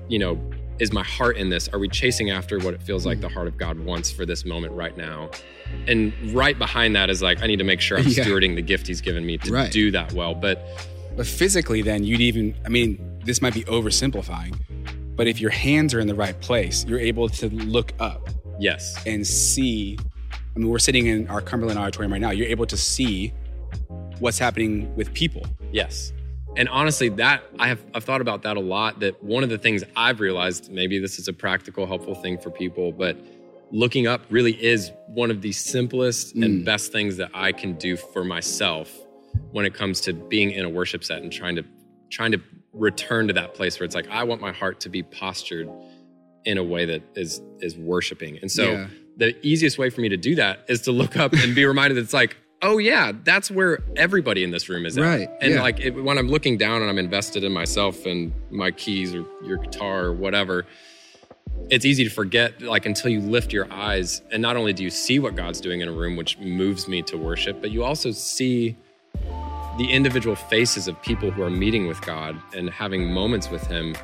you 0.09 0.19
know 0.19 0.41
is 0.81 0.93
my 0.93 1.03
heart 1.05 1.37
in 1.37 1.51
this 1.51 1.69
are 1.69 1.79
we 1.79 1.89
chasing 1.89 2.31
after 2.31 2.59
what 2.59 2.75
it 2.75 2.83
feels 2.83 3.05
like 3.07 3.21
the 3.21 3.29
mm. 3.29 3.33
heart 3.33 3.47
of 3.47 3.57
god 3.59 3.79
wants 3.81 4.11
for 4.11 4.25
this 4.27 4.45
moment 4.45 4.73
right 4.73 4.97
now 4.97 5.31
and 5.87 6.13
right 6.35 6.59
behind 6.59 6.97
that 6.97 7.11
is 7.11 7.21
like 7.23 7.43
i 7.43 7.47
need 7.47 7.59
to 7.59 7.65
make 7.65 7.81
sure 7.81 7.99
i'm 7.99 8.05
Yeah. 8.09 8.25
stewarding 8.25 8.55
the 8.57 8.63
gift 8.63 8.87
he's 8.87 9.01
given 9.01 9.25
me 9.27 9.39
to 9.39 9.53
Right. 9.53 9.71
do 9.71 9.91
that 9.93 10.13
well 10.15 10.35
but 10.35 10.67
But 11.17 11.27
physically, 11.27 11.83
then 11.83 12.05
you'd 12.05 12.21
even, 12.21 12.55
I 12.65 12.69
mean, 12.69 12.97
this 13.25 13.43
might 13.43 13.53
be 13.53 13.65
oversimplifying, 13.65 14.55
but 15.17 15.27
if 15.27 15.41
your 15.41 15.51
hands 15.51 15.93
are 15.93 16.01
in 16.01 16.07
the 16.07 16.15
right 16.15 16.41
place, 16.41 16.85
you're 16.87 17.01
able 17.01 17.29
to 17.41 17.49
look 17.51 17.93
up 17.99 18.31
yes 18.61 18.97
and 19.07 19.27
see. 19.27 19.99
I 20.33 20.59
mean, 20.59 20.69
we're 20.69 20.79
sitting 20.79 21.07
in 21.07 21.27
our 21.29 21.41
Cumberland 21.43 21.79
Auditorium 21.79 22.13
right 22.13 22.21
now. 22.21 22.31
You're 22.31 22.47
able 22.47 22.65
to 22.67 22.77
see 22.77 23.33
what's 24.21 24.39
happening 24.39 24.95
with 24.97 25.13
people. 25.13 25.45
Yes. 25.73 26.13
And 26.57 26.69
honestly, 26.69 27.09
that 27.11 27.43
I 27.59 27.69
have 27.69 27.83
I've 27.95 28.05
thought 28.05 28.21
about 28.21 28.43
that 28.43 28.57
a 28.57 28.61
lot. 28.61 29.01
That 29.01 29.23
one 29.23 29.43
of 29.43 29.51
the 29.51 29.59
things 29.59 29.85
I've 29.97 30.21
realized, 30.21 30.71
maybe 30.71 30.99
this 30.99 31.19
is 31.19 31.29
a 31.29 31.33
practical, 31.33 31.87
helpful 31.87 32.15
thing 32.15 32.39
for 32.39 32.51
people, 32.51 32.93
but 32.93 33.17
looking 33.71 34.07
up 34.07 34.23
really 34.31 34.53
is 34.63 34.91
one 35.07 35.31
of 35.31 35.43
the 35.43 35.53
simplest 35.53 36.35
and 36.35 36.63
mm. 36.63 36.65
best 36.65 36.91
things 36.91 37.17
that 37.19 37.31
I 37.35 37.53
can 37.53 37.75
do 37.75 37.97
for 37.97 38.25
myself 38.25 38.93
when 39.53 39.65
it 39.65 39.75
comes 39.75 40.01
to 40.03 40.13
being 40.13 40.51
in 40.51 40.65
a 40.65 40.69
worship 40.69 41.05
set 41.05 41.23
and 41.23 41.33
trying 41.33 41.57
to 41.57 41.65
trying 42.11 42.33
to 42.33 42.41
return 42.73 43.29
to 43.29 43.33
that 43.35 43.55
place 43.55 43.79
where 43.79 43.85
it's 43.85 43.95
like 43.95 44.09
I 44.09 44.25
want 44.25 44.41
my 44.41 44.53
heart 44.53 44.81
to 44.81 44.89
be 44.89 45.03
postured 45.05 45.69
in 46.45 46.59
a 46.59 46.65
way 46.65 46.85
that 46.87 47.03
is 47.15 47.41
is 47.61 47.77
worshiping. 47.77 48.39
And 48.39 48.51
so 48.51 48.73
Yeah. 48.73 48.87
the 49.17 49.47
easiest 49.47 49.79
way 49.79 49.91
for 49.91 50.01
me 50.01 50.09
to 50.09 50.17
do 50.17 50.35
that 50.35 50.65
is 50.69 50.83
to 50.83 50.93
look 50.93 51.17
up 51.17 51.33
and 51.33 51.55
be 51.55 51.65
reminded 51.65 51.97
that 51.97 52.03
it's 52.03 52.13
like, 52.15 52.37
oh 52.63 52.79
yeah, 52.79 53.13
that's 53.25 53.51
where 53.51 53.79
everybody 53.97 54.45
in 54.45 54.51
this 54.51 54.69
room 54.69 54.85
is 54.87 54.99
at. 54.99 55.03
Right, 55.05 55.29
And 55.41 55.55
yeah. 55.55 55.63
like 55.63 55.81
it, 55.81 55.91
when 55.91 56.19
I'm 56.19 56.29
looking 56.29 56.59
down 56.59 56.83
and 56.83 56.91
I'm 56.91 56.99
invested 56.99 57.43
in 57.45 57.53
myself 57.53 58.05
and 58.07 58.33
my 58.51 58.71
keys 58.71 59.15
or 59.15 59.25
your 59.43 59.57
guitar 59.59 60.05
or 60.05 60.13
whatever, 60.13 60.67
it's 61.71 61.85
easy 61.85 62.05
to 62.05 62.11
forget 62.11 62.61
like 62.63 62.87
until 62.87 63.11
you 63.11 63.21
lift 63.21 63.53
your 63.53 63.71
eyes 63.73 64.23
and 64.31 64.41
not 64.43 64.57
only 64.57 64.73
do 64.73 64.83
you 64.83 64.91
see 64.91 65.19
what 65.19 65.35
God's 65.37 65.61
doing 65.61 65.81
in 65.81 65.89
a 65.89 65.93
room 65.93 66.17
which 66.17 66.39
moves 66.39 66.87
me 66.89 67.03
to 67.03 67.17
worship, 67.17 67.61
but 67.61 67.71
you 67.71 67.83
also 67.85 68.11
see 68.11 68.77
the 69.79 69.91
individual 69.91 70.37
faces 70.37 70.89
of 70.89 71.01
people 71.03 71.31
who 71.31 71.43
are 71.43 71.51
meeting 71.51 71.87
with 71.87 72.01
God 72.03 72.37
and 72.55 72.69
having 72.71 73.11
moments 73.13 73.49
with 73.51 73.67
him 73.67 73.97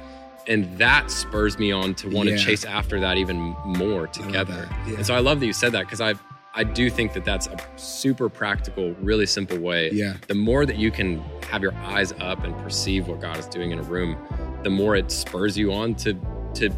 and 0.47 0.79
that 0.79 1.11
spurs 1.11 1.59
me 1.59 1.73
on 1.73 1.93
to 1.97 2.09
want 2.09 2.29
Yeah. 2.29 2.37
to 2.37 2.43
chase 2.43 2.65
after 2.65 3.01
that 3.01 3.17
even 3.19 3.37
more 3.65 4.07
together. 4.07 4.69
yeah. 4.87 4.95
And 4.97 5.07
so 5.07 5.13
I 5.15 5.19
love 5.19 5.41
that 5.41 5.47
you 5.47 5.53
said 5.53 5.73
that 5.73 5.81
because 5.87 6.01
I 6.01 6.15
I 6.59 6.65
do 6.65 6.89
think 6.89 7.13
that 7.13 7.25
that's 7.25 7.47
a 7.49 7.57
super 7.77 8.29
practical, 8.31 8.93
really 8.95 9.27
simple 9.27 9.59
way. 9.59 9.91
Yeah. 9.93 10.15
The 10.27 10.35
more 10.35 10.65
that 10.65 10.77
you 10.77 10.91
can 10.91 11.19
have 11.51 11.61
your 11.63 11.75
eyes 11.75 12.13
up 12.19 12.45
and 12.45 12.57
perceive 12.59 13.09
what 13.09 13.21
God 13.21 13.37
is 13.37 13.47
doing 13.47 13.73
in 13.73 13.79
a 13.79 13.83
room, 13.83 14.17
the 14.65 14.71
more 14.71 14.97
it 14.97 15.11
spurs 15.13 15.57
you 15.57 15.73
on 15.73 15.95
to 15.97 16.15
to 16.55 16.71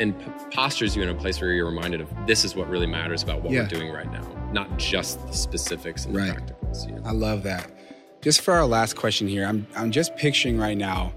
and 0.00 0.18
p- 0.18 0.30
postures 0.52 0.96
you 0.96 1.02
in 1.02 1.08
a 1.10 1.14
place 1.14 1.40
where 1.40 1.52
you're 1.52 1.66
reminded 1.66 2.00
of 2.00 2.08
this 2.26 2.44
is 2.44 2.54
what 2.56 2.68
really 2.70 2.86
matters 2.86 3.22
about 3.22 3.42
what 3.42 3.52
Yeah. 3.52 3.62
we're 3.62 3.68
doing 3.68 3.92
right 3.92 4.10
now, 4.10 4.22
not 4.52 4.78
just 4.78 5.24
the 5.26 5.32
specifics 5.34 6.06
and 6.06 6.16
Right. 6.16 6.34
the 6.34 6.54
practicals. 6.54 6.86
You 6.88 6.94
know? 6.94 7.02
I 7.04 7.12
love 7.12 7.42
that. 7.42 7.70
Just 8.22 8.40
for 8.40 8.54
our 8.54 8.64
last 8.66 8.96
question 8.96 9.28
here, 9.28 9.44
I'm 9.44 9.66
I'm 9.76 9.90
just 9.90 10.16
picturing 10.16 10.56
right 10.58 10.78
now 10.78 11.12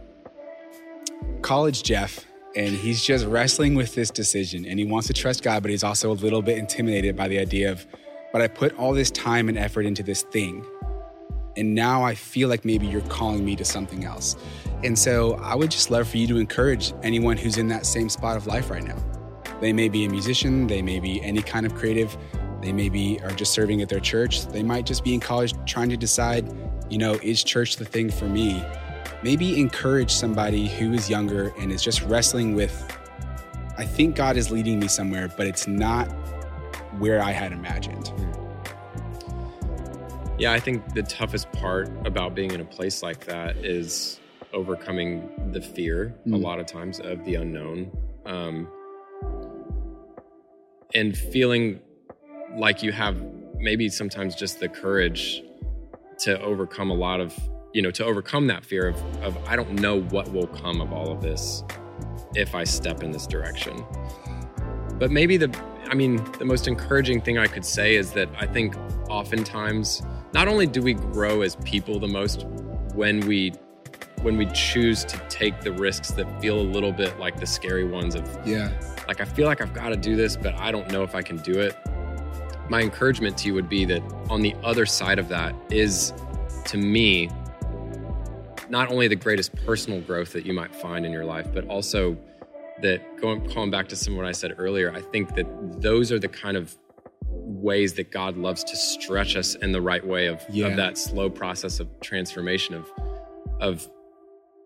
college 1.42 1.84
Jeff 1.84 2.26
and 2.56 2.70
he's 2.76 3.02
just 3.04 3.26
wrestling 3.26 3.76
with 3.76 3.96
this 3.96 4.10
decision 4.12 4.66
and 4.66 4.78
he 4.78 4.86
wants 4.86 5.08
to 5.08 5.14
trust 5.14 5.42
God, 5.44 5.62
but 5.64 5.72
he's 5.72 5.84
also 5.84 6.12
a 6.12 6.14
little 6.26 6.42
bit 6.42 6.58
intimidated 6.58 7.16
by 7.16 7.28
the 7.30 7.40
idea 7.40 7.72
of 7.72 7.86
but 8.32 8.42
I 8.42 8.48
put 8.48 8.78
all 8.78 8.94
this 8.94 9.12
time 9.12 9.50
and 9.50 9.58
effort 9.58 9.86
into 9.86 10.04
this 10.04 10.24
thing. 10.24 10.66
And 11.58 11.76
now 11.76 12.04
I 12.04 12.16
feel 12.16 12.48
like 12.48 12.64
maybe 12.64 12.88
you're 12.88 13.02
calling 13.02 13.44
me 13.44 13.56
to 13.58 13.66
something 13.66 14.06
else. 14.06 14.38
And 14.84 14.98
so 14.98 15.34
I 15.36 15.56
would 15.56 15.70
just 15.70 15.92
love 15.92 16.08
for 16.08 16.18
you 16.18 16.28
to 16.28 16.38
encourage 16.38 16.94
anyone 17.04 17.38
who's 17.38 17.58
in 17.58 17.68
that 17.68 17.86
same 17.86 18.10
spot 18.10 18.38
of 18.38 18.48
life 18.48 18.70
right 18.70 18.84
now. 18.84 18.98
They 19.60 19.74
may 19.74 19.90
be 19.90 20.06
a 20.06 20.10
musician, 20.10 20.68
they 20.68 20.82
may 20.82 21.00
be 21.00 21.22
any 21.22 21.42
kind 21.42 21.66
of 21.66 21.76
creative, 21.76 22.18
they 22.62 22.72
may 22.72 22.90
be 22.90 23.20
are 23.24 23.32
just 23.32 23.52
serving 23.54 23.82
at 23.82 23.90
their 23.90 24.00
church, 24.00 24.48
they 24.48 24.64
might 24.64 24.86
just 24.86 25.04
be 25.04 25.14
in 25.14 25.20
college 25.20 25.54
trying 25.66 25.90
to 25.90 25.98
decide, 25.98 26.52
you 26.90 26.98
know, 26.98 27.14
is 27.22 27.44
church 27.44 27.76
the 27.76 27.86
thing 27.86 28.10
for 28.10 28.26
me? 28.26 28.64
Maybe 29.24 29.60
encourage 29.60 30.12
somebody 30.12 30.68
who 30.68 30.94
is 30.94 31.10
younger 31.10 31.54
and 31.60 31.72
is 31.72 31.84
just 31.84 32.02
wrestling 32.04 32.56
with 32.56 32.98
I 33.78 33.86
think 33.86 34.16
God 34.16 34.38
is 34.38 34.52
leading 34.52 34.80
me 34.80 34.88
somewhere, 34.88 35.28
but 35.36 35.48
it's 35.48 35.68
not 35.68 36.08
where 37.00 37.22
I 37.22 37.32
had 37.32 37.52
imagined. 37.52 38.12
Yeah, 40.38 40.54
I 40.54 40.60
think 40.60 40.94
the 40.94 41.04
toughest 41.04 41.52
part 41.52 41.90
about 42.06 42.34
being 42.34 42.52
in 42.52 42.62
a 42.62 42.66
place 42.66 43.04
like 43.04 43.26
that 43.26 43.58
is 43.58 44.20
overcoming 44.54 45.30
the 45.52 45.62
fear 45.62 46.14
a 46.26 46.30
Mm. 46.30 46.42
lot 46.42 46.60
of 46.60 46.66
times 46.66 47.00
of 47.00 47.24
the 47.26 47.36
unknown. 47.36 47.92
Um, 48.26 48.68
and 50.94 51.16
feeling 51.18 51.80
like 52.56 52.84
you 52.84 52.92
have 52.92 53.16
maybe 53.60 53.88
sometimes 53.88 54.36
just 54.36 54.60
the 54.60 54.68
courage 54.68 55.42
to 56.20 56.40
overcome 56.42 56.90
a 56.92 56.94
lot 56.96 57.20
of, 57.22 57.34
you 57.74 57.82
know, 57.82 57.92
to 57.92 58.04
overcome 58.04 58.48
that 58.48 58.66
fear 58.66 58.90
of, 58.90 58.96
of 59.24 59.38
I 59.48 59.56
don't 59.56 59.74
know 59.74 60.02
what 60.02 60.32
will 60.34 60.48
come 60.48 60.82
of 60.82 60.92
all 60.92 61.12
of 61.12 61.22
this 61.22 61.64
if 62.36 62.54
I 62.56 62.64
step 62.64 63.04
in 63.04 63.12
this 63.12 63.26
direction. 63.28 63.86
But 65.00 65.12
maybe 65.12 65.38
the, 65.38 65.48
I 65.90 65.94
mean, 65.94 66.24
the 66.40 66.46
most 66.46 66.68
encouraging 66.68 67.22
thing 67.22 67.38
I 67.38 67.48
could 67.48 67.66
say 67.66 67.96
is 67.96 68.12
that 68.14 68.30
I 68.40 68.46
think 68.46 68.76
oftentimes, 69.10 70.02
not 70.34 70.48
only 70.48 70.66
do 70.66 70.82
we 70.82 70.94
grow 70.94 71.42
as 71.42 71.56
people 71.58 72.00
the 72.00 72.08
most 72.08 72.46
when 72.94 73.20
we 73.22 73.52
when 74.22 74.38
we 74.38 74.46
choose 74.54 75.04
to 75.04 75.18
take 75.30 75.62
the 75.62 75.72
risks 75.72 76.12
that 76.12 76.42
feel 76.42 76.60
a 76.60 76.62
little 76.62 76.92
bit 76.92 77.18
like 77.20 77.40
the 77.40 77.46
scary 77.48 77.84
ones 77.84 78.14
of 78.14 78.24
Yeah. 78.46 78.72
like 79.08 79.20
I 79.20 79.26
feel 79.26 79.48
like 79.48 79.62
I've 79.62 79.74
got 79.74 79.90
to 79.90 79.98
do 79.98 80.16
this, 80.16 80.38
but 80.38 80.54
I 80.60 80.72
don't 80.72 80.92
know 80.92 81.02
if 81.02 81.16
I 81.16 81.24
can 81.24 81.38
do 81.38 81.60
it. 81.60 81.76
My 82.70 82.82
encouragement 82.82 83.36
to 83.40 83.48
you 83.48 83.56
would 83.56 83.68
be 83.68 83.84
that 83.86 84.04
on 84.30 84.42
the 84.42 84.56
other 84.64 84.86
side 84.86 85.18
of 85.18 85.28
that 85.30 85.56
is 85.72 86.14
to 86.66 86.78
me 86.78 87.30
not 88.70 88.92
only 88.92 89.08
the 89.08 89.16
greatest 89.16 89.54
personal 89.66 90.00
growth 90.02 90.32
that 90.34 90.46
you 90.46 90.54
might 90.54 90.74
find 90.74 91.06
in 91.06 91.12
your 91.12 91.26
life, 91.26 91.48
but 91.52 91.68
also 91.68 92.16
that 92.82 93.18
going 93.20 93.70
back 93.72 93.88
to 93.90 93.96
some 93.96 94.14
of 94.14 94.18
what 94.18 94.26
I 94.26 94.32
said 94.32 94.56
earlier, 94.58 94.92
I 94.94 95.02
think 95.02 95.36
that 95.36 95.46
those 95.82 96.12
are 96.12 96.20
the 96.20 96.28
kind 96.28 96.58
of 96.58 96.76
ways 97.30 97.94
that 97.94 98.12
God 98.12 98.38
loves 98.38 98.64
to 98.66 98.76
stretch 98.76 99.36
us 99.36 99.56
in 99.56 99.72
the 99.72 99.82
right 99.82 100.06
way 100.06 100.28
of, 100.28 100.42
Yeah. 100.50 100.68
of 100.68 100.76
that 100.78 100.98
slow 100.98 101.30
process 101.30 101.80
of 101.80 101.88
transformation 102.02 102.76
of 102.76 102.90
of 103.60 103.88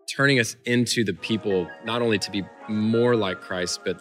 turning 0.08 0.38
us 0.38 0.56
into 0.64 1.04
the 1.04 1.12
people 1.12 1.68
not 1.84 2.00
only 2.00 2.18
to 2.18 2.30
be 2.30 2.42
more 2.68 3.14
like 3.16 3.40
Christ, 3.40 3.80
but 3.84 4.00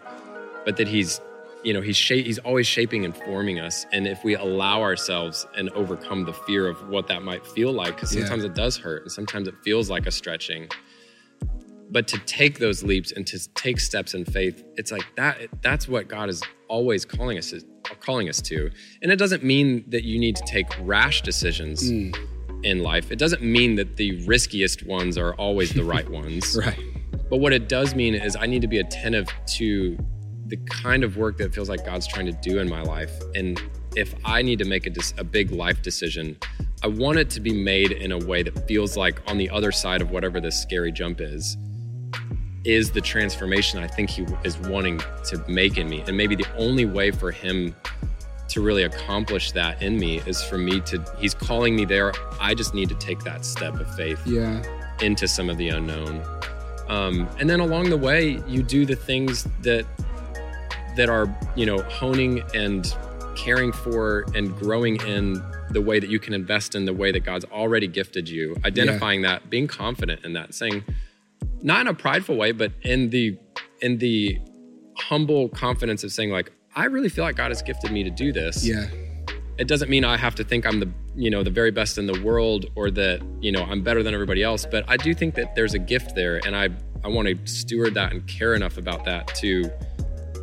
but 0.66 0.78
that 0.78 0.88
He's 0.88 1.20
you 1.64 1.74
know 1.74 1.82
He's 1.82 1.98
sha- 1.98 2.24
He's 2.24 2.40
always 2.40 2.66
shaping 2.68 3.04
and 3.06 3.16
forming 3.16 3.60
us. 3.60 3.86
And 3.92 4.08
if 4.08 4.24
we 4.24 4.36
allow 4.36 4.82
ourselves 4.82 5.46
and 5.58 5.70
overcome 5.72 6.24
the 6.26 6.34
fear 6.34 6.68
of 6.68 6.88
what 6.90 7.08
that 7.08 7.24
might 7.24 7.46
feel 7.46 7.72
like, 7.74 7.96
because 7.96 8.16
Yeah. 8.16 8.22
sometimes 8.22 8.44
it 8.46 8.54
does 8.54 8.78
hurt, 8.78 9.02
and 9.04 9.12
sometimes 9.12 9.48
it 9.48 9.56
feels 9.64 9.90
like 9.90 10.06
a 10.08 10.12
stretching. 10.12 10.70
But 11.92 12.08
to 12.10 12.18
take 12.20 12.60
those 12.60 12.84
leaps 12.84 13.12
and 13.12 13.26
to 13.28 13.40
take 13.54 13.80
steps 13.80 14.14
in 14.14 14.26
faith, 14.26 14.64
it's 14.76 14.92
like 14.92 15.06
that. 15.16 15.40
That's 15.62 15.88
what 15.88 16.08
God 16.08 16.30
is 16.30 16.42
always 16.68 17.06
calling 17.06 17.38
us 17.38 17.54
calling 18.00 18.30
us 18.30 18.42
to. 18.42 18.70
And 19.02 19.12
it 19.12 19.18
doesn't 19.18 19.44
mean 19.44 19.86
that 19.90 20.04
you 20.04 20.20
need 20.20 20.36
to 20.38 20.44
take 20.46 20.66
rash 20.82 21.22
decisions 21.22 21.90
hmm. 21.90 22.12
in 22.64 22.80
life. 22.80 23.12
It 23.12 23.20
doesn't 23.20 23.44
mean 23.44 23.76
that 23.76 23.98
the 23.98 24.26
riskiest 24.26 24.86
ones 24.86 25.18
are 25.18 25.34
always 25.36 25.74
the 25.74 25.84
right 25.84 26.10
ones. 26.22 26.58
Right. 26.58 26.80
But 27.30 27.38
what 27.38 27.54
it 27.54 27.70
does 27.70 27.96
mean 27.96 28.16
is 28.16 28.36
I 28.36 28.46
need 28.46 28.62
to 28.62 28.68
be 28.68 28.80
attentive 28.80 29.28
to 29.58 29.98
the 30.48 30.58
kind 30.58 31.04
of 31.04 31.18
work 31.18 31.38
that 31.38 31.54
feels 31.54 31.70
like 31.70 31.86
God's 31.86 32.08
trying 32.08 32.28
to 32.28 32.32
do 32.32 32.60
in 32.60 32.70
my 32.70 32.82
life. 32.82 33.12
And 33.34 33.62
if 33.96 34.14
I 34.24 34.42
need 34.42 34.60
to 34.60 34.66
make 34.66 34.86
a, 34.86 34.94
a 35.18 35.24
big 35.24 35.52
life 35.52 35.82
decision, 35.82 36.38
I 36.84 36.88
want 36.88 37.18
it 37.18 37.30
to 37.32 37.40
be 37.40 37.52
made 37.52 37.92
in 37.92 38.12
a 38.12 38.18
way 38.20 38.44
that 38.44 38.68
feels 38.68 38.96
like 38.96 39.22
on 39.28 39.38
the 39.38 39.50
other 39.50 39.72
side 39.72 40.02
of 40.02 40.12
whatever 40.12 40.40
this 40.40 40.60
scary 40.62 40.92
jump 40.92 41.20
is, 41.20 41.58
is 42.66 42.92
the 42.92 43.02
transformation 43.02 43.80
I 43.80 43.88
think 43.88 44.10
He 44.10 44.26
is 44.44 44.58
wanting 44.58 45.00
to 45.26 45.44
make 45.48 45.78
in 45.78 45.88
me. 45.88 46.04
And 46.08 46.18
maybe 46.18 46.36
the 46.36 46.48
only 46.58 46.86
way 46.86 47.12
for 47.12 47.32
Him 47.32 47.76
to 48.50 48.62
really 48.62 48.84
accomplish 48.84 49.52
that 49.54 49.82
in 49.82 49.98
me 49.98 50.20
is 50.26 50.44
for 50.44 50.58
me 50.58 50.80
to, 50.82 51.04
He's 51.20 51.34
calling 51.34 51.76
me 51.76 51.86
there. 51.86 52.14
I 52.40 52.54
just 52.54 52.74
need 52.74 52.90
to 52.90 52.96
take 52.96 53.20
that 53.22 53.46
step 53.46 53.80
of 53.80 53.96
faith 53.96 54.26
Yeah. 54.26 54.62
into 55.02 55.28
some 55.28 55.50
of 55.50 55.58
the 55.58 55.70
unknown. 55.70 56.24
Um, 56.88 57.28
and 57.40 57.50
then 57.50 57.60
along 57.60 57.90
the 57.90 57.98
way, 57.98 58.42
you 58.48 58.62
do 58.62 58.86
the 58.86 58.96
things 58.96 59.48
that 59.62 59.86
that 60.96 61.10
are, 61.10 61.28
you 61.56 61.66
know, 61.66 61.82
honing 61.84 62.42
and 62.54 62.96
caring 63.36 63.74
for 63.74 64.26
and 64.34 64.56
growing 64.58 64.96
in 65.02 65.44
the 65.72 65.82
way 65.82 66.00
that 66.00 66.10
you 66.10 66.20
can 66.20 66.34
invest 66.34 66.74
in 66.74 66.86
the 66.86 66.94
way 66.94 67.12
that 67.12 67.26
God's 67.26 67.44
already 67.46 67.88
gifted 67.88 68.30
you, 68.30 68.56
identifying 68.64 69.22
yeah. 69.22 69.32
that, 69.34 69.50
being 69.50 69.68
confident 69.68 70.24
in 70.24 70.34
that, 70.34 70.54
saying, 70.54 70.86
not 71.66 71.82
in 71.82 71.88
a 71.88 71.94
prideful 71.96 72.38
way, 72.38 72.52
but 72.52 72.72
in 72.84 73.10
the 73.10 73.38
in 73.82 73.98
the 73.98 74.40
humble 74.98 75.50
confidence 75.50 76.04
of 76.04 76.12
saying, 76.12 76.30
like, 76.30 76.52
I 76.76 76.86
really 76.86 77.10
feel 77.10 77.26
like 77.26 77.36
God 77.36 77.50
has 77.50 77.62
gifted 77.62 77.92
me 77.92 78.04
to 78.04 78.10
do 78.10 78.32
this. 78.32 78.66
Yeah. 78.66 78.86
It 79.58 79.68
doesn't 79.68 79.90
mean 79.90 80.06
I 80.06 80.16
have 80.16 80.36
to 80.36 80.44
think 80.44 80.66
I'm 80.66 80.80
the 80.80 80.90
you 81.16 81.32
know 81.32 81.42
the 81.44 81.50
very 81.50 81.72
best 81.72 81.98
in 81.98 82.06
the 82.06 82.22
world 82.22 82.68
or 82.76 82.92
that 82.92 83.22
you 83.42 83.52
know 83.52 83.64
I'm 83.64 83.82
better 83.82 84.04
than 84.04 84.14
everybody 84.14 84.44
else, 84.44 84.66
but 84.70 84.86
I 84.88 84.96
do 84.96 85.14
think 85.16 85.34
that 85.36 85.56
there's 85.56 85.74
a 85.74 85.80
gift 85.80 86.14
there, 86.14 86.40
and 86.46 86.56
I 86.56 86.70
I 87.04 87.08
want 87.08 87.28
to 87.28 87.52
steward 87.52 87.96
that 87.96 88.14
and 88.14 88.26
care 88.28 88.54
enough 88.54 88.78
about 88.78 89.04
that 89.06 89.28
to 89.36 89.70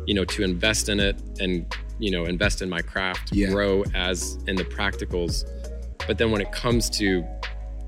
you 0.05 0.13
know 0.13 0.25
to 0.25 0.43
invest 0.43 0.89
in 0.89 0.99
it 0.99 1.15
and 1.39 1.73
you 1.99 2.11
know 2.11 2.25
invest 2.25 2.61
in 2.61 2.69
my 2.69 2.81
craft 2.81 3.31
yeah. 3.31 3.47
grow 3.47 3.83
as 3.93 4.37
in 4.47 4.57
the 4.57 4.65
practicals 4.65 5.45
but 6.05 6.17
then 6.17 6.31
when 6.31 6.41
it 6.41 6.51
comes 6.51 6.89
to 6.89 7.23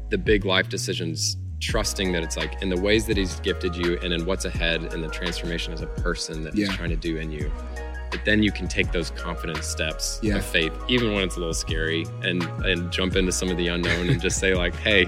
the 0.09 0.17
big 0.17 0.45
life 0.45 0.69
decisions 0.69 1.36
trusting 1.59 2.11
that 2.11 2.23
it's 2.23 2.37
like 2.37 2.61
in 2.61 2.69
the 2.69 2.79
ways 2.79 3.05
that 3.05 3.17
he's 3.17 3.39
gifted 3.39 3.75
you 3.75 3.97
and 4.03 4.13
in 4.13 4.25
what's 4.25 4.45
ahead 4.45 4.93
and 4.93 5.03
the 5.03 5.07
transformation 5.07 5.73
as 5.73 5.81
a 5.81 5.87
person 5.87 6.43
that 6.43 6.55
yeah. 6.55 6.65
he's 6.65 6.75
trying 6.75 6.89
to 6.89 6.95
do 6.95 7.17
in 7.17 7.31
you 7.31 7.51
but 8.11 8.23
then 8.23 8.43
you 8.43 8.51
can 8.51 8.67
take 8.67 8.91
those 8.91 9.11
confident 9.11 9.63
steps 9.63 10.19
yeah. 10.21 10.37
of 10.37 10.45
faith 10.45 10.73
even 10.87 11.13
when 11.13 11.23
it's 11.23 11.35
a 11.35 11.39
little 11.39 11.53
scary 11.53 12.05
and 12.23 12.43
and 12.65 12.91
jump 12.91 13.15
into 13.15 13.31
some 13.31 13.49
of 13.49 13.57
the 13.57 13.67
unknown 13.67 14.09
and 14.09 14.21
just 14.21 14.39
say 14.39 14.53
like 14.53 14.75
hey 14.75 15.05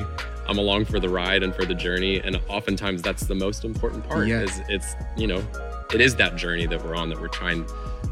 i'm 0.48 0.58
along 0.58 0.86
for 0.86 1.00
the 1.00 1.10
ride 1.10 1.44
and 1.44 1.54
for 1.54 1.66
the 1.66 1.76
journey 1.76 2.20
and 2.22 2.40
oftentimes 2.48 3.02
that's 3.02 3.26
the 3.26 3.36
most 3.36 3.64
important 3.64 4.08
part 4.08 4.28
yeah. 4.28 4.42
is 4.42 4.62
it's 4.70 4.96
you 5.16 5.28
know 5.28 5.46
it 5.94 6.02
is 6.02 6.16
that 6.16 6.36
journey 6.36 6.66
that 6.66 6.84
we're 6.84 6.96
on 6.96 7.10
that 7.10 7.20
we're 7.20 7.28
trying 7.28 7.66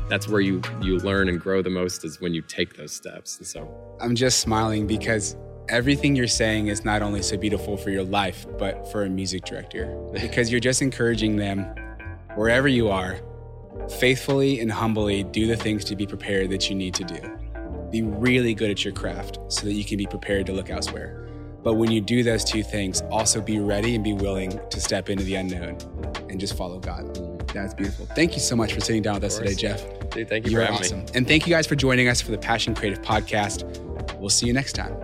that's 0.07 0.27
where 0.27 0.41
you 0.41 0.61
you 0.81 0.97
learn 0.99 1.29
and 1.29 1.39
grow 1.39 1.61
the 1.61 1.69
most 1.69 2.05
is 2.05 2.21
when 2.21 2.33
you 2.33 2.41
take 2.41 2.75
those 2.77 2.91
steps 2.91 3.37
and 3.37 3.47
so 3.47 3.69
i'm 3.99 4.15
just 4.15 4.39
smiling 4.39 4.85
because 4.85 5.35
everything 5.69 6.15
you're 6.15 6.27
saying 6.27 6.67
is 6.67 6.85
not 6.85 7.01
only 7.01 7.21
so 7.21 7.37
beautiful 7.37 7.77
for 7.77 7.89
your 7.89 8.03
life 8.03 8.45
but 8.57 8.89
for 8.91 9.03
a 9.03 9.09
music 9.09 9.43
director 9.45 9.85
because 10.13 10.51
you're 10.51 10.59
just 10.59 10.81
encouraging 10.81 11.35
them 11.35 11.63
wherever 12.35 12.67
you 12.67 12.89
are 12.89 13.17
faithfully 13.99 14.59
and 14.59 14.71
humbly 14.71 15.23
do 15.23 15.47
the 15.47 15.55
things 15.55 15.83
to 15.83 15.95
be 15.95 16.05
prepared 16.05 16.49
that 16.49 16.69
you 16.69 16.75
need 16.75 16.93
to 16.93 17.03
do 17.03 17.19
be 17.91 18.01
really 18.01 18.53
good 18.53 18.71
at 18.71 18.83
your 18.83 18.93
craft 18.93 19.39
so 19.47 19.65
that 19.65 19.73
you 19.73 19.83
can 19.83 19.97
be 19.97 20.05
prepared 20.05 20.45
to 20.45 20.53
look 20.53 20.69
elsewhere 20.69 21.27
but 21.63 21.75
when 21.75 21.91
you 21.91 21.99
do 21.99 22.23
those 22.23 22.43
two 22.43 22.63
things 22.63 23.01
also 23.11 23.41
be 23.41 23.59
ready 23.59 23.95
and 23.95 24.03
be 24.03 24.13
willing 24.13 24.59
to 24.69 24.79
step 24.79 25.09
into 25.09 25.23
the 25.23 25.35
unknown 25.35 25.77
and 26.29 26.39
just 26.39 26.55
follow 26.55 26.79
god 26.79 27.35
that's 27.55 27.73
beautiful. 27.73 28.05
Thank 28.07 28.33
you 28.33 28.41
so 28.41 28.55
much 28.55 28.73
for 28.73 28.81
sitting 28.81 29.01
down 29.01 29.15
with 29.15 29.23
us 29.23 29.37
today, 29.37 29.55
Jeff. 29.55 29.81
Dude, 30.09 30.27
thank 30.27 30.45
you 30.45 30.51
You're 30.51 30.69
awesome. 30.71 30.99
Me. 30.99 31.05
And 31.15 31.27
thank 31.27 31.47
you 31.47 31.53
guys 31.53 31.65
for 31.65 31.75
joining 31.75 32.09
us 32.09 32.21
for 32.21 32.31
the 32.31 32.37
Passion 32.37 32.75
Creative 32.75 33.01
Podcast. 33.01 33.63
We'll 34.19 34.29
see 34.29 34.45
you 34.45 34.53
next 34.53 34.73
time. 34.73 34.95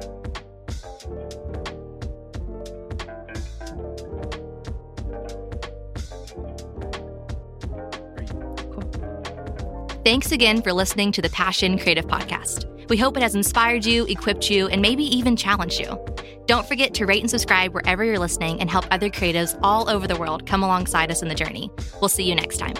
Thanks 10.12 10.34
again 10.34 10.62
for 10.62 10.74
listening 10.74 11.14
to 11.14 11.22
the 11.22 11.30
Passion 11.30 11.78
Creative 11.80 12.05
Podcast. 12.05 12.66
We 12.89 12.97
hope 12.97 13.16
it 13.16 13.24
has 13.24 13.34
inspired 13.34 13.86
you, 13.86 14.05
equipped 14.07 14.49
you, 14.49 14.68
and 14.68 14.82
maybe 14.82 15.05
even 15.05 15.38
challenged 15.38 15.80
you. 15.80 15.97
Don't 16.47 16.68
forget 16.68 16.93
to 16.95 17.05
rate 17.05 17.22
and 17.22 17.30
subscribe 17.30 17.74
wherever 17.74 18.03
you're 18.03 18.20
listening 18.20 18.59
and 18.59 18.70
help 18.70 18.84
other 18.91 19.09
creatives 19.09 19.57
all 19.64 19.89
over 19.89 20.07
the 20.07 20.18
world 20.18 20.45
come 20.45 20.64
alongside 20.64 21.12
us 21.12 21.22
in 21.22 21.30
the 21.30 21.34
journey. 21.34 21.72
We'll 22.01 22.09
see 22.09 22.24
you 22.24 22.36
next 22.36 22.57
time. 22.57 22.74